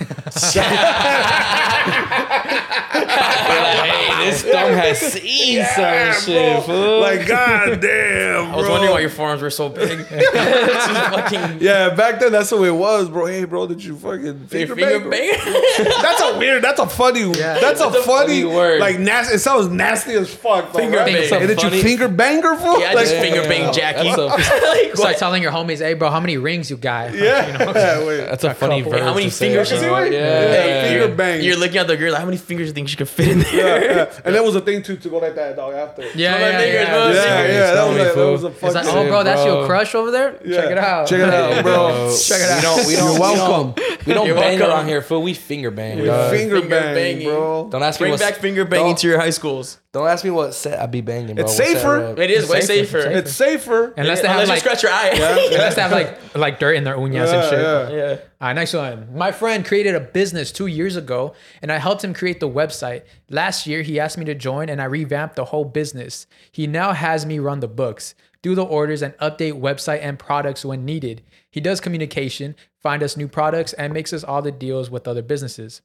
[3.10, 7.00] hey, this thumb has seen some shit, fool.
[7.00, 10.04] Like, god damn, I was wondering why your forearms were so big.
[10.06, 13.26] Fucking Yeah, back then that's the way it was, bro.
[13.26, 15.10] Hey, bro, did you fucking finger, finger bang?
[15.10, 15.84] bang.
[16.02, 16.62] That's a weird.
[16.62, 17.24] That's a funny.
[17.32, 18.80] That's a That's a funny funny word.
[18.80, 19.34] Like nasty.
[19.36, 20.72] It sounds nasty as fuck.
[20.72, 21.06] though, Finger right?
[21.06, 21.40] bang.
[21.40, 22.78] Hey, did you Funny- finger banger for?
[22.78, 24.08] Yeah, I like, just finger bang Jackie.
[24.08, 24.24] That's a,
[24.68, 27.14] like, Start telling your homies, hey, bro, how many rings you got?
[27.14, 27.46] yeah.
[27.46, 28.06] You know?
[28.06, 28.16] wait.
[28.26, 28.92] that's a funny couple.
[28.98, 29.02] verb.
[29.02, 29.86] How many fingers is it?
[29.86, 30.08] Yeah.
[30.12, 31.42] Yeah, finger you're, bang.
[31.42, 33.28] you're looking at the girl like, how many fingers do you think she could fit
[33.28, 33.54] in there?
[33.54, 34.20] yeah, yeah.
[34.24, 36.02] And that was a thing too to go like that dog after.
[36.14, 36.90] Yeah, my yeah, fingers, yeah.
[36.92, 37.10] bro.
[37.10, 37.72] yeah, yeah.
[37.74, 38.74] That was, me, a, that was a fucking.
[38.74, 39.58] like, oh, bro, that's bro.
[39.58, 40.38] your crush over there?
[40.44, 40.56] Yeah.
[40.60, 41.06] Check it out.
[41.08, 42.14] Check it out, bro.
[42.22, 42.60] Check it out.
[42.62, 42.86] We don't.
[42.86, 43.10] We don't.
[43.12, 43.74] You're welcome.
[44.06, 44.76] We don't You're bang welcome.
[44.76, 45.20] around here, fool.
[45.22, 45.98] We finger bang.
[45.98, 47.28] We finger, Finger bang, banging.
[47.28, 47.68] bro.
[47.70, 48.20] Don't ask me Bring what.
[48.20, 49.78] back finger banging don't- to your high schools.
[49.92, 51.44] Don't ask me what set I be banging, bro.
[51.44, 51.98] It's What safer.
[51.98, 52.18] rep.
[52.20, 53.02] It is way safer.
[53.02, 53.10] safer.
[53.18, 53.92] It's safer.
[53.96, 55.08] Unless they have Unless you like, scratch your eye.
[55.52, 57.60] unless they have like like dirt in their uñas and shit.
[57.60, 57.90] yeah.
[57.90, 58.10] yeah.
[58.40, 59.08] All right, next one.
[59.16, 63.02] My friend created a business two years ago, and I helped him create the website.
[63.30, 66.28] Last year, he asked me to join, and I revamped the whole business.
[66.52, 70.64] He now has me run the books, do the orders, and update website and products
[70.64, 71.22] when needed.
[71.50, 75.22] He does communication, find us new products, and makes us all the deals with other
[75.22, 75.82] businesses.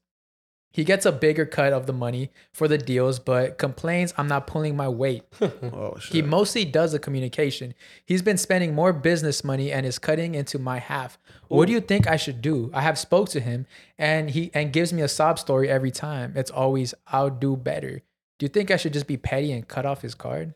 [0.76, 4.46] He gets a bigger cut of the money for the deals, but complains I'm not
[4.46, 5.24] pulling my weight.
[5.42, 6.12] Oh shit.
[6.14, 7.74] He mostly does the communication.
[8.06, 11.18] He's been spending more business money and is cutting into my half.
[11.48, 12.72] What do you think I should do?
[12.74, 13.68] I have spoke to him
[13.98, 16.34] and he and gives me a sob story every time.
[16.36, 18.02] It's always I'll do better.
[18.38, 20.56] Do you think I should just be petty and cut off his card?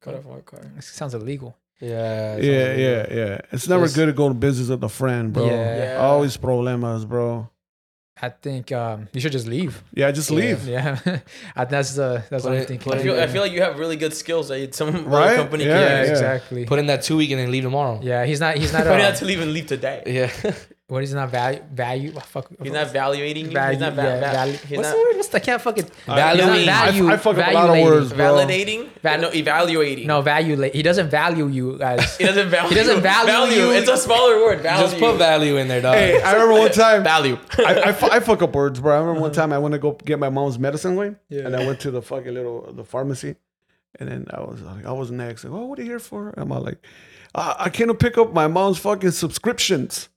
[0.00, 0.60] Cut off my car.
[0.74, 1.54] This sounds illegal.
[1.80, 2.38] Yeah.
[2.38, 3.40] Yeah, yeah, yeah.
[3.52, 5.44] It's never Just- good to go to business with a friend, bro.
[5.44, 5.76] Yeah.
[5.76, 5.96] Yeah.
[5.98, 7.50] Always problemas, bro.
[8.20, 9.82] I think um, you should just leave.
[9.94, 10.66] Yeah, just leave.
[10.68, 10.98] Yeah,
[11.56, 12.92] I- that's the that's what I'm thinking.
[12.92, 15.36] I it feel, I feel like you have really good skills that some Right?
[15.36, 16.04] company Yeah, yeah, can.
[16.06, 16.10] yeah.
[16.12, 16.64] exactly.
[16.66, 17.98] Put in that two week and then leave tomorrow.
[18.02, 18.56] yeah, he's not.
[18.56, 18.84] He's not.
[18.84, 20.02] But Uh, not to leave and leave to die.
[20.06, 20.30] Yeah.
[20.92, 21.62] what is not value?
[21.72, 22.12] Value?
[22.12, 22.50] what Fuck.
[22.62, 23.52] He's not valuating you.
[23.52, 23.78] value.
[23.78, 24.52] he's not va- yeah, va- value.
[24.52, 25.16] he's What's not the word?
[25.16, 25.86] What's the, I can't fucking.
[26.04, 26.52] Valuing.
[26.52, 27.08] He's not value.
[27.08, 28.34] I- I fuck up a lot of words, bro.
[28.34, 28.90] validating.
[29.00, 30.06] Val- no, evaluating.
[30.06, 30.70] No, value.
[30.70, 32.14] He doesn't value you guys.
[32.18, 32.68] he doesn't value.
[32.68, 33.70] He doesn't value you.
[33.70, 34.60] It's a smaller word.
[34.60, 34.86] Value.
[34.86, 35.94] Just put value in there, dog.
[35.94, 37.02] Hey, I remember one time.
[37.02, 37.38] value.
[37.56, 38.94] I, I, fu- I fuck up words, bro.
[38.94, 39.40] I remember one mm-hmm.
[39.40, 41.46] time I went to go get my mom's medicine way, Yeah.
[41.46, 43.36] and I went to the fucking little the pharmacy,
[43.98, 45.44] and then I was like, I was next.
[45.44, 46.34] Like, oh, what are you here for?
[46.36, 46.84] I'm all like,
[47.34, 50.10] I, I came to pick up my mom's fucking subscriptions.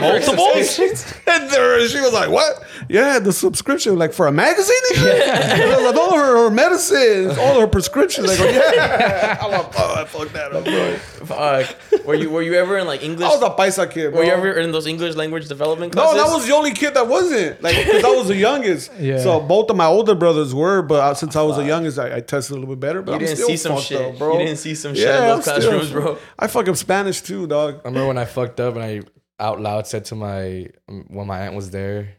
[0.00, 1.12] Multiples?
[1.26, 2.64] and there, she was like, "What?
[2.88, 6.44] Yeah, the subscription, like for a magazine." and shit?" And I was like, all her,
[6.44, 8.26] her medicines, all her prescriptions.
[8.28, 9.38] Like, yeah.
[9.42, 10.96] I'm like, oh, I fucked that up, bro.
[10.96, 12.04] Fuck.
[12.04, 13.24] Were you were you ever in like English?
[13.24, 14.20] I was a paisa kid, bro.
[14.20, 16.16] were you ever in those English language development classes?
[16.16, 17.62] No, that was the only kid that wasn't.
[17.62, 18.90] Like, because I was the youngest.
[18.98, 19.20] Yeah.
[19.20, 22.16] So both of my older brothers were, but uh, since I was the youngest, I,
[22.16, 23.00] I tested a little bit better.
[23.00, 24.00] But You I'm didn't still see some fucked shit.
[24.00, 24.32] up, bro.
[24.32, 26.18] You didn't see some shit Yeah, in I'm those still- bro.
[26.38, 27.67] I fuck up Spanish too, dog.
[27.76, 29.02] I remember when I fucked up and I
[29.40, 32.14] out loud said to my um, when my aunt was there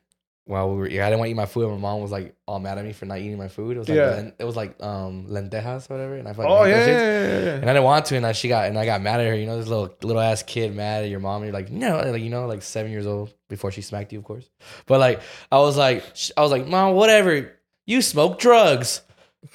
[0.45, 2.12] while we were yeah I didn't want to eat my food and my mom was
[2.12, 3.76] like all mad at me for not eating my food.
[3.76, 4.06] It was like Yeah.
[4.12, 6.93] len- it was like um lentejas or whatever and I fucking Oh yeah, yeah, yeah,
[6.93, 7.54] yeah, yeah.
[7.56, 9.36] And I didn't want to, and I, she got and I got mad at her.
[9.36, 11.43] You know, this little little ass kid mad at your mom.
[11.43, 14.20] And you're like, no, like you know, like seven years old before she smacked you,
[14.20, 14.50] of course.
[14.88, 15.22] But like,
[15.52, 16.04] I was like,
[16.36, 17.52] I was like, mom, whatever.
[17.86, 19.02] You smoke drugs.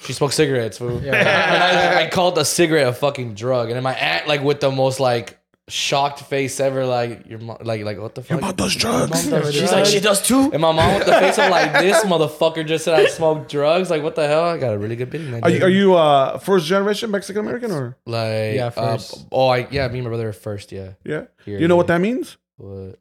[0.01, 0.77] She smoked cigarettes.
[0.77, 0.97] Fool.
[1.03, 3.67] and I, I called a cigarette a fucking drug.
[3.67, 7.57] And then my aunt, like, with the most like shocked face ever, like your mom,
[7.61, 8.29] like like what the fuck?
[8.31, 9.25] Your mom does drugs.
[9.29, 10.51] Your mom does She's like, she does too.
[10.53, 13.89] And my mom with the face of like this motherfucker just said I smoked drugs.
[13.89, 14.45] Like what the hell?
[14.45, 15.43] I got a really good bit in that.
[15.43, 19.25] Are you, are you uh, first generation Mexican American or like Yeah, uh, first.
[19.31, 20.71] oh, I yeah, me and my brother are first.
[20.71, 20.93] Yeah.
[21.03, 21.25] yeah?
[21.45, 21.77] Here, You know yeah.
[21.77, 22.37] what that means?
[22.57, 22.99] What?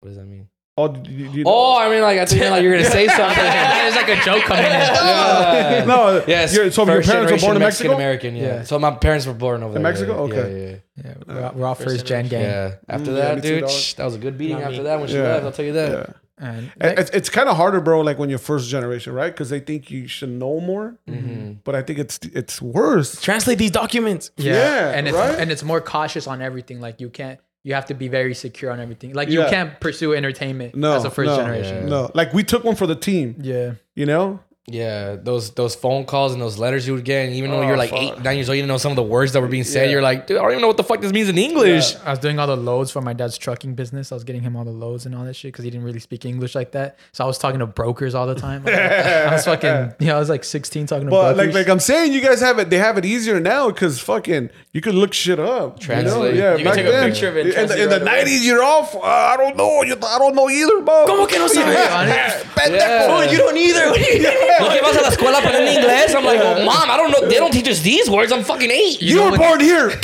[0.00, 0.48] What does that mean?
[0.76, 3.06] Oh, do you, do you Oh, I mean, like I think like you're gonna say
[3.20, 3.36] something.
[3.44, 4.70] There's like a joke coming in.
[4.72, 5.84] yeah.
[5.86, 6.24] no.
[6.26, 6.52] Yes.
[6.54, 7.94] you're- so your parents were born in Mexico.
[7.94, 8.34] American.
[8.34, 8.42] Yeah.
[8.44, 8.62] Yeah.
[8.64, 9.76] So my parents were born over there.
[9.78, 10.26] In Mexico?
[10.26, 10.80] Yeah, Okay.
[10.96, 11.04] Yeah.
[11.04, 12.42] Yeah, we're, all- we're all first gen gang.
[12.42, 12.68] Yeah.
[12.68, 12.74] yeah.
[12.88, 14.56] After Mm, that, dude, shh, that was a good beating.
[14.58, 14.84] Not After me.
[14.84, 15.22] that, when she Yeah.
[15.22, 15.90] left, I'll tell you that.
[15.92, 16.06] Yeah.
[16.40, 18.00] And It's, it's kind of harder, bro.
[18.00, 19.32] Like when you're first generation, right?
[19.32, 21.52] Because they think you should know more, Mm-hmm.
[21.62, 23.20] but I think it's it's worse.
[23.20, 24.32] Translate these documents.
[24.36, 25.38] yeah, Yeah, and it's right?
[25.38, 26.80] and it's more cautious on everything.
[26.80, 29.14] Like you can't, you have to be very secure on everything.
[29.14, 31.88] Like you can't pursue entertainment No, as a first no, generation.
[31.88, 33.36] No, like we took one for the team.
[33.40, 37.34] Yeah, You know, Yeah, those those phone calls and those letters you would get, and
[37.34, 37.98] even though Oh, you're like fuck.
[38.00, 39.84] eight, nine years old, you didn't know some of the words that were being said.
[39.86, 39.92] Yeah.
[39.92, 41.94] You're like, dude, I don't even know what the fuck this means in English.
[41.96, 44.10] I was doing all the loads for my dad's trucking business.
[44.10, 46.00] I was getting him all the loads and all that shit because he didn't really
[46.00, 46.96] speak English like that.
[47.12, 48.64] So I was talking to brokers all the time.
[48.66, 51.54] I was fucking, yeah, I was like 16 talking to but brokers.
[51.54, 52.70] like like I'm saying, you guys have it.
[52.70, 55.78] They have it easier now because fucking you can look shit up.
[55.78, 56.36] Translate.
[56.36, 56.46] You know?
[56.46, 57.88] Yeah, You can back take a then, picture of it and In the, translate in
[57.90, 58.32] the right away.
[58.32, 58.96] '90s, you're off.
[58.96, 59.82] Uh, I don't know.
[59.82, 61.04] You, I don't know either, bro.
[61.06, 62.46] ¿Cómo que no sabes?
[62.64, 62.78] Pendejo.
[62.78, 63.06] Yeah.
[63.10, 63.88] Oh, you don't either.
[63.94, 64.32] What do you mean?
[64.60, 66.14] ¿No que vas a la escuela aprendiendo inglés?
[66.14, 67.28] I'm like, oh, mom, I don't know.
[67.28, 68.32] They don't teach us these words.
[68.32, 69.00] I'm fucking eight.
[69.02, 69.90] You, know were what- born here.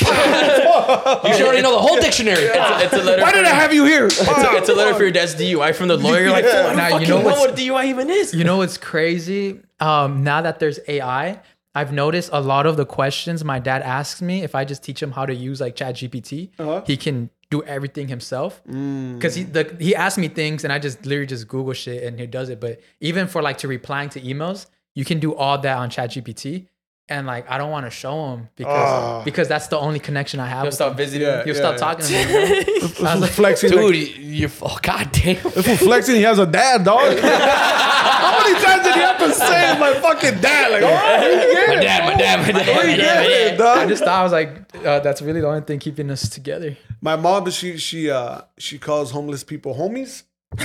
[1.24, 2.44] You should already know the whole dictionary.
[2.44, 3.22] It's a letter.
[3.22, 4.06] Why did I have you here?
[4.06, 6.22] It's a, it's a letter for your dad's DUI from the lawyer.
[6.22, 6.62] You're like, Yeah.
[6.64, 8.34] "Fuck, I Nah, don't you know know what a DUI even is.
[8.34, 9.60] You know what's crazy?
[9.78, 11.40] Um, now that there's AI,
[11.74, 15.02] I've noticed a lot of the questions my dad asks me, if I just teach
[15.02, 16.82] him how to use like ChatGPT, Uh-huh.
[16.86, 18.62] he can do everything himself.
[18.64, 19.16] Mm.
[19.16, 22.18] Because he the, he asks me things and I just literally just Google shit and
[22.18, 22.60] he does it.
[22.60, 26.66] But even for like to replying to emails, you can do all that on ChatGPT.
[27.10, 29.22] And like I don't want to show him because Ah.
[29.24, 30.62] because that's the only connection I have.
[30.62, 31.26] You'll stop visiting.
[31.26, 31.42] Yeah.
[31.44, 32.20] He'll stop talking to me.
[32.20, 32.86] you know?
[32.88, 33.70] This was flexing.
[33.70, 35.42] Dude, Like, you're oh god damn.
[35.42, 36.14] this was flexing.
[36.14, 37.18] He has a dad, dog.
[37.18, 40.70] How many times did he have to say my fucking dad?
[40.70, 41.66] Like, all right, yeah.
[41.74, 42.68] My dad, my dad, my dad.
[42.68, 43.58] Oh, my he dad.
[43.58, 46.28] get I just thought I was like, uh, that's really the only thing keeping us
[46.28, 46.76] together.
[47.00, 50.22] My mom, she she uh she calls homeless people homies,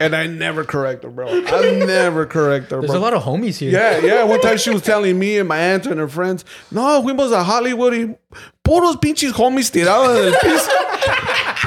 [0.00, 1.28] and I never correct her, bro.
[1.46, 2.80] I never correct her, bro.
[2.80, 3.00] There's bro.
[3.00, 3.70] a lot of homies here.
[3.70, 4.24] Yeah, yeah.
[4.24, 7.42] One time she was telling me and my aunt and her friends, no, fuimos a
[7.44, 8.16] Hollywood y
[8.64, 10.70] puros pinches homies tirados en el piso.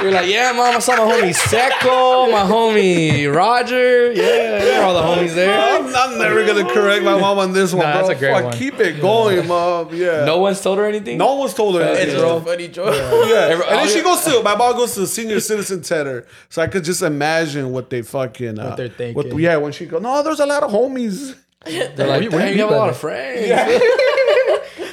[0.02, 4.12] You're like, yeah, mom, I saw my homie Seco, my homie Roger.
[4.12, 4.24] Yeah,
[4.60, 5.54] there are all the homies there.
[5.60, 8.08] I'm, I'm never gonna correct my mom on this one, Nah, bro.
[8.08, 8.54] that's a great Fuck, one.
[8.54, 9.94] Keep it going, mom.
[9.94, 10.26] Yeah.
[10.26, 11.18] No one's told her anything.
[11.20, 12.38] no one's told her anything, just bro.
[12.38, 12.96] a funny joke.
[12.96, 13.48] Yeah.
[13.52, 16.62] Every- and then she goes to my mom goes to the senior citizen center, so
[16.62, 19.40] I could just imagine what they fucking uh, What they're thinking.
[19.40, 21.36] yeah, when she goes, no, there's a lot of homies.
[21.64, 23.48] They're like, Where you- where damn, you you have a lot of friends.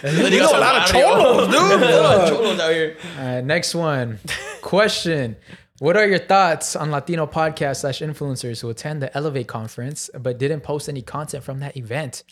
[0.05, 1.81] You know a lot of cholos, dude.
[2.29, 2.97] cholos out here.
[3.19, 4.19] All right, next one.
[4.63, 5.37] Question.
[5.81, 10.39] What are your thoughts on Latino podcast slash influencers who attend the Elevate conference but
[10.39, 12.25] didn't post any content from that event?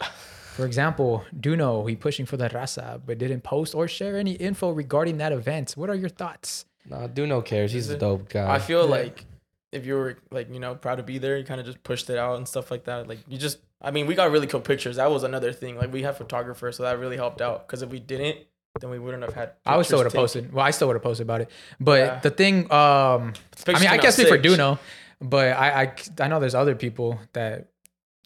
[0.55, 4.71] For example, Duno, he pushing for the raza but didn't post or share any info
[4.71, 5.75] regarding that event.
[5.77, 6.65] What are your thoughts?
[6.89, 7.73] Nah, Duno cares.
[7.73, 8.53] He's a dope guy.
[8.53, 9.25] I feel like
[9.71, 12.11] if you were like you know proud to be there, you kind of just pushed
[12.11, 13.07] it out and stuff like that.
[13.09, 14.97] Like you just, I mean, we got really cool pictures.
[14.97, 15.77] That was another thing.
[15.77, 17.67] Like we had photographers, so that really helped out.
[17.67, 18.39] Because if we didn't,
[18.81, 19.53] then we wouldn't have had.
[19.65, 20.53] I would still would have posted.
[20.53, 21.51] Well, I still would have posted about it.
[21.81, 22.21] But Yeah.
[22.21, 23.35] the thing, um,
[23.69, 24.39] I mean, I guess can't out speak for.
[24.39, 24.79] Duno,
[25.21, 27.69] but I, I, I know there's other people that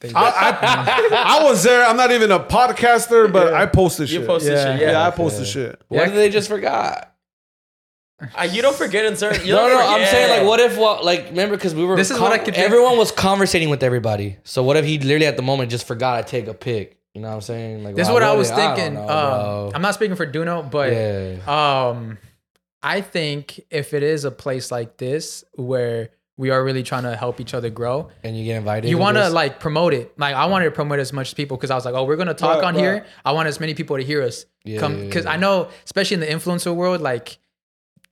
[0.01, 0.13] they.
[0.15, 1.85] I, I, I was there.
[1.85, 4.27] I'm not even a podcaster, but I posted You shit.
[4.27, 4.73] posted Yeah.
[4.73, 5.07] shit, yeah, yeah.
[5.07, 5.81] I posted shit.
[5.89, 7.10] what if they just forgot?
[8.37, 9.47] Uh, you don't forget in certain.
[9.47, 11.97] You No, don't no, I'm saying like, what if, what, like, remember, because we were.
[11.97, 12.55] This is what I could.
[12.55, 14.37] Everyone was conversating with everybody.
[14.45, 16.99] So what if he literally at the moment just forgot to take a pic?
[17.15, 17.83] You know what I'm saying?
[17.85, 18.57] Like, this is what I was it?
[18.57, 18.95] don't thinking.
[18.95, 19.73] know, um.
[19.75, 21.89] I'm not speaking for Duno, but yeah.
[21.89, 22.19] Um,
[22.83, 27.15] I think if it is a place like this where we are really trying to
[27.17, 28.89] help each other grow, And you get invited.
[28.89, 30.19] you want to like promote it.
[30.19, 32.33] Like I wanted to promote as much people because I was like, oh, we're gonna
[32.33, 32.81] talk Right, on right.
[32.81, 33.07] here.
[33.25, 34.47] I want as many people to hear us.
[34.65, 35.33] Yeah, Come yeah, because yeah.
[35.33, 37.39] I know, especially in the influencer world, like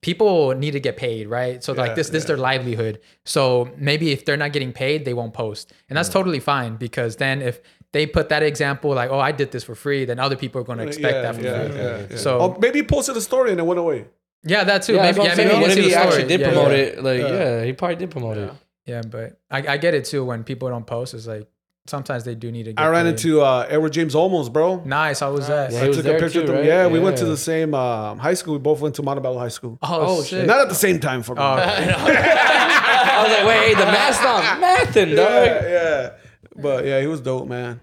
[0.03, 1.63] people need to get paid, right?
[1.63, 3.01] So like Yeah, this, this is their livelihood.
[3.25, 6.15] So maybe if they're not getting paid, they won't post, and that's hmm.
[6.15, 7.61] totally fine because then if
[7.93, 10.65] they put that example like, oh, I did this for free, then other people are
[10.65, 11.77] going to expect yeah, that from yeah, free.
[11.77, 12.17] yeah, yeah.
[12.17, 14.07] So- oh, maybe he posted a story and it went away.
[14.45, 14.95] Yeah, that too.
[14.95, 16.29] Yeah, maybe, yeah, that's maybe What if he actually story.
[16.29, 16.77] did yeah, promote yeah.
[16.77, 17.03] it?
[17.03, 17.29] Like, Yeah.
[17.29, 18.53] yeah, he probably did promote it.
[18.87, 21.13] Yeah, but I, I get it too when people don't post.
[21.15, 21.47] It's like
[21.89, 22.73] sometimes they do need to.
[22.73, 23.11] Get I ran paid.
[23.11, 24.83] into uh, Edward James Olmos, bro.
[24.85, 25.21] Nice.
[25.21, 25.73] How was that?
[25.73, 26.57] Yeah, I took a picture too, with him.
[26.57, 26.65] right?
[26.65, 28.55] Yeah, we went to the same um, high school.
[28.55, 29.79] We both went to Montebello High School.
[29.83, 30.29] Oh, Oh, shit.
[30.41, 30.47] shit.
[30.47, 31.41] Not at the same time for me.
[31.43, 31.45] Oh,
[32.25, 35.33] I was like, wait, hey, the math's not mathing, dog.
[35.47, 36.11] yeah, yeah.
[36.57, 37.81] But yeah, he was dope, man.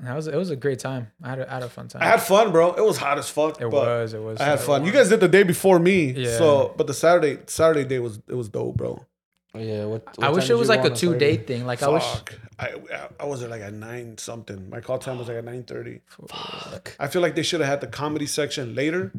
[0.00, 0.34] that was it.
[0.34, 1.08] Was a great time.
[1.22, 2.02] I had a, I had a fun time.
[2.02, 2.72] I had fun, bro.
[2.74, 3.60] It was hot as fuck.
[3.60, 4.14] it but was.
[4.14, 4.40] It was.
[4.40, 4.84] I had fun.
[4.84, 6.36] You guys did the day before me, Yeah.
[6.38, 9.04] so but the Saturday Saturday day was it was dope, bro.
[9.54, 11.66] Yeah, what, what I wish it was like a two day thing.
[11.66, 12.04] Like I wish.
[12.58, 14.70] I, I I was there like at nine something.
[14.70, 16.00] My call time was like at nine thirty.
[16.28, 16.94] Fuck.
[17.00, 19.12] I feel like they should have had the comedy section later,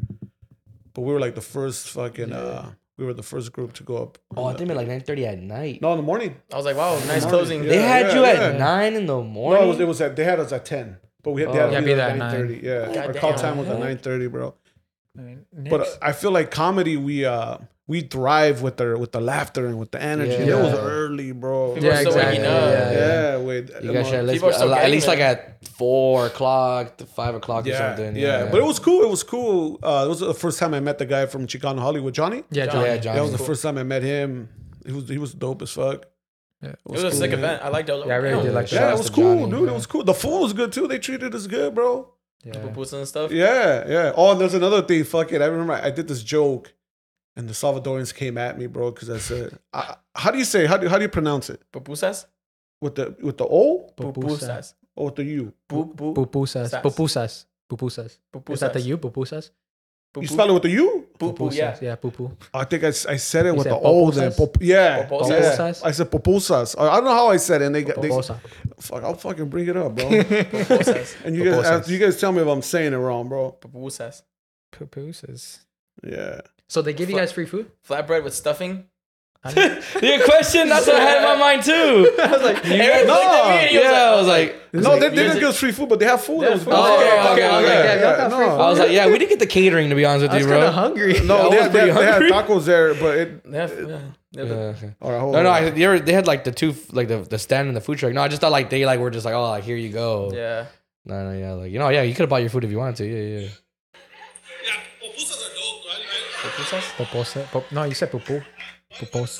[0.93, 2.31] but we were like the first fucking.
[2.31, 4.19] uh We were the first group to go up.
[4.37, 5.81] Oh, I think it like 9.30 at night.
[5.81, 6.35] No, in the morning.
[6.53, 7.63] I was like, wow, nice Morning, closing.
[7.63, 7.69] yeah.
[7.73, 9.63] They had you at 9 in the No, morning?
[9.63, 11.63] it was, it was at they had us at ten, but we had, they Oh.
[11.63, 12.57] had Yeah, to be be there there at at nine thirty.
[12.63, 14.53] Yeah, our God call time was at nine thirty, bro.
[15.15, 15.39] Nick,
[15.73, 17.57] But I feel like comedy, we uh
[17.91, 20.31] we thrive with the with the laughter and with the energy.
[20.45, 20.57] Yeah.
[20.59, 21.73] It was early, bro.
[21.75, 22.47] People Yeah, are still waking exactly.
[22.47, 22.93] up.
[22.93, 23.63] Yeah, Yeah, wait.
[23.85, 25.37] you guys should at least, People are still at least like at
[25.67, 28.15] 4 o'clock to 5 o'clock or yeah, something.
[28.15, 29.01] yeah, But it was cool.
[29.07, 29.59] It was cool.
[29.83, 32.43] Uh, it was the first time I met the guy from Chicano Hollywood, Johnny.
[32.51, 32.85] yeah, Johnny.
[32.85, 33.15] Yeah, Johnny.
[33.17, 33.47] that was the cool.
[33.47, 34.29] first time I met him.
[34.85, 35.99] He was he was dope as fuck.
[36.61, 36.69] Yeah.
[36.71, 37.57] It was a sick event.
[37.63, 37.93] I liked it.
[37.93, 38.75] I Yeah, I really did like that.
[38.81, 39.65] Yeah, it was cool, Johnny, dude.
[39.65, 39.71] yeah.
[39.73, 40.03] It was cool.
[40.03, 40.87] The food was good too.
[40.87, 41.91] They treated us good, bro.
[42.43, 42.53] Yeah.
[42.53, 43.31] Pupus and stuff.
[43.31, 44.13] Yeah, yeah.
[44.15, 45.03] Oh, and there's another thing.
[45.03, 45.41] Fuck it.
[45.41, 46.73] I remember I did this joke,
[47.35, 50.65] and the Salvadorians came at me, bro, because I said, I, "How do you say?
[50.65, 51.61] How do how do you pronounce it?
[51.71, 52.25] Pupusas.
[52.81, 54.73] With the with the O Pupusas.
[54.95, 55.53] or with the U?
[55.67, 56.69] Pu- pu- Pupusas.
[56.69, 56.81] Sas.
[56.83, 57.45] Pupusas.
[57.71, 58.17] Pupusas.
[58.53, 58.85] Is that the Pupusas.
[58.85, 58.97] you?
[58.97, 59.49] Pupusas?
[60.19, 61.07] You spell it with the U?
[61.17, 61.77] Poo poo, yeah.
[61.81, 62.35] Yeah, poo poo.
[62.53, 64.29] I think I, s- I said it with the O there.
[64.59, 65.07] yeah.
[65.07, 65.79] Popusas?
[65.79, 65.87] yeah.
[65.87, 66.75] I said popusas.
[66.77, 67.65] I I don't know how I said it.
[67.67, 70.03] And they, got- they fuck, I'll fucking bring it up, bro.
[70.09, 71.15] Pupusas.
[71.23, 73.55] and you guys, you guys tell me if I'm saying it wrong, bro.
[73.61, 74.23] Pupusas.
[74.73, 75.59] Pupusas.
[76.03, 76.41] Yeah.
[76.71, 77.69] So they give you guys free food?
[77.85, 78.85] Flatbread with stuffing.
[79.57, 80.69] Your question?
[80.69, 82.15] That's what I had in my mind too.
[82.23, 84.73] I was like, Aaron looked at me and he was yeah, like- I was like,
[84.73, 86.43] No, they, they didn't give us free food, but they have food.
[86.43, 87.03] They that have was oh, food.
[87.03, 87.07] good.
[87.09, 87.67] Okay, Yeah, okay, yeah, okay.
[87.67, 88.37] yeah, Yeah, y'all no.
[88.37, 90.35] free I was like, yeah, we didn't get the catering to be honest with I
[90.35, 90.67] was you, kind bro.
[90.69, 91.19] of hungry.
[91.25, 93.51] No, I they, had, they, pretty had, they had tacos there, but it.
[93.51, 93.99] They have, yeah.
[94.31, 94.93] They Yeah, okay.
[95.01, 95.43] All right, hold No, on.
[95.43, 97.81] no, I, they, were, they had like the two, like the, the stand and the
[97.81, 98.13] food truck.
[98.13, 100.31] No, I just thought like they like were just like, oh, like here you go.
[100.33, 100.67] yeah.
[101.03, 102.77] No, no, yeah, like you know, yeah, you could have bought your food if you
[102.77, 103.05] wanted to.
[103.07, 103.47] Yeah, yeah.
[106.41, 106.83] Pupusas?
[106.97, 107.47] Poposa.
[107.51, 108.43] Pop- no, you said pupu.
[108.93, 109.39] Pupos.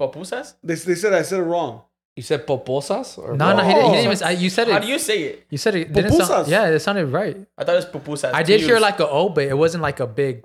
[0.00, 0.54] Pupusas?
[0.62, 1.82] They, they said I said it wrong.
[2.16, 4.26] You said poposas or No, no, he, didn't- he didn't even.
[4.26, 4.72] I, you said it.
[4.72, 5.46] How do you say it?
[5.50, 5.92] You said it.
[5.92, 6.48] Didn't sound, Pupusas.
[6.48, 7.36] yeah, it sounded right.
[7.58, 8.32] I thought it was pupusas.
[8.32, 8.82] I to did hear use.
[8.82, 10.44] like a O, but it wasn't like a big.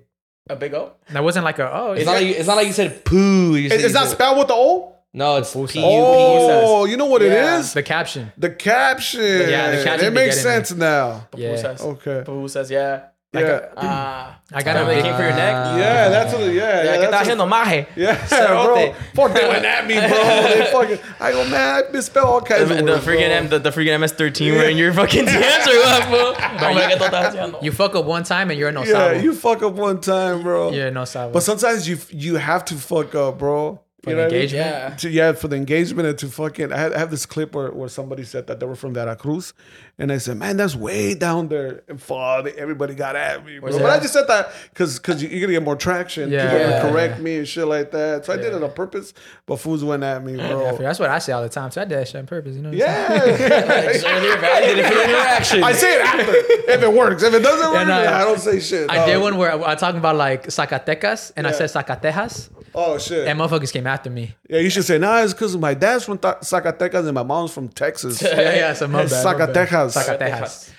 [0.50, 0.94] a big O.
[1.12, 1.92] That wasn't like a oh.
[1.94, 3.56] It's not like you, it's not like you said poo.
[3.56, 4.96] You said, Is, is you that said- spelled with the O?
[5.12, 5.82] No, it's P U P.
[5.84, 7.56] Oh, you know what Yeah.
[7.58, 7.74] it is?
[7.74, 8.32] the caption.
[8.38, 9.22] The caption.
[9.22, 10.66] Yeah, the caption It be makes getting me.
[10.66, 11.28] sense now.
[11.36, 11.50] Yeah.
[11.56, 11.82] Pupusas.
[11.82, 12.24] Okay.
[12.26, 13.06] Pupusas, yeah.
[13.32, 13.70] Yeah.
[13.78, 14.36] Ah.
[14.52, 15.54] I got Remember a they came for your neck?
[15.78, 16.42] Yeah, that's what.
[16.42, 16.98] Yeah, Yeah, yeah.
[16.98, 17.86] ¿qué estás that's haciendo, maje?
[17.96, 18.16] yeah,
[18.66, 18.94] bro.
[19.14, 20.08] Fuck, they went at me, bro.
[20.10, 21.00] They fucking.
[21.20, 23.30] I go, man, I misspell all kinds The, of the words, freaking.
[23.30, 26.34] M, the, the freaking MS13 were in your fucking DMs or what, fool?
[26.36, 27.62] Oh my god, estás haciendo?
[27.62, 29.20] You fuck up one time and you're no Yeah, sabo.
[29.20, 30.72] you fuck up one time, bro.
[30.72, 31.32] You're no sabo.
[31.32, 33.80] But sometimes you you have to fuck up, bro.
[34.02, 34.42] For you the know what I mean?
[34.44, 34.66] engagement?
[34.92, 34.96] Yeah.
[34.96, 36.72] To, yeah, for the engagement and to fucking.
[36.72, 39.54] I, had, I have this clip where, where somebody said that they were from Veracruz,
[39.98, 43.68] and I said, "Man, that's way down there." And fuck, everybody got at me, bro.
[43.68, 46.30] Was But I just said that because because you're gonna get more traction.
[46.32, 46.44] Yeah.
[46.50, 46.80] People Yeah.
[46.82, 48.26] gonna correct me and shit like that.
[48.26, 49.14] So I did it on purpose.
[49.46, 50.78] But fools went at me, bro.
[50.78, 51.70] That's what I say all the time.
[51.72, 52.56] So I did that shit on purpose.
[52.56, 53.52] You know what I'm saying?
[53.52, 54.16] Yeah.
[54.16, 55.62] Earlier validated for interaction.
[55.64, 56.32] I say it after
[56.72, 57.22] if it works.
[57.24, 58.90] If it doesn't work, And, uh, I don't say shit.
[58.90, 62.98] I did one where I, I talking about like Zacatecas and I said Zacatejas Oh
[63.00, 63.28] shit.
[63.28, 64.36] and motherfuckers came after me.
[64.50, 67.52] Yeah, you should say, nah, it's because my dad's from Th- Zacatecas and my mom's
[67.54, 68.22] from Texas.
[68.30, 69.90] Yeah, yeah, so my bad, my bad.
[69.92, 70.70] Zacatecas.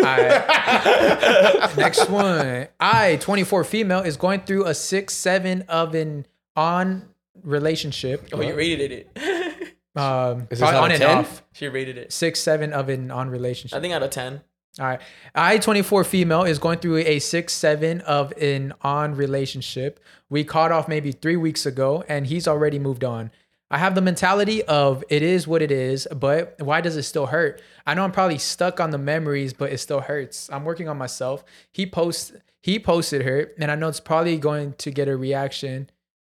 [0.00, 1.76] Alright.
[1.76, 2.68] Next one.
[2.80, 6.26] I, 24 female, is going through a six, seven of an
[6.56, 7.08] on
[7.42, 8.28] relationship.
[8.32, 9.74] Oh, you rated it.
[9.96, 11.18] Um, Is this out on of and 10?
[11.18, 11.42] off.
[11.52, 12.12] she rated it.
[12.12, 13.76] Six, seven of an on relationship.
[13.76, 14.40] I think out of 10.
[14.80, 15.00] All right.
[15.34, 20.00] I 24 female is going through a six seven of an on relationship.
[20.28, 23.30] We caught off maybe three weeks ago, and he's already moved on.
[23.70, 27.26] I have the mentality of it is what it is, but why does it still
[27.26, 27.62] hurt?
[27.86, 30.50] I know I'm probably stuck on the memories, but it still hurts.
[30.52, 31.44] I'm working on myself.
[31.72, 35.90] He posts he posted her, and I know it's probably going to get a reaction.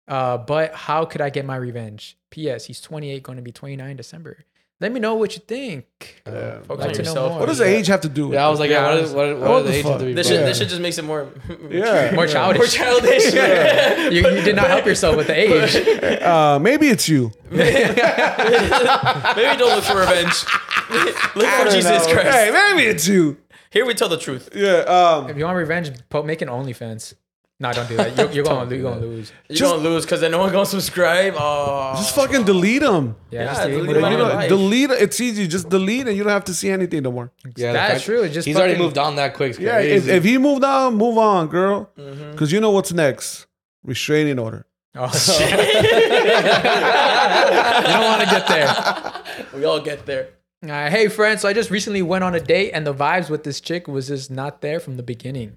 [0.09, 2.17] Uh, but how could I get my revenge?
[2.31, 2.65] P.S.
[2.67, 4.45] He's 28, going to be 29 December.
[4.81, 5.87] Let me know what you think.
[6.27, 6.61] Yeah.
[6.63, 7.39] Focus Like on yourself.
[7.41, 9.05] What does the age have to do with Yeah, I was like, yeah, Yeah, what,
[9.05, 10.01] is, what, what, what are the the ages fuck?
[10.01, 10.37] of the This Yeah.
[10.39, 11.29] shit, this shit just makes it more,
[11.71, 12.13] Yeah.
[12.15, 12.59] More childish.
[12.59, 13.25] more childish.
[14.13, 16.23] you, you did not help yourself with the age.
[16.25, 17.31] Uh, maybe it's you.
[17.51, 17.71] Maybe
[19.59, 20.45] don't look for revenge.
[21.37, 22.29] look for Jesus Christ.
[22.31, 23.37] Hey, maybe it's you.
[23.71, 24.51] Here we tell the truth.
[24.55, 24.79] Yeah.
[24.81, 27.15] Um, If you want revenge, po- make an OnlyFans.
[27.65, 28.15] No, don't do that.
[28.19, 29.33] You're, you're going to you're gonna lose.
[29.49, 31.33] You're Just- gonna lose because then no one gonna subscribe.
[31.39, 33.17] Oh, just fucking delete them.
[33.31, 34.11] Yeah, Yeah, just delete delete them it.
[34.11, 34.49] You know, life.
[34.51, 34.91] delete.
[34.91, 35.47] It's easy.
[35.49, 37.33] Just delete, and you don't have to see anything no more.
[37.57, 38.29] Yeah, the That's fact- true.
[38.29, 39.59] Just He's already fucking- moved on that quick.
[39.59, 39.79] Yeah.
[39.79, 40.11] If, crazy.
[40.19, 41.91] if he moved on, move on, girl.
[41.99, 42.33] Mm-hmm.
[42.33, 43.47] Because you know what's next.
[43.83, 44.67] Restraining order.
[44.97, 45.51] Oh shit!
[45.51, 45.57] you
[47.93, 48.69] don't want to get there.
[49.55, 50.29] we all get there.
[50.63, 53.29] All right, hey friends, so I just recently went on a date, and the vibes
[53.29, 55.53] with this chick was just not there from the beginning.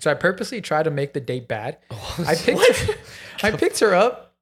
[0.00, 1.78] So I purposely tried to make the date bad.
[2.26, 2.94] I picked her,
[3.42, 4.34] I picked her up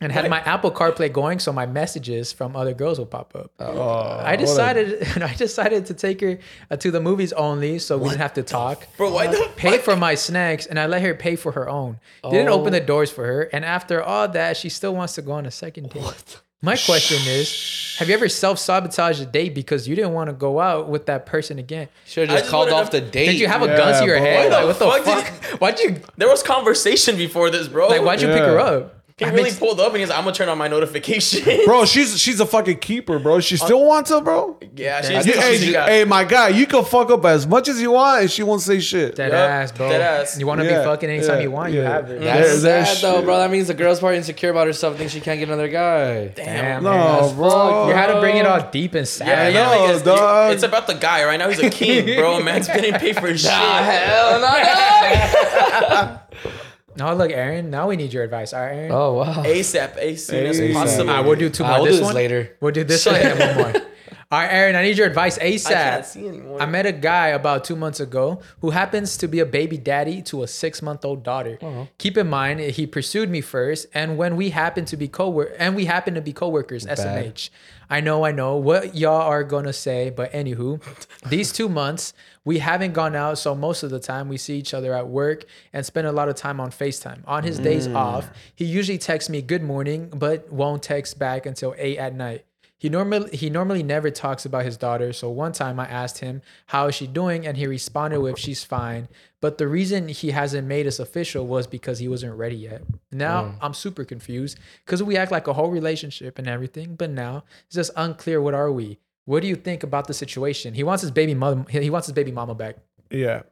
[0.00, 3.50] and had my Apple CarPlay going, so my messages from other girls will pop up.
[3.58, 6.38] Oh, I decided, I decided to take her
[6.70, 8.86] uh, to the movies only, so we didn't have to talk.
[8.98, 11.98] Bro, why the Pay for my snacks, and I let her pay for her own.
[12.30, 12.78] Didn't open Oh.
[12.78, 15.50] the doors for her, and after all that, she still wants to go on a
[15.50, 16.40] second date.
[16.62, 20.32] My question is, have you ever self sabotaged a date because you didn't want to
[20.32, 21.88] go out with that person again?
[22.06, 23.26] should have just just called off to- the date.
[23.26, 24.26] Did you have a Yeah, gun to your bro.
[24.26, 24.50] head?
[24.52, 25.50] Why Like, the what the fuck fuck?
[25.50, 27.88] did Why'd you There was conversation before this, bro.
[27.88, 28.02] like?
[28.02, 28.94] Why'd you pick her up?
[29.18, 31.60] He That really makes- pulled up and he's like, I'm gonna turn on my notification.
[31.64, 33.40] Bro, she's she's a fucking keeper, bro.
[33.40, 34.58] She still wants it, bro.
[34.76, 35.22] yeah, Yeah.
[35.22, 37.80] she's, You- hey, she's got- hey, my guy, you can fuck up as much as
[37.80, 39.14] you want, and she won't say shit.
[39.14, 39.88] Dead Yup, ass, bro.
[39.88, 40.38] dead ass.
[40.38, 41.88] You want to Yeah, be fucking anytime yeah, you want, you yeah.
[41.92, 42.20] have it.
[42.20, 43.24] That's There- there's sad though, shit.
[43.24, 43.38] bro.
[43.38, 46.26] That means the girl's probably insecure about herself, and thinks she can't get another guy.
[46.36, 47.88] Damn, No, man, bro.
[47.88, 49.28] You had to bring it all deep and sad.
[49.28, 50.52] yeah, yeah, know, like it's, dog.
[50.52, 51.48] it's about the guy right now.
[51.48, 52.42] He's a king, bro.
[52.42, 53.50] Man's getting paid for his shit.
[53.50, 56.18] hell no.
[56.96, 57.70] No, look, Aaron.
[57.70, 58.52] Now we need your advice.
[58.52, 58.92] All right, Aaron.
[58.92, 59.42] Oh wow.
[59.44, 60.72] ASAP, as soon as ASAP.
[60.72, 61.10] possible.
[61.10, 61.72] All right, we'll do two more.
[61.72, 62.56] Ah, we'll this do this one later.
[62.60, 63.82] We'll do this one and one more.
[64.28, 65.66] All right, Aaron, I need your advice ASAP.
[65.70, 66.60] I can't see anymore.
[66.60, 70.20] I met a guy about two months ago who happens to be a baby daddy
[70.22, 71.58] to a six month old daughter.
[71.98, 75.76] Keep in mind, he pursued me first, and when we happen to be co and
[75.76, 77.50] we happen to be coworkers, SMH.
[77.88, 80.82] I know, I know what y'all are gonna say, but anywho,
[81.28, 82.12] these two months
[82.46, 85.44] we haven't gone out, so most of the time we see each other at work
[85.72, 87.18] and spend a lot of time on FaceTime.
[87.26, 87.96] On his days mm.
[87.96, 92.46] off, he usually texts me good morning, but won't text back until eight at night.
[92.78, 96.40] He normally he normally never talks about his daughter, so one time I asked him
[96.66, 99.08] how is she doing and he responded with she's fine.
[99.40, 102.82] But the reason he hasn't made us official was because he wasn't ready yet.
[103.10, 103.54] Now mm.
[103.60, 107.74] I'm super confused because we act like a whole relationship and everything, but now it's
[107.74, 108.98] just unclear what are we?
[109.26, 110.72] What do you think about the situation?
[110.74, 112.76] He wants his baby mother he he wants his baby mama back.
[113.10, 113.42] Yeah,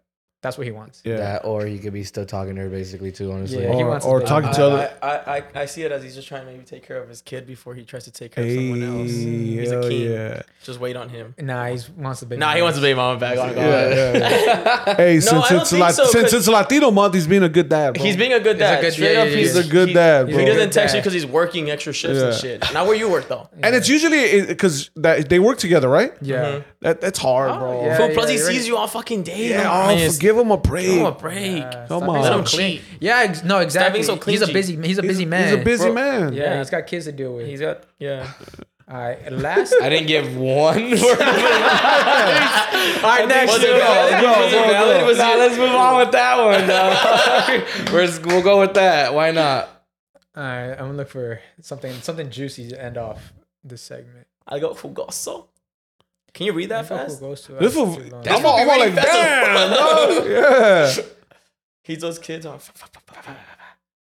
[0.44, 1.00] That's what he wants.
[1.04, 1.16] yeah.
[1.16, 3.32] That or he could be still talking to her basically too.
[3.32, 4.94] Honestly, Yeah, or or baby talking to other.
[5.02, 7.08] I, I, I, I see it as he's just trying to maybe take care of
[7.08, 9.10] his kid before he tries to take care of someone else.
[9.10, 10.10] Hey, He's a hell king.
[10.10, 10.42] yeah.
[10.62, 11.34] Just wait on him.
[11.38, 12.40] Nah, he wants the baby.
[12.40, 13.38] Nah, he wants a baby mama back.
[13.38, 13.56] Oh, God.
[13.56, 14.96] Yeah, yeah.
[14.96, 17.70] hey, since I it's La- so, since 'cause- it's Latino month, he's being a good
[17.70, 17.94] dad.
[17.94, 18.04] Bro.
[18.04, 18.80] He's being a good He's a dad.
[18.82, 19.54] good- yeah, up, he's.
[19.54, 20.98] He's a good he, dad, He doesn't text dad.
[20.98, 22.74] you because he's working extra shifts and shit.
[22.74, 23.48] Not where you work though.
[23.62, 26.12] and it's usually because that they work together, right?
[26.20, 26.44] Yeah.
[26.44, 26.68] Mm-hmm.
[26.82, 27.80] That that's hard, bro.
[27.90, 28.10] Oh.
[28.12, 29.48] plus he sees you all fucking day.
[29.48, 30.10] Yeah, no, oh, man.
[30.34, 30.86] Give him a break.
[30.86, 31.56] Give him a break.
[31.62, 32.20] Yeah, Come on.
[32.22, 32.78] Let him clean.
[32.78, 32.82] cheat.
[33.00, 34.02] Yeah, ex- no, exactly.
[34.02, 34.52] so he's a clingy.
[34.52, 34.76] busy.
[34.86, 35.44] He's a busy He's- man.
[35.52, 35.94] He's a busy Bro.
[35.94, 36.32] man.
[36.32, 36.58] Yeah, Yeah.
[36.58, 37.46] he's got kids to deal with.
[37.46, 38.30] He's got yeah.
[38.86, 39.74] All right, last.
[39.80, 41.00] I didn't give one word.
[41.00, 41.16] All
[43.10, 43.52] right, next.
[43.52, 44.20] Was it Go, valid?
[44.20, 45.00] go, Was it go, valid?
[45.00, 45.06] go.
[45.06, 46.66] Was it- let's move on with that one.
[46.68, 47.92] dog.
[47.92, 49.14] We're- we'll go with that.
[49.14, 49.68] Why not?
[50.36, 53.32] All right, I'm gonna look for something something juicy to end off
[53.62, 54.26] this segment.
[54.48, 55.46] I go fugoso.
[56.34, 57.20] Can you read that Fuck fast?
[57.20, 57.94] goes to This us will.
[58.28, 60.94] I'm all, I'm all like, damn, no, yeah.
[61.84, 62.58] He's those kids on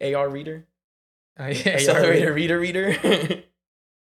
[0.01, 0.65] AR reader,
[1.39, 3.43] Oh, yeah, accelerator reader reader.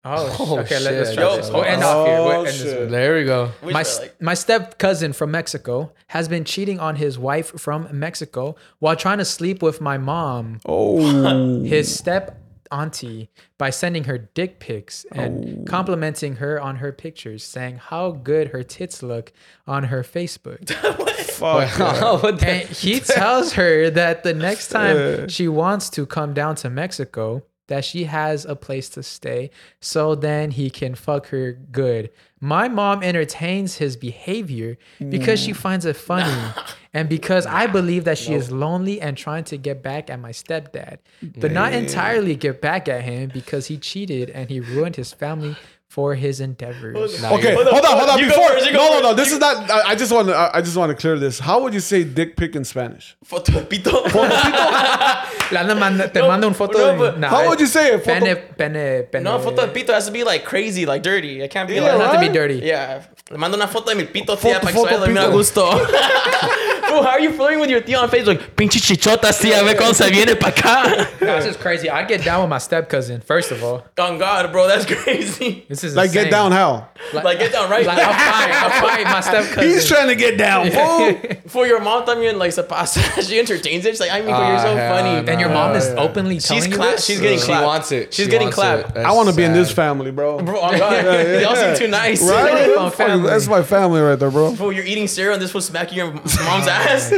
[0.10, 0.76] Oh, Oh, okay.
[0.76, 0.84] shit.
[0.84, 1.49] Let, let's try Yo, this.
[1.49, 2.18] oh, We'll end oh, off here.
[2.22, 3.48] We'll oh, end this There we go.
[3.61, 7.89] Which my like, my step cousin from Mexico has been cheating on his wife from
[7.91, 12.39] Mexico while trying to sleep with my mom, Oh, his step
[12.72, 15.69] auntie, by sending her dick pics and oh.
[15.69, 19.34] complimenting her on her pictures, saying how good her tits look
[19.65, 20.69] on her Facebook.
[21.38, 21.80] fuck.
[22.44, 22.48] yeah.
[22.48, 25.27] And he tells her that the next time uh.
[25.27, 29.49] she wants to come down to Mexico, that she has a place to stay,
[29.80, 32.10] so then he can fuck her good.
[32.39, 34.77] My mom entertains his behavior
[35.10, 35.56] because she mm.
[35.56, 36.53] finds it funny,
[36.94, 40.31] and because I believe that she is lonely and trying to get back at my
[40.31, 40.99] stepdad,
[41.38, 45.56] but not entirely get back at him because he cheated and he ruined his family
[45.98, 46.94] for his endeavors.
[47.24, 48.19] Nah, Okay, you're- hold on, hold on.
[48.19, 49.07] You go Before, first, you go no, no, no.
[49.07, 49.18] first.
[49.18, 49.56] This is not.
[49.72, 50.36] I, I just want to.
[50.36, 51.40] I I just want to clear this.
[51.40, 53.18] How would you say dick pic in Spanish?
[53.26, 53.91] foto de pito.
[55.52, 57.60] Le anda manda- te No, manda un foto no, de- but nah, How eh, would
[57.60, 58.03] you say it?
[58.03, 59.24] Foto- Pene, pene, pene.
[59.24, 61.41] No, foto de pito has to be like crazy, like dirty.
[61.41, 62.34] It can't be Yeah, Doesn't like have to be right?
[62.49, 62.60] dirty.
[62.64, 63.02] Yeah.
[63.32, 65.26] Le mando una foto de mi pito, tía, Foto- para que foto suele dormir a
[65.26, 65.32] pito.
[65.34, 65.64] gusto.
[66.88, 68.39] Bro, how are you flirting with your tía on Facebook?
[68.55, 71.07] Pinche chichota, tía, ve cómo se viene pa' acá.
[71.19, 71.89] That's just crazy.
[71.89, 73.84] I'd get down with my step cousin, first of all.
[73.99, 75.65] On God, bro, that's crazy.
[75.68, 76.31] This is Like get insane.
[76.31, 76.88] down how?
[77.14, 77.85] Like, get down right.
[77.85, 78.51] Like, I'll fight.
[78.51, 79.69] I'll fight my step cousin.
[79.69, 81.14] He's trying to get down, fool.
[81.47, 82.99] For your mom también, like, se pasa.
[83.22, 83.89] She entertains it.
[83.91, 85.26] She's like, I mean, you're so Ah, hell funny.
[85.26, 85.31] no.
[85.31, 86.01] and your mom is Yeah.
[86.01, 87.05] openly She's telling you cla- this?
[87.05, 87.65] she's getting she clapped.
[87.65, 88.14] wants it.
[88.14, 88.89] She's She getting wants clapped.
[88.89, 88.93] it.
[88.95, 89.76] That's I want to be in this sad.
[89.76, 90.39] family, bro.
[90.39, 90.91] Bro, on God.
[91.05, 91.73] yeah, Y'all yeah.
[91.76, 92.22] seem too nice.
[92.23, 92.91] Right?
[92.93, 93.23] Fun.
[93.23, 94.53] That's my family right there, bro.
[94.53, 97.14] Bro, you're eating cereal and this was smacking your mom's ass.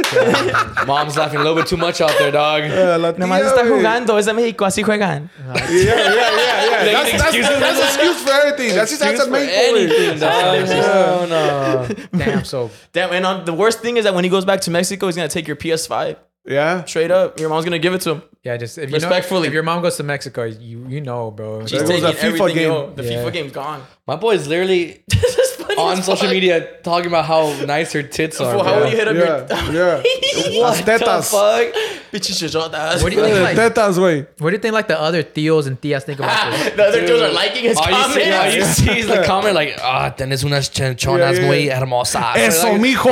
[0.86, 2.62] Mom's laughing a little bit too much out there, dog.
[2.64, 3.70] Yeah, la Nomás tía, está güey.
[3.80, 5.30] jugando, es de México, así juegan.
[5.38, 6.84] Yeah, yeah, yeah, yeah.
[6.92, 7.60] That's, that's, excuses.
[7.60, 8.74] that's excuse for everything.
[8.74, 10.68] That's just that's a for main anything, dog.
[10.68, 11.88] No, no.
[12.16, 14.70] Damn, so Damn, and on, the worst thing is that when he goes back to
[14.70, 16.16] Mexico, he's gonna take your PS5
[16.46, 16.84] Yeah.
[16.84, 17.38] straight up.
[17.38, 18.22] Your mom's gonna give it to him.
[18.42, 19.42] yeah, just if you Respectfully.
[19.42, 21.66] know, if your mom goes to Mexico, you you know, bro.
[21.66, 22.54] She's taking that FIFA everything.
[22.56, 22.70] game.
[22.72, 23.24] Yo, the Yeah.
[23.24, 23.82] FIFA game's gone.
[24.06, 26.30] My boy's literally is funny on as social fuck.
[26.34, 28.52] media talking about how nice her tits are.
[28.54, 28.82] Fool, how bro.
[28.84, 30.02] would you hit up Yeah, your yeah.
[30.60, 31.30] What Las the tetas.
[31.30, 31.74] fuck?
[32.12, 33.02] bitches chichotas?
[33.02, 33.38] What do you think?
[33.40, 34.26] Like, Tetas, güey.
[34.38, 34.74] what do you think?
[34.74, 36.72] Like the other tios and tias think about this?
[36.76, 38.14] the other dudes are liking his All you, comments.
[38.14, 41.46] see, all you see is the comment like, ah, tenés unas chenchonas Yeah, yeah.
[41.46, 42.36] muy hermosas.
[42.36, 43.10] Eso, Like, mijo.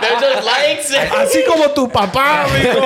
[0.00, 0.92] They're just likes.
[0.94, 2.80] Así como tu papá, mijo.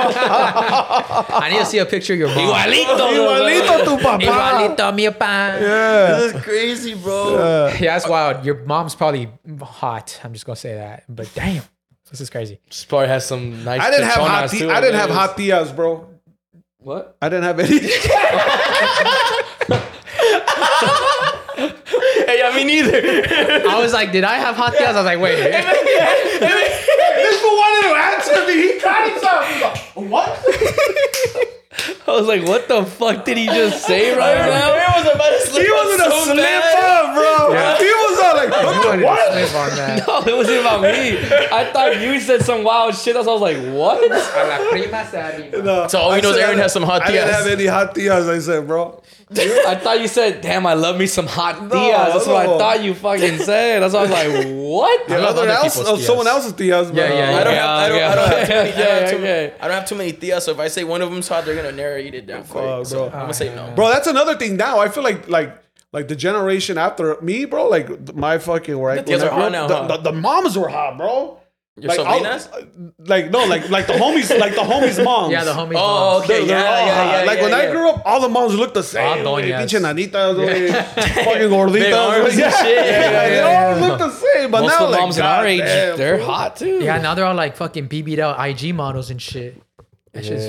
[1.43, 2.39] I need to see a picture of your mom.
[2.39, 3.13] Igualito.
[3.13, 4.23] Igualito tu papá.
[4.23, 5.57] Igualito, mi pa.
[5.61, 6.17] Yeah.
[6.19, 7.37] This is crazy, bro.
[7.81, 8.45] Yeah, that's wild.
[8.45, 9.29] Your mom's probably
[9.61, 10.21] hot.
[10.25, 11.05] I'm just gonna say that.
[11.09, 11.63] But damn,
[12.11, 12.59] this is crazy.
[12.71, 14.59] She probably has some nice I didn't have hot chenchonas, tea.
[14.61, 15.19] too, I didn't have guess.
[15.19, 16.09] hot tias, bro.
[16.79, 17.17] What?
[17.23, 17.79] I didn't have any.
[22.27, 23.69] hey, I mean neither.
[23.69, 24.87] I was like, did I have hot tias?
[24.89, 25.37] I was like, wait.
[25.43, 28.73] this fool wanted to answer me.
[28.73, 29.47] He caught himself.
[29.49, 29.79] He's like,
[30.11, 30.31] what?
[32.07, 34.73] I was like, what the fuck did he just say right now?
[34.75, 36.85] I was about to slip He wasn't a so slip bad.
[36.85, 37.55] up, bro.
[37.55, 37.79] Yeah.
[37.79, 40.07] He wanted to slip on that.
[40.07, 41.19] No, it wasn't about me.
[41.51, 43.15] I thought you said some wild shit.
[43.15, 44.05] That's why I was like, what?
[44.05, 45.63] A la prima se arriba.
[45.63, 47.47] No, So oh, all he I knows said Aaron has some hot I didn't have
[47.47, 48.29] any hot tias.
[48.29, 49.01] I said, bro.
[49.35, 52.13] I thought you said, damn, I love me some hot tias.
[52.13, 53.81] That's what I thought you fucking said.
[53.83, 55.11] That's why I was like, what?
[55.11, 56.89] I love Other other else, oh, someone else's tias.
[56.89, 57.37] but, Yeah, yeah, yeah.
[57.39, 59.55] I don't have, I don't, I don't have too many, I don't have too, Okay.
[59.61, 60.43] I don't have too many tias.
[60.43, 62.65] So if I say one of them's hot, they're gonna narrate it down quick.
[62.65, 63.19] Fuck, so bro.
[63.19, 63.73] I'm gonna say no.
[63.75, 64.79] Bro, that's another thing now.
[64.81, 65.57] I feel like like
[65.93, 67.69] like the generation after me, bro.
[67.69, 69.77] Like my fucking where I, The tias when I are grew hot up, now, the,
[69.77, 69.97] huh?
[69.99, 71.39] the, the moms were hot, bro.
[71.81, 72.53] Your Like, I'll- sobrinas?
[72.53, 75.33] Uh, like no, like like the homies, like the homies' moms.
[75.33, 75.73] Yeah, the homies.
[75.77, 76.25] Oh, moms.
[76.25, 76.39] okay.
[76.41, 77.13] They're- they're yeah, all yeah, hot.
[77.21, 79.25] yeah, Like yeah, when I grew up, all the moms looked the same.
[79.25, 79.49] Güey.
[79.49, 79.61] doñas.
[79.63, 80.69] Pinche nanitas, güey.
[81.25, 81.73] fucking gorditas.
[81.73, 82.77] Big arms and yeah, shit.
[82.77, 84.51] Yeah, yeah, Yeah, they yeah, all look the same.
[84.51, 86.27] But Most now, of the like, moms in our age, goddamn, they're fool.
[86.27, 86.79] hot too.
[86.85, 89.57] Yeah, now they're all like fucking BB'd out IG models and shit.
[90.13, 90.47] That's just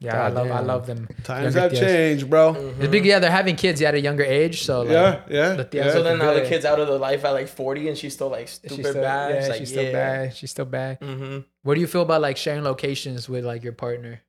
[0.00, 0.14] Yeah.
[0.14, 0.24] yeah.
[0.24, 1.06] I love I love them.
[1.24, 1.78] Times have tias.
[1.80, 2.52] changed, bro.
[2.78, 5.52] The big yeah, they're having kids at a younger age, so like, Yeah, yeah.
[5.54, 5.92] the yeah.
[5.92, 8.30] So then now the kid's out of the life at like 40 and she's still
[8.30, 9.30] like she's stupid still, bad.
[9.30, 9.92] yeah, It's like, she's still yeah.
[9.92, 10.34] bad.
[10.36, 11.00] She's still bad.
[11.00, 11.38] Mm-hmm.
[11.62, 14.22] What do you feel about like sharing locations with like your partner?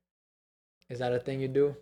[0.90, 1.76] Is that a thing you do?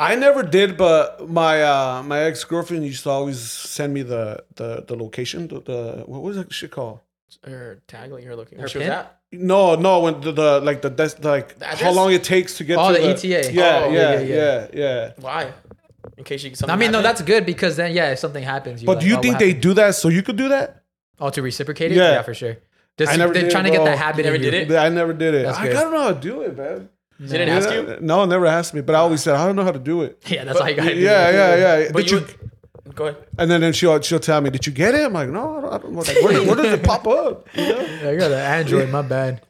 [0.00, 4.42] I never did, but my uh my ex girlfriend used to always send me the
[4.56, 5.46] the the location.
[5.46, 6.98] The, the what was that shit called?
[7.44, 8.58] Her tag, like her looking.
[8.58, 8.92] Her Where she was pin?
[8.92, 9.19] at?
[9.32, 12.64] No, no, when the, the like the des- like The how long it takes to
[12.64, 13.52] get Oh, to the ETA.
[13.52, 14.66] Yeah, Oh, yeah, yeah, yeah, yeah.
[14.72, 15.52] yeah, Why?
[16.18, 16.52] In case you.
[16.68, 19.16] I mean, no, that's good because then yeah, if something happens, But like, do you
[19.18, 20.82] oh, think they do that so you could do that?
[21.20, 21.96] Oh, to reciprocate it?
[21.96, 22.12] Yeah.
[22.12, 22.56] Yeah, for sure.
[22.98, 23.84] Just, I never they're did, trying to get bro.
[23.86, 24.18] that habit.
[24.18, 24.76] You never did it?
[24.76, 25.44] I never did it.
[25.46, 25.74] That's I good.
[25.74, 26.88] don't know how to do it, man.
[27.20, 27.98] She didn't ask you?
[28.00, 28.80] No, never asked me.
[28.80, 30.22] But I always said I don't know how to do it.
[30.28, 31.00] Yeah, that's all you gotta do.
[31.00, 31.88] Yeah, yeah, yeah.
[31.92, 32.18] But Did you.
[32.18, 32.26] you?
[32.94, 33.26] Go ahead.
[33.38, 35.60] And then, then she'll she'll tell me, "Did you get it?" I'm like, "No, I
[35.60, 35.72] don't.
[35.72, 36.00] I don't know.
[36.00, 37.80] Like, where, where does it pop up?" You know?
[37.80, 38.90] Yeah, I got an Android.
[38.90, 39.42] My bad.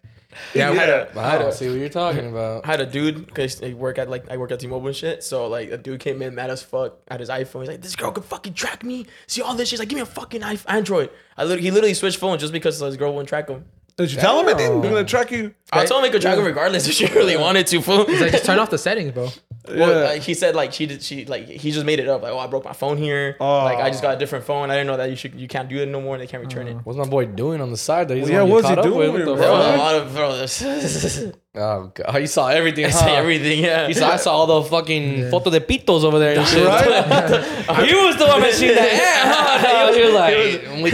[0.54, 2.64] Yeah, I had a, I I had don't a, see what you're talking about.
[2.64, 5.24] I had a dude because I work at like I work at T-Mobile and shit.
[5.24, 7.60] So like a dude came in mad as fuck at his iPhone.
[7.60, 9.06] He's like, "This girl could fucking track me.
[9.26, 11.94] See all this?" She's like, "Give me a fucking iPhone, Android." I literally, he literally
[11.94, 13.64] switched phones just because his girl wouldn't track him.
[13.96, 14.56] Did you tell him it?
[14.56, 14.80] Didn't?
[14.80, 15.54] They're gonna track you.
[15.72, 17.82] I told him he could track him regardless if she really wanted to.
[17.82, 18.06] Fool.
[18.06, 19.28] He's like, just turn off the settings, bro.
[19.68, 20.08] Well, Yeah.
[20.10, 22.38] like, he said like she did she like he just made it up like oh
[22.38, 23.58] I broke my phone here Oh.
[23.64, 25.68] like I just got a different phone I didn't know that you should you can't
[25.68, 26.76] do it no more and they can't return it.
[26.84, 28.16] What's my boy doing on the side there?
[28.16, 29.12] He's Well, yeah, yeah, what's he caught up doing, with?
[29.12, 29.36] What the bro?
[29.36, 30.36] There was a lot of bro.
[30.38, 32.20] This, Oh, God.
[32.20, 32.84] you saw everything.
[32.86, 32.98] I Huh?
[33.00, 33.64] say everything.
[33.64, 33.88] Yeah.
[33.88, 36.64] You saw, I saw all the fucking foto de pitos over there and shit.
[36.64, 36.86] Right?
[37.88, 39.60] he was the one mentioning that.
[39.64, 40.14] Yeah, he was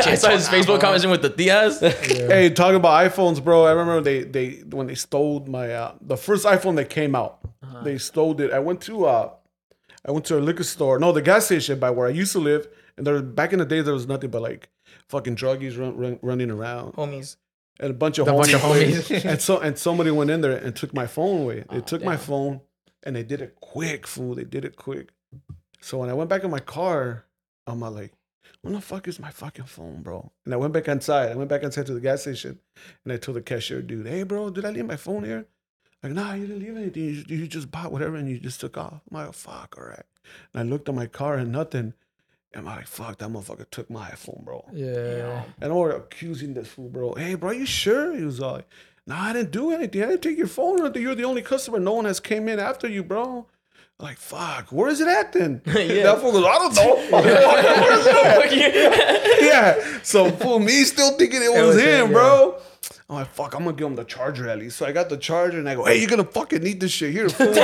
[0.01, 1.81] like, I saw his Facebook comments with the Diaz.
[1.81, 3.67] Hey, talking about iPhones, bro.
[3.67, 7.39] I remember they they when they stole my uh, the first iPhone that came out.
[7.85, 8.53] They stole it.
[8.53, 9.31] I went to uh
[10.05, 10.99] I went to a liquor store.
[10.99, 12.69] No, the gas station by where I used to live.
[12.97, 14.69] And there back in the day there was nothing but like
[15.09, 17.37] fucking druggies run, run, running around Homies.
[17.81, 18.55] and a bunch of bunch homies.
[18.55, 18.61] of
[19.07, 19.25] homies.
[19.31, 21.65] and so and somebody went in there and took my phone away.
[21.71, 22.61] They took my phone
[23.03, 24.35] and they did it quick, fool.
[24.35, 25.11] They did it quick.
[25.81, 27.27] So when I went back in my car,
[27.67, 28.13] I'm like,
[28.63, 31.31] "When the fuck is my fucking phone, bro?" And I went back inside.
[31.31, 32.59] I went back inside to the gas station,
[33.05, 35.47] and I told the cashier dude, "Hey, bro, did I leave my phone here?"
[36.03, 37.03] Like, nah, you didn't leave anything.
[37.29, 39.01] You, you just bought whatever and you just took off.
[39.11, 40.05] I'm like, fuck, all right.
[40.53, 41.95] And I looked at my car and nothing.
[42.55, 44.65] And I'm like, fuck, that motherfucker took my iPhone, bro.
[44.73, 45.43] Yeah.
[45.61, 47.15] And I'm already accusing this fool, bro.
[47.15, 48.17] Hey, bro, you sure?
[48.17, 48.67] He was like,
[49.07, 50.03] nah, I didn't do anything.
[50.03, 50.81] I didn't take your phone.
[50.81, 51.03] or anything.
[51.03, 51.79] You're the only customer.
[51.79, 53.47] No one has came in after you, bro.
[53.99, 55.63] Like, fuck, where is it at then?
[55.67, 56.03] Yeah.
[56.03, 56.95] That fool goes, I don't know.
[57.11, 59.43] where is it at?
[59.43, 59.99] yeah.
[60.03, 62.59] So fool me still thinking it was, was him, him, bro.
[63.09, 64.79] I'm like, fuck, I'm gonna give him the charger at least.
[64.79, 67.13] So I got the charger and I go, hey, you're gonna fucking need this shit
[67.13, 67.49] here, fool.
[67.51, 67.55] oh,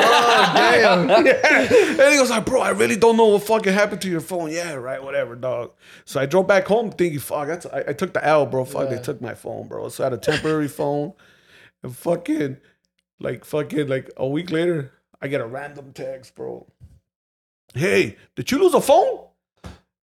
[0.54, 1.08] damn.
[1.26, 1.58] Yeah.
[1.58, 4.52] And he goes like, bro, I really don't know what fucking happened to your phone.
[4.52, 5.72] Yeah, right, whatever, dog.
[6.04, 8.64] So I drove back home thinking, fuck, that's I, I took the L, bro.
[8.64, 9.88] Fuck, they took my phone, bro.
[9.88, 11.12] So I had a temporary phone.
[11.82, 12.58] And fucking
[13.18, 16.68] like fucking like a week later, I get a random text, bro.
[17.74, 19.26] Hey, did you lose a phone?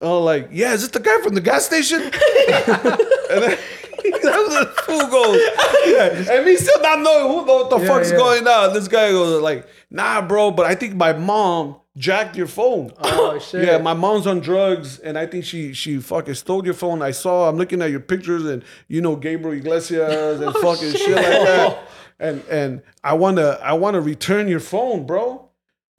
[0.02, 2.02] Oh, like, yeah, is this the guy from the gas station?
[2.02, 3.58] and then the
[4.66, 5.40] fool goes,
[5.86, 6.34] yeah.
[6.36, 8.16] And me still not knowing who the, what the Yeah, fuck's yeah.
[8.16, 8.72] going on.
[8.74, 12.90] This guy goes like, nah, bro, but I think my mom jacked your phone.
[13.00, 13.66] Oh shit.
[13.66, 17.02] Yeah, my mom's on drugs, and I think she she fucking stole your phone.
[17.02, 17.48] I saw.
[17.48, 21.24] I'm looking at your pictures, and you know Gabriel Iglesias and oh, fucking shit like
[21.24, 21.78] that.
[22.20, 25.48] And and I wanna I wanna return your phone, bro.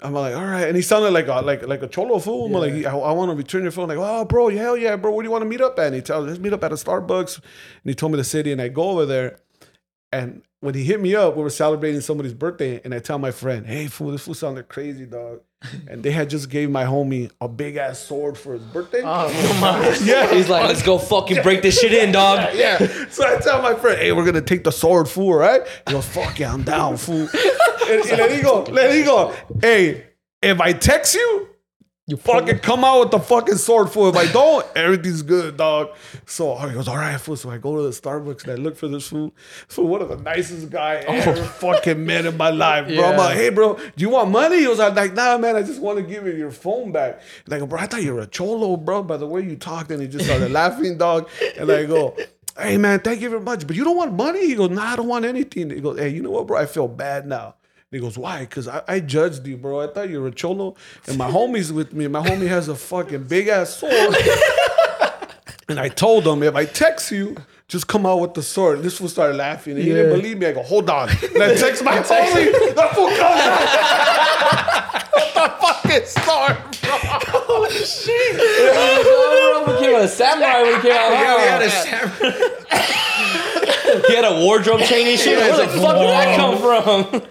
[0.01, 0.67] I'm like, all right.
[0.67, 2.47] And he sounded like a like like a cholo fool.
[2.47, 3.87] I'm like, I, I want to return your phone.
[3.87, 5.11] Like, oh, bro, hell yeah, bro.
[5.11, 5.87] Where do you want to meet up at?
[5.87, 7.37] And he tells, let's meet up at a Starbucks.
[7.37, 7.45] And
[7.85, 9.39] he told me the city, and I go over there.
[10.13, 13.31] And when he hit me up, we were celebrating somebody's birthday, and I tell my
[13.31, 15.41] friend, "Hey, fool, this fool sounded crazy, dog."
[15.87, 19.01] and they had just gave my homie a big ass sword for his birthday.
[19.03, 19.97] Oh my.
[20.03, 22.49] yeah, He's like, let's go fucking break this shit in, dog.
[22.55, 22.77] yeah.
[23.09, 26.05] So I tell my friend, "Hey, we're gonna take the sword, fool, right?" He goes,
[26.05, 27.27] "Fuck yeah, I'm down, fool."
[27.89, 30.05] and, and then he go, then he go, "Hey,
[30.43, 31.49] if I text you,
[32.05, 34.09] You fucking come out with the fucking sword fool.
[34.09, 35.91] If I don't, everything's good, dog.
[36.25, 37.37] So he goes, all right, fool.
[37.37, 39.33] So I go to the Starbucks and I look for this fool.
[39.69, 43.05] So one of the nicest guy I ever fucking met in my life, bro.
[43.05, 44.59] I'm like, hey, bro, do you want money?
[44.59, 47.21] He was like, nah, man, I just want to give you your phone back.
[47.45, 49.55] And I go, bro, I thought you were a cholo, bro, by the way you
[49.55, 49.89] talked.
[49.89, 51.29] And he just started laughing, dog.
[51.57, 52.17] And I go,
[52.59, 53.65] hey, man, thank you very much.
[53.65, 54.45] But you don't want money?
[54.45, 55.69] He goes, nah, I don't want anything.
[55.69, 56.57] He goes, hey, you know what, bro?
[56.57, 57.55] I feel bad now.
[57.93, 58.39] And he goes, why?
[58.39, 59.81] Because I, I judged you, bro.
[59.81, 60.73] I thought you were a cholo.
[61.05, 62.07] And my homie's with me.
[62.07, 63.93] My homie has a fucking big ass sword.
[65.69, 67.37] and I told him, if I text you,
[67.67, 68.81] just come out with the sword.
[68.81, 69.73] This fool started laughing.
[69.75, 70.47] And he didn't believe me.
[70.47, 71.07] I go, hold on.
[71.07, 72.51] And I text my homie.
[72.73, 73.61] That fool comes out.
[75.13, 76.97] with the fucking sword, bro.
[78.75, 80.63] Oh, bro, we came out a samurai.
[80.63, 81.11] We came out.
[81.11, 82.09] Yeah, we had a samurai.
[84.07, 85.37] He had a wardrobe chain and shit.
[85.37, 87.21] Where the fuck did that come from?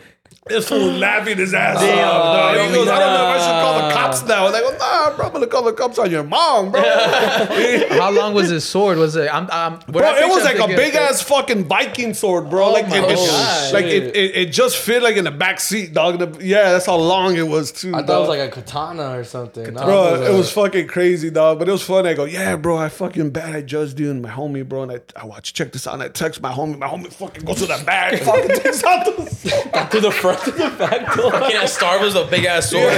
[0.48, 1.82] This fool laughing his ass off.
[1.82, 2.68] Damn, dog.
[2.68, 4.46] He goes, I don't know if I should call the cops now.
[4.48, 6.82] And I go, nah, bro, I'm gonna call the cops on your mom, bro.
[7.90, 8.98] How long was his sword?
[8.98, 9.32] Was it?
[9.32, 9.48] I'm.
[9.52, 12.66] I'm Bro, it was like a big ass fucking Viking sword, bro.
[12.66, 15.60] Oh like, my it, it- like it, it, it just fit like in the back
[15.60, 16.18] seat, dog.
[16.18, 17.90] The- yeah, that's how long it was too.
[17.94, 18.16] I thought dog.
[18.16, 19.74] it was like a katana or something.
[19.74, 21.60] No, Bro, it a- was fucking crazy, dog.
[21.60, 22.04] But it was fun.
[22.04, 23.54] I go, yeah, bro, I fucking bad.
[23.54, 24.82] I judged you and my homie, bro.
[24.82, 25.94] And I, I watch, check this out.
[25.94, 26.76] And I text my homie.
[26.78, 29.90] My homie fucking goes to the bag, fucking takes out the sword.
[29.92, 31.30] to the front of the back door.
[31.30, 32.92] Fucking at Starbucks a big ass sword.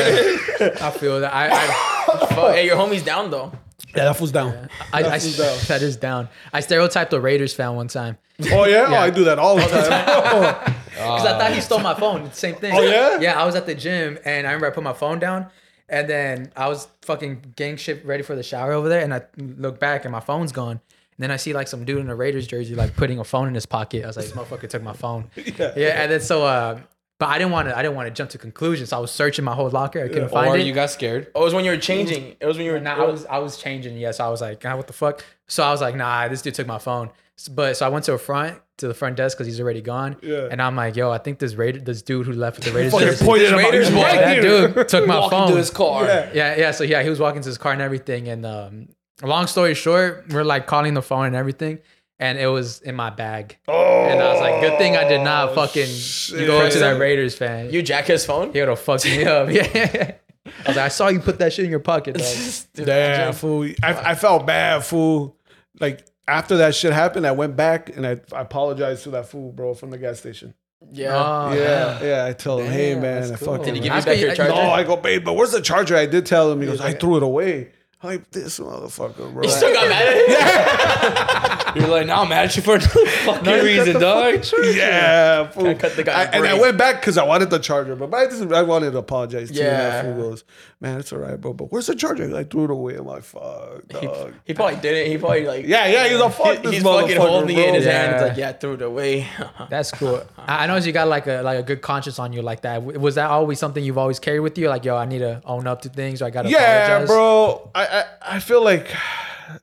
[0.81, 1.35] I feel that.
[1.35, 1.49] I.
[1.51, 3.53] I Fuck, hey, your homie's down though.
[3.95, 4.69] Yeah, that fool's down.
[4.93, 5.59] I, I, That's down.
[5.69, 6.29] that is down.
[6.53, 8.19] I stereotyped a Raiders fan one time
[8.53, 8.87] Oh yeah?
[8.89, 10.75] oh, I do that all the time.
[10.87, 12.33] because I thought he stole my phone.
[12.33, 12.73] Same thing.
[12.75, 13.21] Oh, yeah?
[13.21, 15.47] Yeah, I was at the gym and I remember I put my phone down
[15.89, 19.23] and then I was fucking gang shit ready for the shower over there and I
[19.37, 20.81] look back and my phone's gone.
[21.17, 23.47] And then I see like some dude in a Raiders jersey like putting a phone
[23.47, 24.03] in his pocket.
[24.03, 25.31] I was like, this motherfucker took my phone.
[25.37, 25.73] Yeah.
[25.77, 26.81] Yeah, and then so uh,
[27.19, 27.77] but I didn't want to.
[27.79, 28.89] I didn't want to jump to conclusions.
[28.91, 30.03] So I was searching my whole locker.
[30.05, 30.51] I couldn't find it.
[30.51, 30.67] Or it.
[30.67, 31.31] you got scared.
[31.35, 32.37] Oh, it was when you were changing.
[32.41, 32.81] It was when you were.
[32.81, 33.97] Nah, I was I was changing.
[33.97, 35.25] Yeah, so I was like, God, what the fuck?
[35.47, 37.11] So I was like, nah, this dude took my phone.
[37.39, 39.81] S- But so I went to a front to the front desk because he's already
[39.81, 40.17] gone.
[40.23, 40.49] Yeah.
[40.51, 42.93] And I'm like, yo, I think this Raider, this dude who left with the Raiders
[42.93, 43.59] fucking jersey- pointed him.
[43.59, 45.51] Raiders boy, right that dude took my Walking phone.
[45.53, 46.05] to his car.
[46.05, 46.31] Yeah.
[46.35, 46.71] Yeah, yeah.
[46.73, 48.29] So yeah, he was walking to his car and everything.
[48.29, 48.89] And um,
[49.23, 51.79] long story short, we're like calling the phone and everything,
[52.25, 53.59] and it was in my bag.
[53.69, 56.47] Oh, And I was like, good thing I did not oh, fucking shit.
[56.47, 57.71] go to that Raiders fan.
[57.71, 58.51] You jack his phone.
[58.53, 59.49] he would have fucked me up.
[59.55, 60.13] Yeah.
[60.47, 62.27] I was like, I saw you put that shit in your pocket, dog.
[62.75, 63.33] Dude, Damn, imagine.
[63.35, 63.69] fool.
[63.83, 65.37] I, I felt bad, fool.
[65.81, 69.53] Like, after that shit happened, I went back and I, I apologized to that fool,
[69.53, 70.55] bro, from the gas station.
[70.93, 71.15] Yeah.
[71.15, 72.25] Oh, yeah, yeah.
[72.27, 73.57] I tell him, hey, Damn, man, I cool.
[73.57, 73.65] fucking.
[73.65, 74.55] Did he give you back your charger?
[74.55, 75.97] no, I go, babe, but where's the charger?
[75.97, 76.61] I did tell him.
[76.61, 77.71] He goes, I threw it away.
[78.03, 79.43] I'm like, this motherfucker, bro.
[79.45, 81.59] You still got mad at him?
[81.75, 84.45] You're like, now I'm mad at you for another fucking reason, dog.
[84.63, 85.65] Yeah, fool.
[85.65, 88.13] Gotta cut the guy's I- and I went back because I wanted the charger, but
[88.15, 89.65] I, just, I wanted to apologize to him.
[89.67, 89.77] Yeah.
[90.03, 90.45] That fool goes,
[90.81, 91.53] man, it's all right, bro.
[91.53, 92.35] But where's the charger?
[92.37, 92.97] I threw it away.
[92.97, 94.35] I'm like, fuck, dog.
[94.45, 95.11] He probably didn't.
[95.11, 95.67] He probably like.
[95.67, 97.85] Yeah, yeah, he was like, fuck He- this he's fucking motherfucker, holding it in his
[97.85, 97.93] bro.
[97.93, 98.13] hand.
[98.13, 98.29] He's Yeah.
[98.29, 99.27] like, yeah, I threw it away.
[99.71, 100.23] That's cool.
[100.39, 102.83] I I know you got like a like a good conscience on you like that.
[102.85, 104.69] Was that always something you've always carried with you?
[104.69, 107.09] Like, yo, I need to own up to things, or I gotta Yeah, apologize.
[107.09, 107.71] bro.
[107.75, 108.05] I, I
[108.37, 108.89] I feel like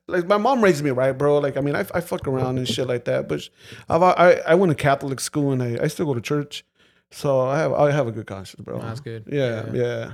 [0.08, 1.40] like my mom raised me right, bro.
[1.40, 3.48] Like I mean, I, I fuck around and shit like that, but
[3.90, 6.66] I've, I I went to Catholic school and I, I still go to church,
[7.12, 8.80] so I have I have a good conscience, bro.
[8.80, 9.26] That's good.
[9.32, 10.14] Yeah, yeah.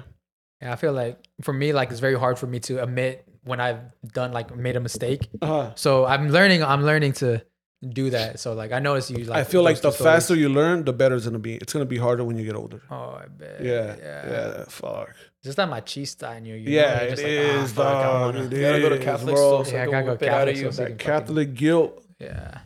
[0.62, 3.60] Yeah, I feel like for me, like it's very hard for me to admit when
[3.60, 3.80] I've
[4.14, 5.28] done like made a mistake.
[5.42, 5.72] Uh-huh.
[5.76, 6.64] So I'm learning.
[6.64, 7.44] I'm learning to
[7.88, 8.40] do that.
[8.40, 9.38] So like I notice you like.
[9.38, 10.14] I feel like the stories.
[10.14, 11.56] faster you learn, the better it's gonna be.
[11.56, 12.82] It's gonna be harder when you get older.
[12.90, 13.64] Oh, I bet.
[13.64, 14.32] Yeah, yeah.
[14.32, 14.64] yeah.
[14.68, 15.16] Fuck.
[15.48, 16.56] Just that my chista in you.
[16.56, 16.70] you?
[16.72, 18.22] Yeah, You're it just like, ah, is, fuck, I dog.
[18.36, 19.46] wanna- It You gotta go to Catholic bro.
[19.48, 19.66] school.
[19.66, 20.72] So Yeah, I I gotta go whip it out Catholic you.
[20.72, 22.04] so- That Catholic guilt.
[22.20, 22.58] Yeah,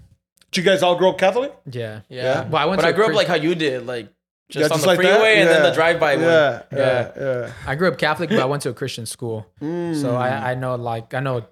[0.52, 1.54] Did you guys all grow up Catholic?
[1.72, 2.02] yeah.
[2.10, 2.48] Yeah.
[2.50, 4.10] Well, I went but to I a grew up like how you did, like
[4.50, 5.14] just Yeah, on the like that?
[5.16, 6.24] freeway and then the drive-by one.
[6.26, 7.52] Yeah, yeah, yeah.
[7.66, 9.46] I grew up Catholic, but I went to a Christian school.
[9.60, 10.16] So Mm.
[10.16, 11.46] I, I know like I know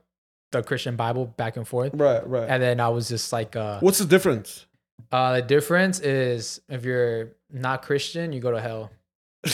[0.51, 1.91] the Christian Bible back and forth.
[1.93, 2.49] right, right.
[2.49, 4.65] And then I was just like uh What's the difference?
[5.11, 8.91] uh the difference is if you're not Christian, you go to hell.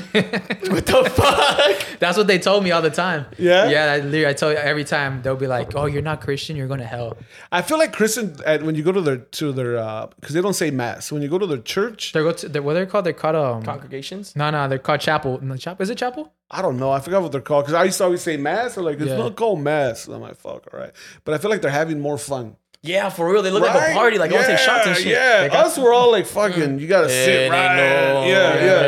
[0.70, 1.98] What the fuck?
[1.98, 3.26] That's what they told me all the time.
[3.38, 3.68] Yeah?
[3.68, 6.56] Yeah, I, literally, I tell you every time they'll be like, "Oh, you're not Christian,
[6.56, 7.16] you're going to hell."
[7.50, 10.40] I feel like Christian uh, when you go to their to their uh because they
[10.42, 11.10] don't say mass.
[11.12, 13.06] When you go to their church, They go to they're, what they're called.
[13.06, 13.62] They're called um.
[13.62, 14.36] Congregations?
[14.36, 15.38] No, no, they're called chapel.
[15.42, 16.32] No, chapel is it chapel?
[16.50, 16.90] I don't know.
[16.90, 18.78] I forgot what they're called because I used to always say mass.
[18.78, 19.16] Or like it's Yeah.
[19.18, 20.06] not called mass.
[20.08, 20.92] I'm like fuck, all right.
[21.24, 22.56] But I feel like they're having more fun.
[22.82, 23.42] Yeah, for real.
[23.42, 23.92] They look like a Right?
[23.94, 25.08] party, like I want to take shots and shit.
[25.08, 26.78] Yeah, They got- us we're all like fucking.
[26.78, 27.58] You gotta sit right.
[27.72, 28.80] I know, yeah, yeah.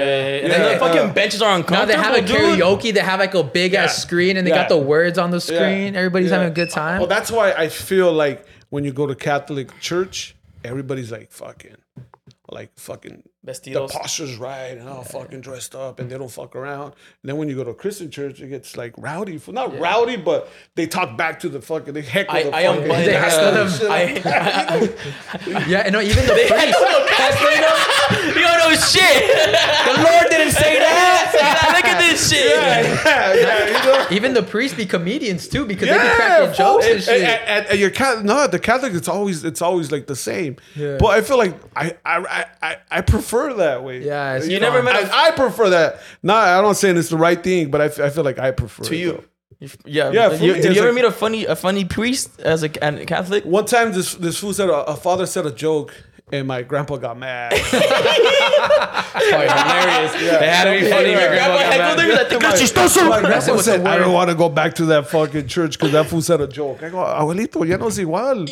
[0.44, 0.72] And then Yeah.
[0.74, 1.86] the fucking Uh, benches are No, uncomfortable.
[2.02, 2.60] they have a dude.
[2.60, 2.94] karaoke.
[2.94, 4.58] They have like a big ass screen, and they Yeah.
[4.58, 5.96] got the words on the screen.
[5.96, 6.36] Everybody's Yeah.
[6.36, 6.98] having a good time.
[7.00, 11.76] Well, that's why I feel like when you go to Catholic church, everybody's like fucking,
[12.52, 13.90] like fucking the Vestidos.
[13.90, 16.92] posture's right and all fucking dressed up and they don't fuck around.
[17.22, 19.40] And then when you go to a Christian church, it gets like rowdy.
[19.48, 22.82] Not rowdy, but they talk back to the fucking they heckle I, the I fucking
[22.82, 23.90] unbuttoned They heckle them.
[23.90, 26.78] I, Yeah, no, even the priest.
[28.36, 29.22] you don't know shit.
[29.86, 31.19] The Lord didn't say that.
[31.32, 32.46] Look at this shit.
[32.50, 34.06] yeah, yeah, you know.
[34.10, 37.22] Even the priests be comedians too because they be Yeah, cracking jokes and and, shit.
[37.22, 40.56] and, and, and your Catholic, no, the Catholic, it's always it's always like the same.
[40.76, 40.96] Yeah.
[40.98, 44.04] But I feel like I I, I, I prefer that way.
[44.04, 44.62] Yeah, it's you fun.
[44.72, 46.00] never met a- I, I prefer that.
[46.22, 48.50] No, I don't saying it's the right thing, but I, f- I feel like I
[48.50, 49.12] prefer To it, you.
[49.12, 49.24] though.
[49.84, 50.10] Yeah.
[50.10, 52.70] Yeah, Did you, did you ever like- meet a funny a funny priest as a,
[52.80, 53.44] a Catholic?
[53.44, 55.92] One time, this this fool said a, a father said a joke,
[56.32, 57.52] and my grandpa got mad.
[59.20, 60.14] hilarious.
[60.14, 61.10] It had to be funny.
[61.10, 61.16] Yeah.
[61.18, 61.98] when Grandpa grandpa got heckled mad.
[61.98, 62.06] him.
[62.06, 65.08] He's like, "Te My- My grandpa said, I don't want to go back to that
[65.08, 66.82] fucking church because that fool said a joke.
[66.82, 68.46] I go, abuelito, ya no es igual.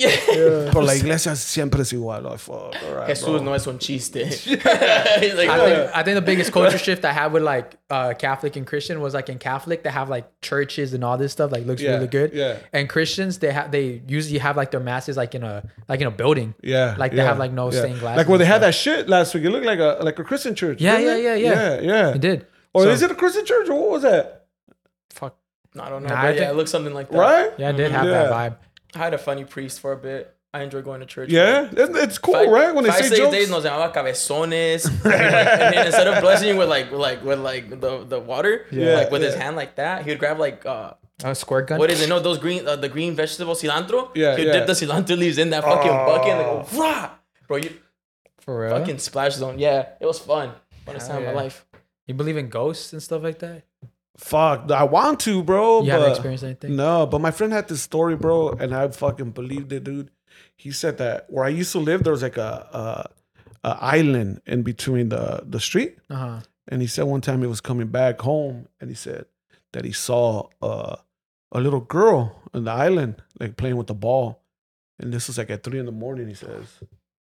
[0.72, 2.26] Pero la iglesia siempre es igual.
[2.32, 3.42] I fuck, all right, Jesús bro.
[3.44, 4.18] no es un chiste.
[5.20, 8.14] He's like, I think, I think the biggest culture shift I had with like uh,
[8.18, 11.52] Catholic and Christian was like in Catholic they have like churches and all this stuff
[11.52, 12.32] like looks Yeah, really good.
[12.32, 12.58] yeah.
[12.72, 16.06] And Christians they have they usually have like their masses like in a like in
[16.06, 16.54] a building.
[16.62, 17.80] Yeah, Like they yeah, have like no yeah.
[17.80, 18.16] stained glass.
[18.16, 19.44] Like where and they had that shit last week.
[19.44, 20.80] It looked like a like a Christian church.
[20.80, 21.52] Yeah, yeah, yeah, yeah.
[21.52, 22.08] yeah, yeah.
[22.14, 22.46] It did.
[22.74, 24.46] Or So- is it a Christian church or what was that?
[25.10, 25.36] Fuck.
[25.78, 26.08] I don't know.
[26.08, 27.18] Nah, but I yeah, think- it looked something like that.
[27.18, 27.52] Right?
[27.58, 28.56] Yeah, it did have that vibe.
[28.94, 30.34] I had a funny priest for a bit.
[30.54, 31.28] I enjoy going to church.
[31.30, 32.74] Yeah, it- it's cool, Five, right?
[32.74, 33.32] When they five, say six jokes.
[33.32, 34.86] days nos llamaba cabezones.
[35.04, 38.04] and, like, and then instead of blessing you with like with like with like the,
[38.04, 41.34] the water, Yeah, like with his hand like that, he would grab like uh A
[41.34, 41.78] squirt gun.
[41.78, 42.08] what is it?
[42.08, 44.08] No, those green uh, the green vegetable cilantro.
[44.14, 44.52] Yeah, He'd yeah.
[44.54, 46.64] dip the cilantro leaves in that fucking bucket and Oh.
[46.70, 47.10] they go, Rah!
[47.48, 47.70] Bro, you
[48.40, 48.78] For real?
[48.78, 49.58] fucking splash zone.
[49.58, 50.52] Yeah, it was fun.
[50.86, 51.66] Funnest Hell time of my life.
[52.06, 53.64] You believe in ghosts and stuff like that?
[54.16, 55.82] Fuck, I want to, bro.
[55.82, 56.76] You haven't experienced anything?
[56.76, 60.10] No, but my friend had this story, bro, and I fucking believed it, dude.
[60.56, 63.10] He said that where I used to live, there was like a,
[63.64, 66.40] a, a island in between the the street, Uh huh.
[66.68, 69.26] and he said one time he was coming back home, and he said
[69.72, 70.96] that he saw uh,
[71.52, 74.42] a little girl on the island, like playing with the ball,
[74.98, 76.26] and this was like at three in the morning.
[76.28, 76.66] He says,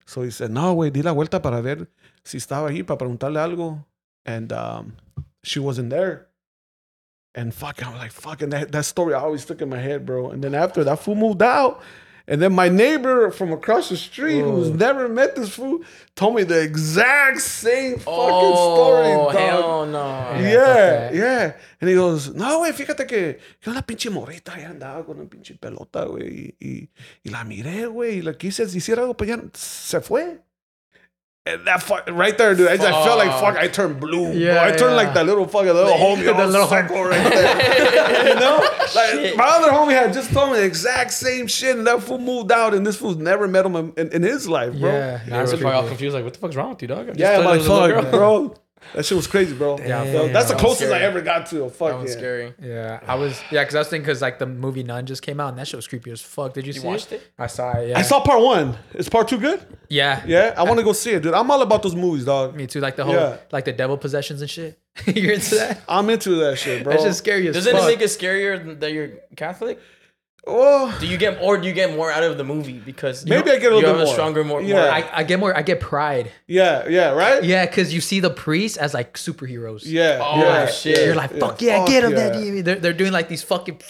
[0.06, 1.88] so he said, no, güey, di la vuelta para ver
[2.24, 3.84] si estaba ahí para preguntarle algo,
[4.26, 4.96] and um,
[5.42, 6.28] she wasn't there.
[7.34, 10.06] And fucking, I was like, fucking, that, that story I always stuck in my head,
[10.06, 10.30] bro.
[10.30, 11.82] And then after that fool moved out,
[12.26, 14.74] and then my neighbor from across the street, who's oh.
[14.74, 15.80] never met this fool,
[16.14, 19.12] told me the exact same fucking story.
[19.12, 19.34] Oh dog.
[19.34, 20.40] hell no.
[20.40, 21.52] Yeah, fuck yeah.
[21.80, 25.28] And he goes, no, güey, fíjate que, que una pinche morrita ya andaba con una
[25.28, 26.56] pinche pelota, güey.
[26.60, 26.88] Y,
[27.22, 30.40] y la miré, güey, y la quise hiciera algo, pues ya se fue.
[31.46, 34.28] And that fuck, right there, dude, I, just, I felt like fuck, I turned blue.
[34.28, 34.32] bro.
[34.32, 37.22] Yeah, I turned like that little fucking little homie, the the little little psycho right
[37.22, 38.28] there.
[38.28, 38.56] you know,
[38.94, 39.36] like Shit.
[39.36, 42.50] my other homie had just told me the exact same shit, and that fool moved
[42.50, 44.90] out, and this fool's never met him in, in, in his life, bro.
[44.90, 45.20] Yeah.
[45.26, 47.00] They were probably all confused, like, what the fuck's wrong with you, dog?
[47.00, 48.46] I just Yeah, thought like, was a little fuck, girl.
[48.48, 48.54] bro.
[48.94, 49.78] That shit was crazy, bro.
[49.78, 51.90] Yeah, So that's the that closest I ever got to a fuck.
[51.90, 52.16] That was yeah.
[52.18, 52.54] scary.
[52.62, 55.40] Yeah, I was yeah, because I was thinking because like the movie Nun just came
[55.40, 56.54] out and that shit was creepy as fuck.
[56.54, 57.16] Did you, You see watched it?
[57.16, 57.30] it?
[57.38, 57.88] I saw it.
[57.88, 58.76] Yeah, I saw part one.
[58.94, 59.64] Is part two good?
[59.88, 61.34] Yeah, Yeah, I want to go see it, dude.
[61.34, 62.54] I'm all about those movies, dog.
[62.54, 62.80] Me too.
[62.80, 63.36] Like the whole Yeah.
[63.52, 64.78] like the devil possessions and shit.
[65.06, 65.82] You're into that?
[65.88, 66.92] I'm into that shit, bro.
[66.92, 67.82] That's just scary as Doesn't fuck.
[67.82, 69.80] it make it scarier that you're Catholic?
[70.46, 73.50] Oh, Do you get or do you get more out of the movie because Maybe
[73.50, 74.12] I get a you little have bit a more.
[74.14, 74.74] stronger more Yeah.
[74.74, 75.56] more- I, I get more.
[75.56, 76.30] I get pride.
[76.46, 77.42] yeah, yeah, right?
[77.42, 79.82] Yeah, because you see the priests as like superheroes.
[79.86, 80.20] Yeah.
[80.22, 80.98] Oh, yeah, shit.
[80.98, 82.12] yeah, You're like, fuck yeah, Fuck get them.
[82.12, 82.28] yeah.
[82.30, 82.60] Daddy.
[82.60, 83.80] They're, they're doing like these fucking.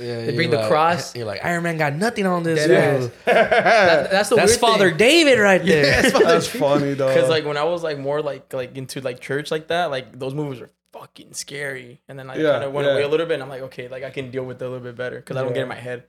[0.00, 1.16] Yeah, They bring you're the like- cross.
[1.16, 2.68] You're like, Iron Man got nothing on this.
[2.68, 3.08] Yeah.
[3.24, 4.98] That- that's the That's weird Father thing.
[4.98, 6.02] David right there.
[6.02, 7.08] That's That's funny, dog.
[7.14, 10.16] Because like when I was like more like like into like church like that, like
[10.18, 12.02] those movies are fucking scary.
[12.08, 12.92] And then I Yeah, kind of went yeah.
[12.92, 13.34] away a little bit.
[13.34, 15.36] and I'm like, okay, like I can deal with it a little bit better because
[15.36, 16.04] I don't get in my head.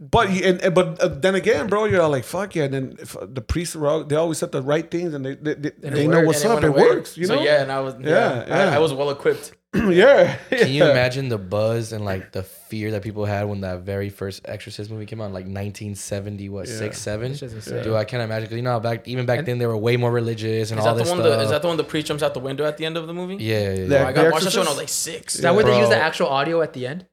[0.00, 2.64] But and, and but uh, then again, bro, you're all like fuck yeah.
[2.64, 5.24] And then if, uh, the priests were all, they always said the right things, and
[5.26, 6.62] they they, they, they know what's And up.
[6.62, 7.42] went It works, you so know.
[7.42, 8.70] yeah, and I was Yeah, yeah, yeah.
[8.72, 9.52] I, I was well equipped.
[9.74, 10.36] yeah.
[10.50, 14.08] Can you imagine the buzz and like the fear that people had when that very
[14.08, 16.74] first Exorcist movie came out, like 1970, what Yeah.
[16.74, 17.32] six, seven?
[17.32, 17.84] It's just insane.
[17.84, 20.10] Dude, I can't imagine because you know back even back then they were way more
[20.10, 21.20] religious and all that the this one?
[21.20, 21.38] stuff.
[21.38, 23.06] The, is that the one the priest jumps out the window at the end of
[23.06, 23.36] the movie?
[23.36, 23.84] yeah, yeah, yeah.
[23.86, 24.06] Yeah.
[24.08, 25.34] I got watched that show when I was like six.
[25.34, 27.06] Is that where they use the actual audio at the end?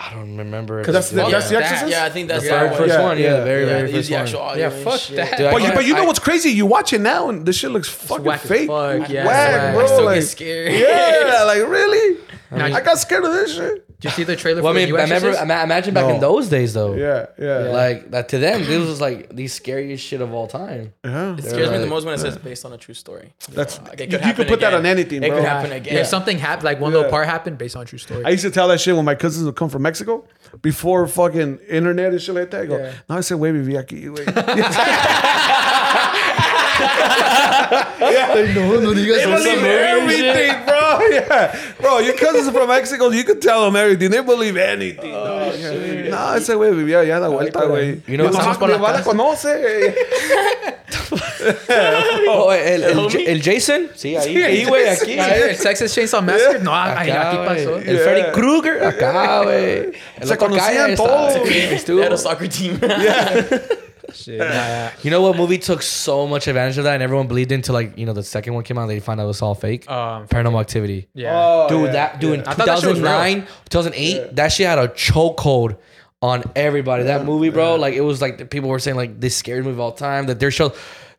[0.00, 0.78] I don't remember.
[0.80, 1.54] if 'Cause that's they the- did that's that.
[1.54, 1.90] the That- Exorcist?
[1.92, 3.18] Yeah, I think that's The the very first Yeah, one.
[3.18, 3.36] Yeah, yeah.
[3.38, 4.22] the very, Yeah, very first the one.
[4.22, 4.68] actual audio.
[4.68, 5.16] Yeah, fuck shit.
[5.16, 5.36] that.
[5.38, 6.50] Dude, But you, but you know I- what's crazy?
[6.50, 8.68] You watch it now, and this shit looks fucking whack as fake.
[8.68, 9.82] fuck, yeah, whack, it's bro.
[9.82, 10.72] I still like, get scared.
[10.72, 12.16] yeah, like really?
[12.52, 13.84] Now, I got scared of this shit.
[14.00, 15.28] Did you see the trailer Well, I for the mean, I remember.
[15.30, 15.42] Exorcist?
[15.64, 16.94] Imagine back in those days, though.
[16.94, 17.70] Yeah, yeah, yeah.
[17.70, 20.92] Like that to them, this was like the scariest shit of all time.
[21.02, 21.34] Uh-huh.
[21.36, 23.32] It scares me the like- most when it says based on a true story.
[23.50, 24.80] That's Like, it you, you happen could put that again.
[24.80, 25.38] on anything, It bro.
[25.38, 25.94] could happen again.
[25.94, 26.98] Yeah, if something happened, like one Yeah.
[26.98, 28.24] little part happened based on a true story.
[28.24, 30.24] I used to tell that shit when my cousins would come from Mexico
[30.62, 32.60] before fucking internet and shit like that.
[32.62, 32.92] I go, Yeah.
[33.08, 34.24] no, I said, güey, viví aquí, güey.
[36.78, 38.52] yeah.
[38.54, 40.77] no, no digas They believe everything, bro.
[41.10, 41.98] Yeah, bro.
[42.00, 43.10] Your cousins are from Mexico.
[43.10, 44.10] You can tell them everything.
[44.10, 45.12] They believe anything.
[45.12, 45.54] dog.
[46.10, 48.00] No, ese güey vivía allá de vuelta, güey.
[48.06, 49.04] You know, mi mamá, pasamos por la la casa.
[49.04, 49.94] conoce.
[52.30, 53.24] Oh, el, el, homie?
[53.30, 53.88] el Jason.
[53.94, 55.18] Sí, ahí, Sí, ahí, güey, aquí.
[55.18, 56.58] Ay, el Texas Chainsaw Massacre.
[56.60, 57.48] No, Acá, aquí güey.
[57.48, 57.76] pasó.
[57.78, 57.98] El Yeah.
[58.04, 58.84] Freddy Krueger.
[58.84, 59.90] Acá, güey.
[60.20, 61.34] El Se conocían todos.
[61.46, 62.02] Sí, estuvo.
[62.02, 62.78] had a soccer team.
[64.14, 64.90] Shit, nah.
[65.02, 67.96] You know what movie took so much advantage of that and everyone believed into like,
[67.98, 69.88] you know, the second one came out, they found out it was all fake?
[69.90, 71.08] Um, Paranormal Activity.
[71.14, 71.30] yeah.
[71.34, 72.50] Oh, Dude, yeah, that dude yeah.
[72.50, 75.76] I thought that shit was 2009, 2008, that shit had a chokehold
[76.22, 77.04] on everybody.
[77.04, 79.72] That movie, bro, like it was like the people were saying like this scary movie
[79.74, 80.26] of all time.
[80.26, 80.72] That their show,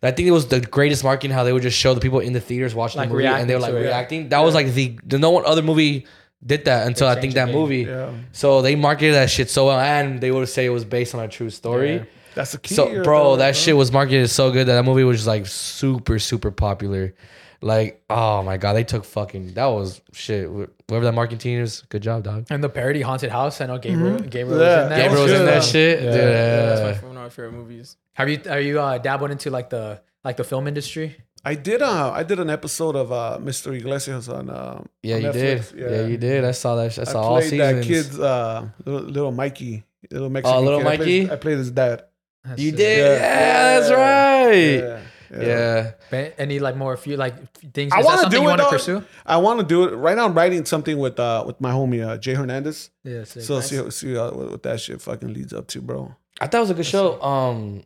[0.03, 2.33] I think it was the greatest marketing how they would just show the people in
[2.33, 3.89] the theaters watching Like the movie and they were like reacting it.
[3.89, 4.29] reacting.
[4.29, 6.05] That was like the, the no one other movie
[6.45, 7.55] did that until I think that game.
[7.55, 7.81] movie.
[7.83, 8.11] Yeah.
[8.33, 11.21] So they marketed that shit so well, and they would say it was based on
[11.23, 11.95] a true story.
[11.95, 12.03] Yeah.
[12.39, 12.73] That's the key.
[12.73, 15.27] So, here, bro, though, that shit was marketed so good that that movie was just
[15.27, 17.13] like super, super popular.
[17.61, 20.45] Like, oh my god, they took fucking that was shit.
[20.47, 22.47] Whoever that marketing team is, good job, dog.
[22.49, 23.59] And the parody Haunted House.
[23.59, 24.19] I know Gabriel.
[24.19, 24.75] Gabriel Yeah.
[24.75, 25.01] was in that.
[25.01, 25.45] Gabriel was in shit.
[25.47, 25.99] that shit.
[26.01, 26.11] Yeah.
[26.11, 27.01] Dude, That's yeah.
[27.01, 27.97] my, one of my favorite movies.
[28.13, 31.17] Have you are you uh, dabbled into like the like the film industry?
[31.43, 31.81] I did.
[31.81, 33.75] Uh, I did an episode of uh, Mr.
[33.75, 34.49] Iglesias on.
[34.49, 35.59] Uh, Yeah, on you did.
[35.61, 35.79] Netflix.
[35.91, 36.07] Yeah.
[36.07, 36.45] you did.
[36.45, 36.93] I saw that.
[36.93, 38.07] sh- I I saw all played that seasons.
[38.07, 40.57] kid's uh, little, little Mikey, little Mexican.
[40.57, 40.87] Oh, little kid.
[40.87, 41.31] I played- Mikey?
[41.31, 42.03] I played his dad.
[42.43, 42.75] That's You it.
[42.77, 42.97] did.
[42.99, 43.13] Yeah.
[43.13, 44.75] Yeah, that's right.
[44.75, 44.99] Yeah.
[45.31, 45.91] Yeah.
[46.09, 47.35] Ba- Any like more few like
[47.73, 47.91] things?
[47.93, 48.45] I Is that want to do it.
[48.45, 49.03] want to pursue?
[49.25, 50.25] I want to do it right now.
[50.25, 52.89] I'm writing something with uh with my homie uh, Jay Hernandez.
[53.03, 53.25] Yeah.
[53.25, 53.43] sick.
[53.43, 56.15] So see see uh, what, what that shit fucking leads up to, bro.
[56.41, 57.21] I thought it was a good show.
[57.21, 57.83] Um,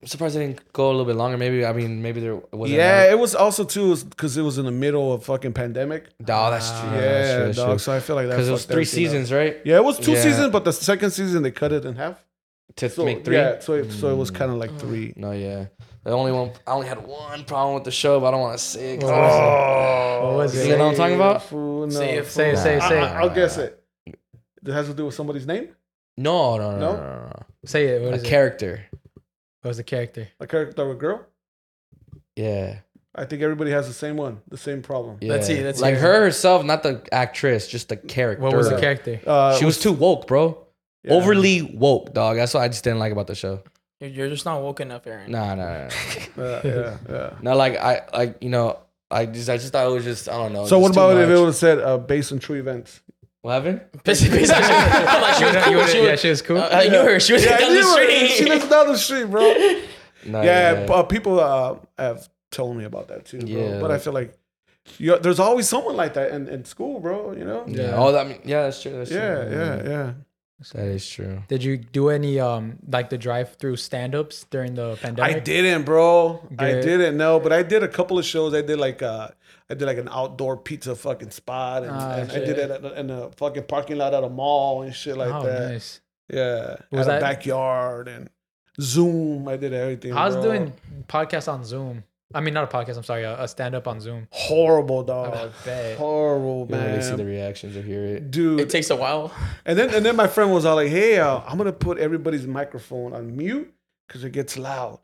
[0.00, 1.36] I'm surprised it didn't go a little bit longer.
[1.36, 2.78] Maybe I mean maybe there wasn't.
[2.78, 6.04] yeah, it was also too because it was in the middle of fucking pandemic.
[6.20, 6.90] Oh, that's true.
[6.92, 7.68] Yeah, that's true, that's dog.
[7.70, 7.78] true.
[7.78, 9.10] So I feel like that Because it was three everything up.
[9.10, 9.56] seasons, right?
[9.66, 10.22] Yeah, it was two Yeah.
[10.22, 12.24] seasons, but the second season they cut it in half.
[12.76, 13.36] To So make three.
[13.36, 15.14] yeah, so it, so it was kind of like three.
[15.16, 15.66] No, yeah.
[16.04, 18.58] The only one I only had one problem with the show, but I don't want
[18.58, 19.00] to say it.
[19.00, 20.66] 'cause What I What was it?
[20.68, 20.78] You it?
[20.78, 21.42] know what I'm talking about?
[21.44, 21.90] Fool, no.
[21.90, 23.22] Say it, Say it, say it, say I, it.
[23.22, 23.82] will guess it.
[24.06, 25.68] It has to do with somebody's name,
[26.18, 26.96] No, no, no, no, No?
[26.96, 27.42] no, no, no.
[27.64, 28.02] Say it.
[28.02, 28.78] What A is it?
[29.62, 30.28] What was the character?
[30.40, 31.26] a character of a girl.
[32.36, 32.80] Yeah.
[33.14, 35.16] I think everybody has the same one, the same problem.
[35.22, 35.32] yeah.
[35.32, 36.00] Let's see, let's like see.
[36.02, 38.42] her herself, not the actress, just the character.
[38.44, 39.20] What was the character?
[39.26, 40.65] Uh, She was too woke, bro.
[41.06, 41.12] Yeah.
[41.14, 42.36] Overly woke, dog.
[42.36, 43.62] That's what I just didn't like about the show.
[44.00, 45.30] You're- You're just not woke enough, Aaron.
[45.30, 45.88] Nah, nah, nah.
[45.88, 45.88] nah.
[46.36, 47.30] Yeah, yeah, yeah.
[47.40, 48.78] Not like I, like you know,
[49.10, 50.66] I just, I just thought it was just, I don't know.
[50.66, 53.00] So what about if it was said uh, based on true events?
[53.42, 53.80] what happened?
[54.02, 55.86] Basically, basically, I'm like, she was cool.
[55.86, 56.60] She yeah, she was cool.
[56.60, 57.20] I knew her.
[57.20, 58.28] She was Yeah, down the street.
[58.30, 59.42] She lives down the street, bro.
[60.26, 63.46] No, yeah, uh, people uh, have told me about that too, bro.
[63.48, 63.80] Yeah.
[63.80, 64.36] But I feel like
[64.98, 67.30] you, there's always someone like that in, in school, bro.
[67.32, 67.64] You know?
[67.68, 67.82] yeah.
[67.90, 67.94] Yeah.
[67.96, 68.90] Oh, that, I mean, yeah, that's true.
[68.98, 69.52] That's Yeah, true.
[69.56, 70.12] yeah, yeah.
[70.72, 71.42] That is true.
[71.48, 75.36] Did you do any um like the drive-through stand-ups during the pandemic?
[75.36, 76.40] I didn't, bro.
[76.58, 78.54] I didn't know, but I did a couple of shows.
[78.54, 79.28] I did like uh,
[79.68, 83.10] I did like an outdoor pizza fucking spot, and, Ah, and I did it in
[83.10, 85.72] a fucking parking lot at a mall and shit like oh, that.
[85.72, 86.00] nice.
[86.32, 88.30] Yeah, Was at a that- backyard and
[88.80, 89.48] Zoom.
[89.48, 90.14] I did everything.
[90.14, 90.44] I was bro.
[90.44, 90.72] doing
[91.06, 92.02] podcasts on Zoom.
[92.34, 92.96] I mean, not a podcast.
[92.96, 94.26] I'm sorry, a, a stand-up on Zoom.
[94.30, 95.52] horrible, dog.
[95.64, 95.96] bet.
[95.96, 97.26] Horrible, You don't really see the man.
[97.26, 98.30] reactions or hear it.
[98.30, 99.32] Dude, It takes a while.
[99.64, 102.46] And then and then my friend was all like, "Hey, uh, I'm gonna put everybody's
[102.46, 103.72] microphone on mute
[104.06, 104.98] because it gets loud."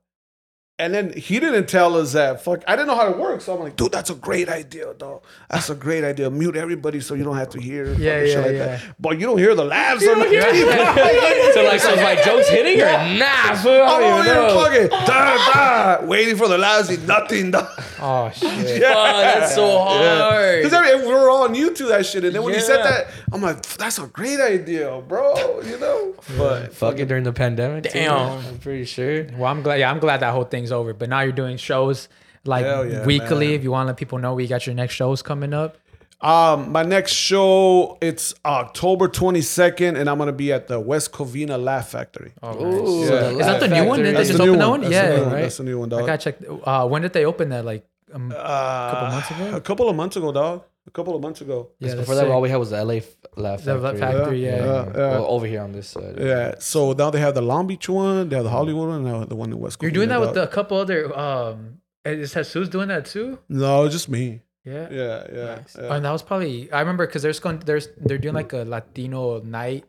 [0.82, 2.42] And then he didn't tell us that.
[2.42, 3.44] Fuck, I didn't know how it works.
[3.44, 5.22] So I'm like, "Dude, that's a great idea, dog.
[5.48, 6.28] That's a great idea.
[6.28, 8.66] Mute everybody so you don't have to hear fucking Yeah, shit yeah, like yeah.
[8.66, 10.04] that." But you don't hear the laughs.
[10.08, 10.24] on the
[11.54, 13.54] so like, so my jokes hitting or nah?
[13.62, 14.88] fool, I I'm don't over even here know.
[14.88, 15.52] fucking da,
[16.00, 17.52] da, waiting for the lousy nothing.
[17.52, 17.68] Dog.
[18.04, 18.50] Oh shit.
[18.80, 18.92] Yeah.
[18.94, 20.62] Fuck, that's so hard.
[20.64, 23.40] Because we were all new to that shit, and then when he said that, I'm
[23.40, 27.84] like, "That's a great idea, bro." You know, but Fuck it during the pandemic.
[27.84, 27.90] too.
[27.90, 28.38] Damn.
[28.44, 29.26] I'm pretty sure.
[29.36, 29.76] Well, I'm glad.
[29.78, 30.92] Yeah, I'm glad that whole thing's over.
[30.94, 32.08] But now you're doing shows
[32.44, 33.46] like yeah, weekly.
[33.46, 33.54] man.
[33.54, 35.78] If you want to let people know, we got your next shows coming up.
[36.20, 41.60] Um, my next show it's October 22nd, and I'm gonna be at the West Covina
[41.60, 42.32] Laugh Factory.
[42.42, 43.10] Oh, Ooh, nice.
[43.10, 43.28] Yeah.
[43.30, 43.98] Is that the new one?
[43.98, 44.02] Factory.
[44.04, 44.80] Did they That's just the new open that one.
[44.82, 44.90] one?
[44.90, 45.22] That's the new Yeah.
[45.24, 45.32] one.
[45.34, 45.42] right?
[45.42, 46.36] That's the new one, I gotta check.
[46.64, 47.64] Uh, when did they open that?
[47.64, 49.56] Like, um, Uh, couple months ago?
[49.56, 50.62] A couple of months ago, dog.
[50.86, 51.68] A couple of months ago.
[51.78, 52.30] yeah, that's Before that, sick.
[52.32, 53.06] all we had was the LA f-
[53.36, 54.00] Laugh The Factory.
[54.00, 54.56] Laugh Factory, yeah.
[54.56, 55.10] Yeah, yeah.
[55.12, 56.16] Well, over here on this side.
[56.18, 56.54] Yeah.
[56.58, 59.24] So now they have the Long Beach one, they have the Hollywood one, and now
[59.24, 59.78] the one in West.
[59.80, 60.48] You're Covina, doing that with dog.
[60.48, 61.16] a couple other.
[61.16, 63.38] Um, is Jesus doing that too?
[63.48, 64.42] No, just me.
[64.64, 64.88] Yeah.
[64.90, 65.44] Yeah, yeah.
[65.56, 65.76] Nice.
[65.80, 65.94] yeah.
[65.94, 69.40] And that was probably I remember because there's going there's they're doing like a Latino
[69.40, 69.84] night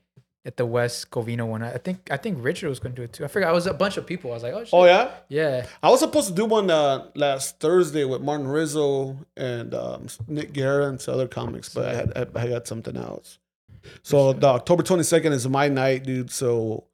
[0.45, 1.63] at the West Covina one.
[1.63, 3.23] I think I think Richard was going to do it too.
[3.23, 3.51] I forgot.
[3.51, 4.31] It was a bunch of people.
[4.31, 4.73] I was like, oh, shit.
[4.73, 5.11] Oh yeah.
[5.29, 5.65] yeah.
[5.81, 10.53] I was supposed to do one uh, last Thursday with Martin Rizzo and um, Nick
[10.53, 13.39] Guerra and some other comics, but I had I, I got something else.
[14.01, 16.31] So the October twenty second is my night, dude.
[16.31, 16.85] So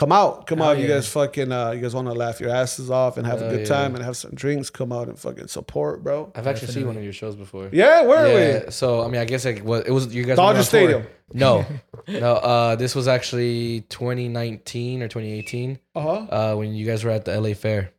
[0.00, 0.78] come out, come Hell out.
[0.78, 3.50] You guys fucking, uh, you guys want to laugh your asses off and have a
[3.50, 3.66] good yeah.
[3.66, 4.70] time and have some drinks.
[4.70, 6.32] Come out and fucking support, bro.
[6.34, 7.68] I've actually seen one of your shows before.
[7.70, 10.12] Yeah, where are Yeah, so I mean, I guess like what it was.
[10.14, 10.64] You guys were Dodger on tour.
[10.64, 11.06] Stadium.
[11.32, 11.66] No,
[12.08, 12.34] no.
[12.34, 15.78] Uh, this was actually 2019 or 2018.
[15.94, 16.08] Uh huh.
[16.08, 17.92] Uh, when you guys were at the LA Fair.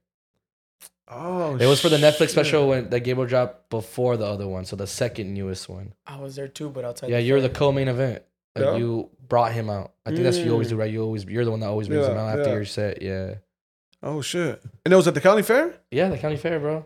[1.13, 2.29] Oh, It was for the Netflix shit.
[2.31, 5.93] special when that Gabriel dropped before the other one, so the second newest one.
[6.07, 7.09] I was there too, but outside.
[7.09, 8.23] Yeah, the you're the co-main event.
[8.55, 8.75] Like Yeah.
[8.77, 9.93] you brought him out.
[10.05, 10.71] I think that's what you always Mm.
[10.71, 10.91] do, right?
[10.91, 12.55] You always you're the one that always brings him out after yeah.
[12.55, 13.01] your set.
[13.01, 13.35] Yeah,
[14.03, 14.61] Oh shit!
[14.85, 15.75] And it was at the county fair.
[15.91, 16.85] yeah, the county fair, bro.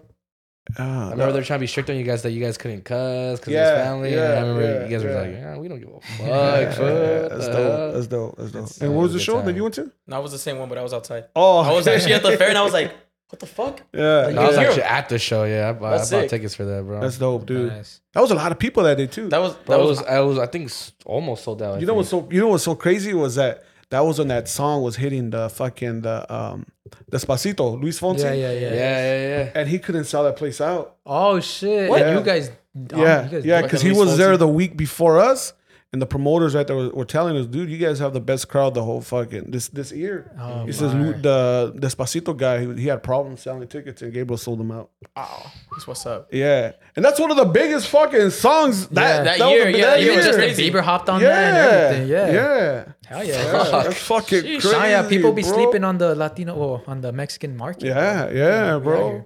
[0.80, 2.84] Ah, I remember they're trying to be strict on you guys that you guys couldn't
[2.86, 4.08] cuss because Yeah, it's family.
[4.10, 6.28] and yeah, I remember yeah, you guys were like, yeah, we don't give a fuck.
[6.28, 7.80] Yeah, fuck, that's the dope.
[7.80, 8.36] hell?" That's dope.
[8.38, 8.82] That's dope.
[8.82, 9.92] And what was the show good that you went to?
[10.08, 11.26] No, I was the same one, but I was outside.
[11.36, 12.92] Oh, I was actually at the fair, and I was like,
[13.30, 14.62] "What the fuck?" yeah, No, I was Yeah.
[14.64, 15.44] actually at the show.
[15.46, 16.30] Yeah, I bought, I That's bought sick.
[16.30, 17.02] tickets for that, bro.
[17.02, 17.72] that's dope, dude.
[17.72, 18.02] Nice.
[18.14, 19.30] That was a lot of people that day too.
[19.30, 19.98] That was that Bro, it was.
[20.00, 21.76] was, I was, I think, s- almost sold out.
[21.76, 22.26] I you know what's think.
[22.26, 25.30] so you know what's so crazy was that that was when that song was hitting
[25.32, 26.66] the fucking the um
[27.12, 28.20] Despacito, Luis Fonsi.
[28.24, 28.70] Yeah, yeah, Yeah, yeah.
[28.74, 29.52] yeah, yeah.
[29.56, 30.96] And he couldn't sell that place out.
[31.06, 31.90] Oh shit!
[31.90, 32.02] What?
[32.02, 32.20] And Yeah.
[32.20, 32.50] you guys,
[32.94, 34.40] oh, yeah, you guys yeah, because he Luis was there Fonsi.
[34.40, 35.54] the week before us,
[35.96, 38.50] and the promoters right there were, were telling us, dude, you guys have the best
[38.50, 40.30] crowd the whole fucking this this year.
[40.38, 41.00] Oh, he says my.
[41.04, 44.90] Lu- the Despacito guy, he, he had problems selling tickets, and Gabriel sold them out.
[45.16, 46.28] Oh, that's what's up.
[46.34, 49.38] Yeah, and that's one of the biggest fucking songs that Yeah.
[49.38, 50.48] That was year, the- yeah, that year Even just year.
[50.50, 50.72] that crazy.
[50.72, 51.58] Bieber hopped on yeah, that and
[52.02, 52.08] everything.
[52.10, 52.32] Yeah.
[52.34, 52.86] yeah.
[53.08, 53.34] Hell yeah.
[53.46, 54.62] Yeah, that's fucking Sheesh.
[54.62, 54.76] crazy.
[54.76, 55.54] Oh, yeah, people be bro.
[55.54, 57.84] sleeping on the Latino or on the Mexican market.
[57.86, 58.34] Yeah, bro.
[58.36, 59.26] yeah, we bro.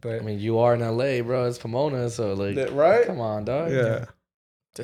[0.00, 1.46] But I mean, you are in LA, bro.
[1.46, 3.06] It's Pomona, so like, That- right?
[3.06, 3.70] come on, dog.
[3.72, 4.04] Yeah.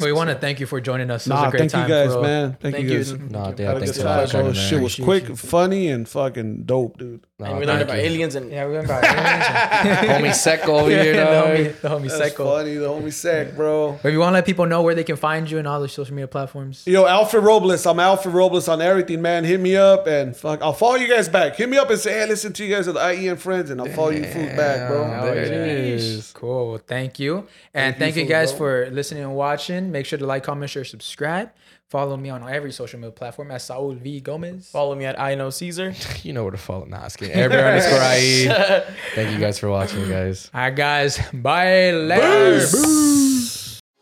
[0.01, 1.27] We want to thank you for joining us.
[1.27, 2.23] It was Nah, a great thank time, you guys, bro.
[2.23, 2.57] man.
[2.61, 2.99] Thank, Thank you you.
[2.99, 3.13] guys.
[3.13, 4.43] No, Had yeah, Had a thanks good time, watching.
[4.43, 4.55] man.
[4.55, 5.37] Shit was Appreciate quick, you.
[5.37, 7.25] funny, and fucking dope, dude.
[7.39, 8.05] No, And we learned about you.
[8.05, 9.45] aliens and Yeah, we went by aliens.
[10.15, 12.45] Homie Secco over yeah, here, the homie, the homie That's Psycho.
[12.45, 12.75] funny.
[12.77, 13.99] The homie Sec, bro.
[14.03, 15.81] But if you want to let people know where they can find you and all
[15.81, 16.85] the social media platforms.
[16.87, 17.85] Yo, Alfred Robles.
[17.87, 19.45] I'm Alfred Robles on everything, man.
[19.45, 20.63] Hit me up and fuck.
[20.63, 21.57] I'll follow you guys back.
[21.57, 23.71] Hit me up and say, hey, listen to you guys at the IE and friends,
[23.71, 25.05] and I'll follow you fools back, bro.
[25.25, 26.33] There it is.
[26.35, 26.79] Cool.
[26.79, 27.47] Thank you.
[27.75, 28.59] And Thank thank, you you, guys bro.
[28.59, 29.74] for listening and watching.
[29.83, 31.51] Make sure to like, comment, share, subscribe.
[31.91, 34.71] Follow me on every social media platform at Saul V Gomez.
[34.71, 35.95] follow me at I know Caesar.
[36.25, 36.87] You know where to follow.
[36.87, 37.35] Nah, it's kidding.
[37.37, 38.47] Every underscore IE.
[39.15, 40.51] Thank you guys for watching, guys.
[40.55, 41.19] All right, guys.
[41.33, 41.93] Bye.
[41.93, 42.67] Later.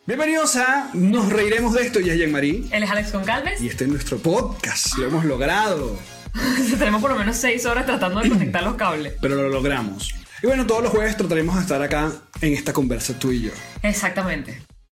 [0.06, 2.64] Bienvenidos a Nos Reiremos de Esto, y es Jean-Marie.
[2.72, 3.60] Él es Alex Goncalves.
[3.62, 5.96] Y este es nuestro podcast, lo hemos logrado,
[6.78, 9.14] Tenemos por lo menos seis horas tratando de conectar los cables.
[9.20, 10.14] pero lo logramos.
[10.42, 13.52] Y bueno, todos los jueves trataremos de estar acá en esta conversa tú y yo.
[13.82, 14.62] Exactamente.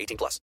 [0.00, 0.40] 18 plus.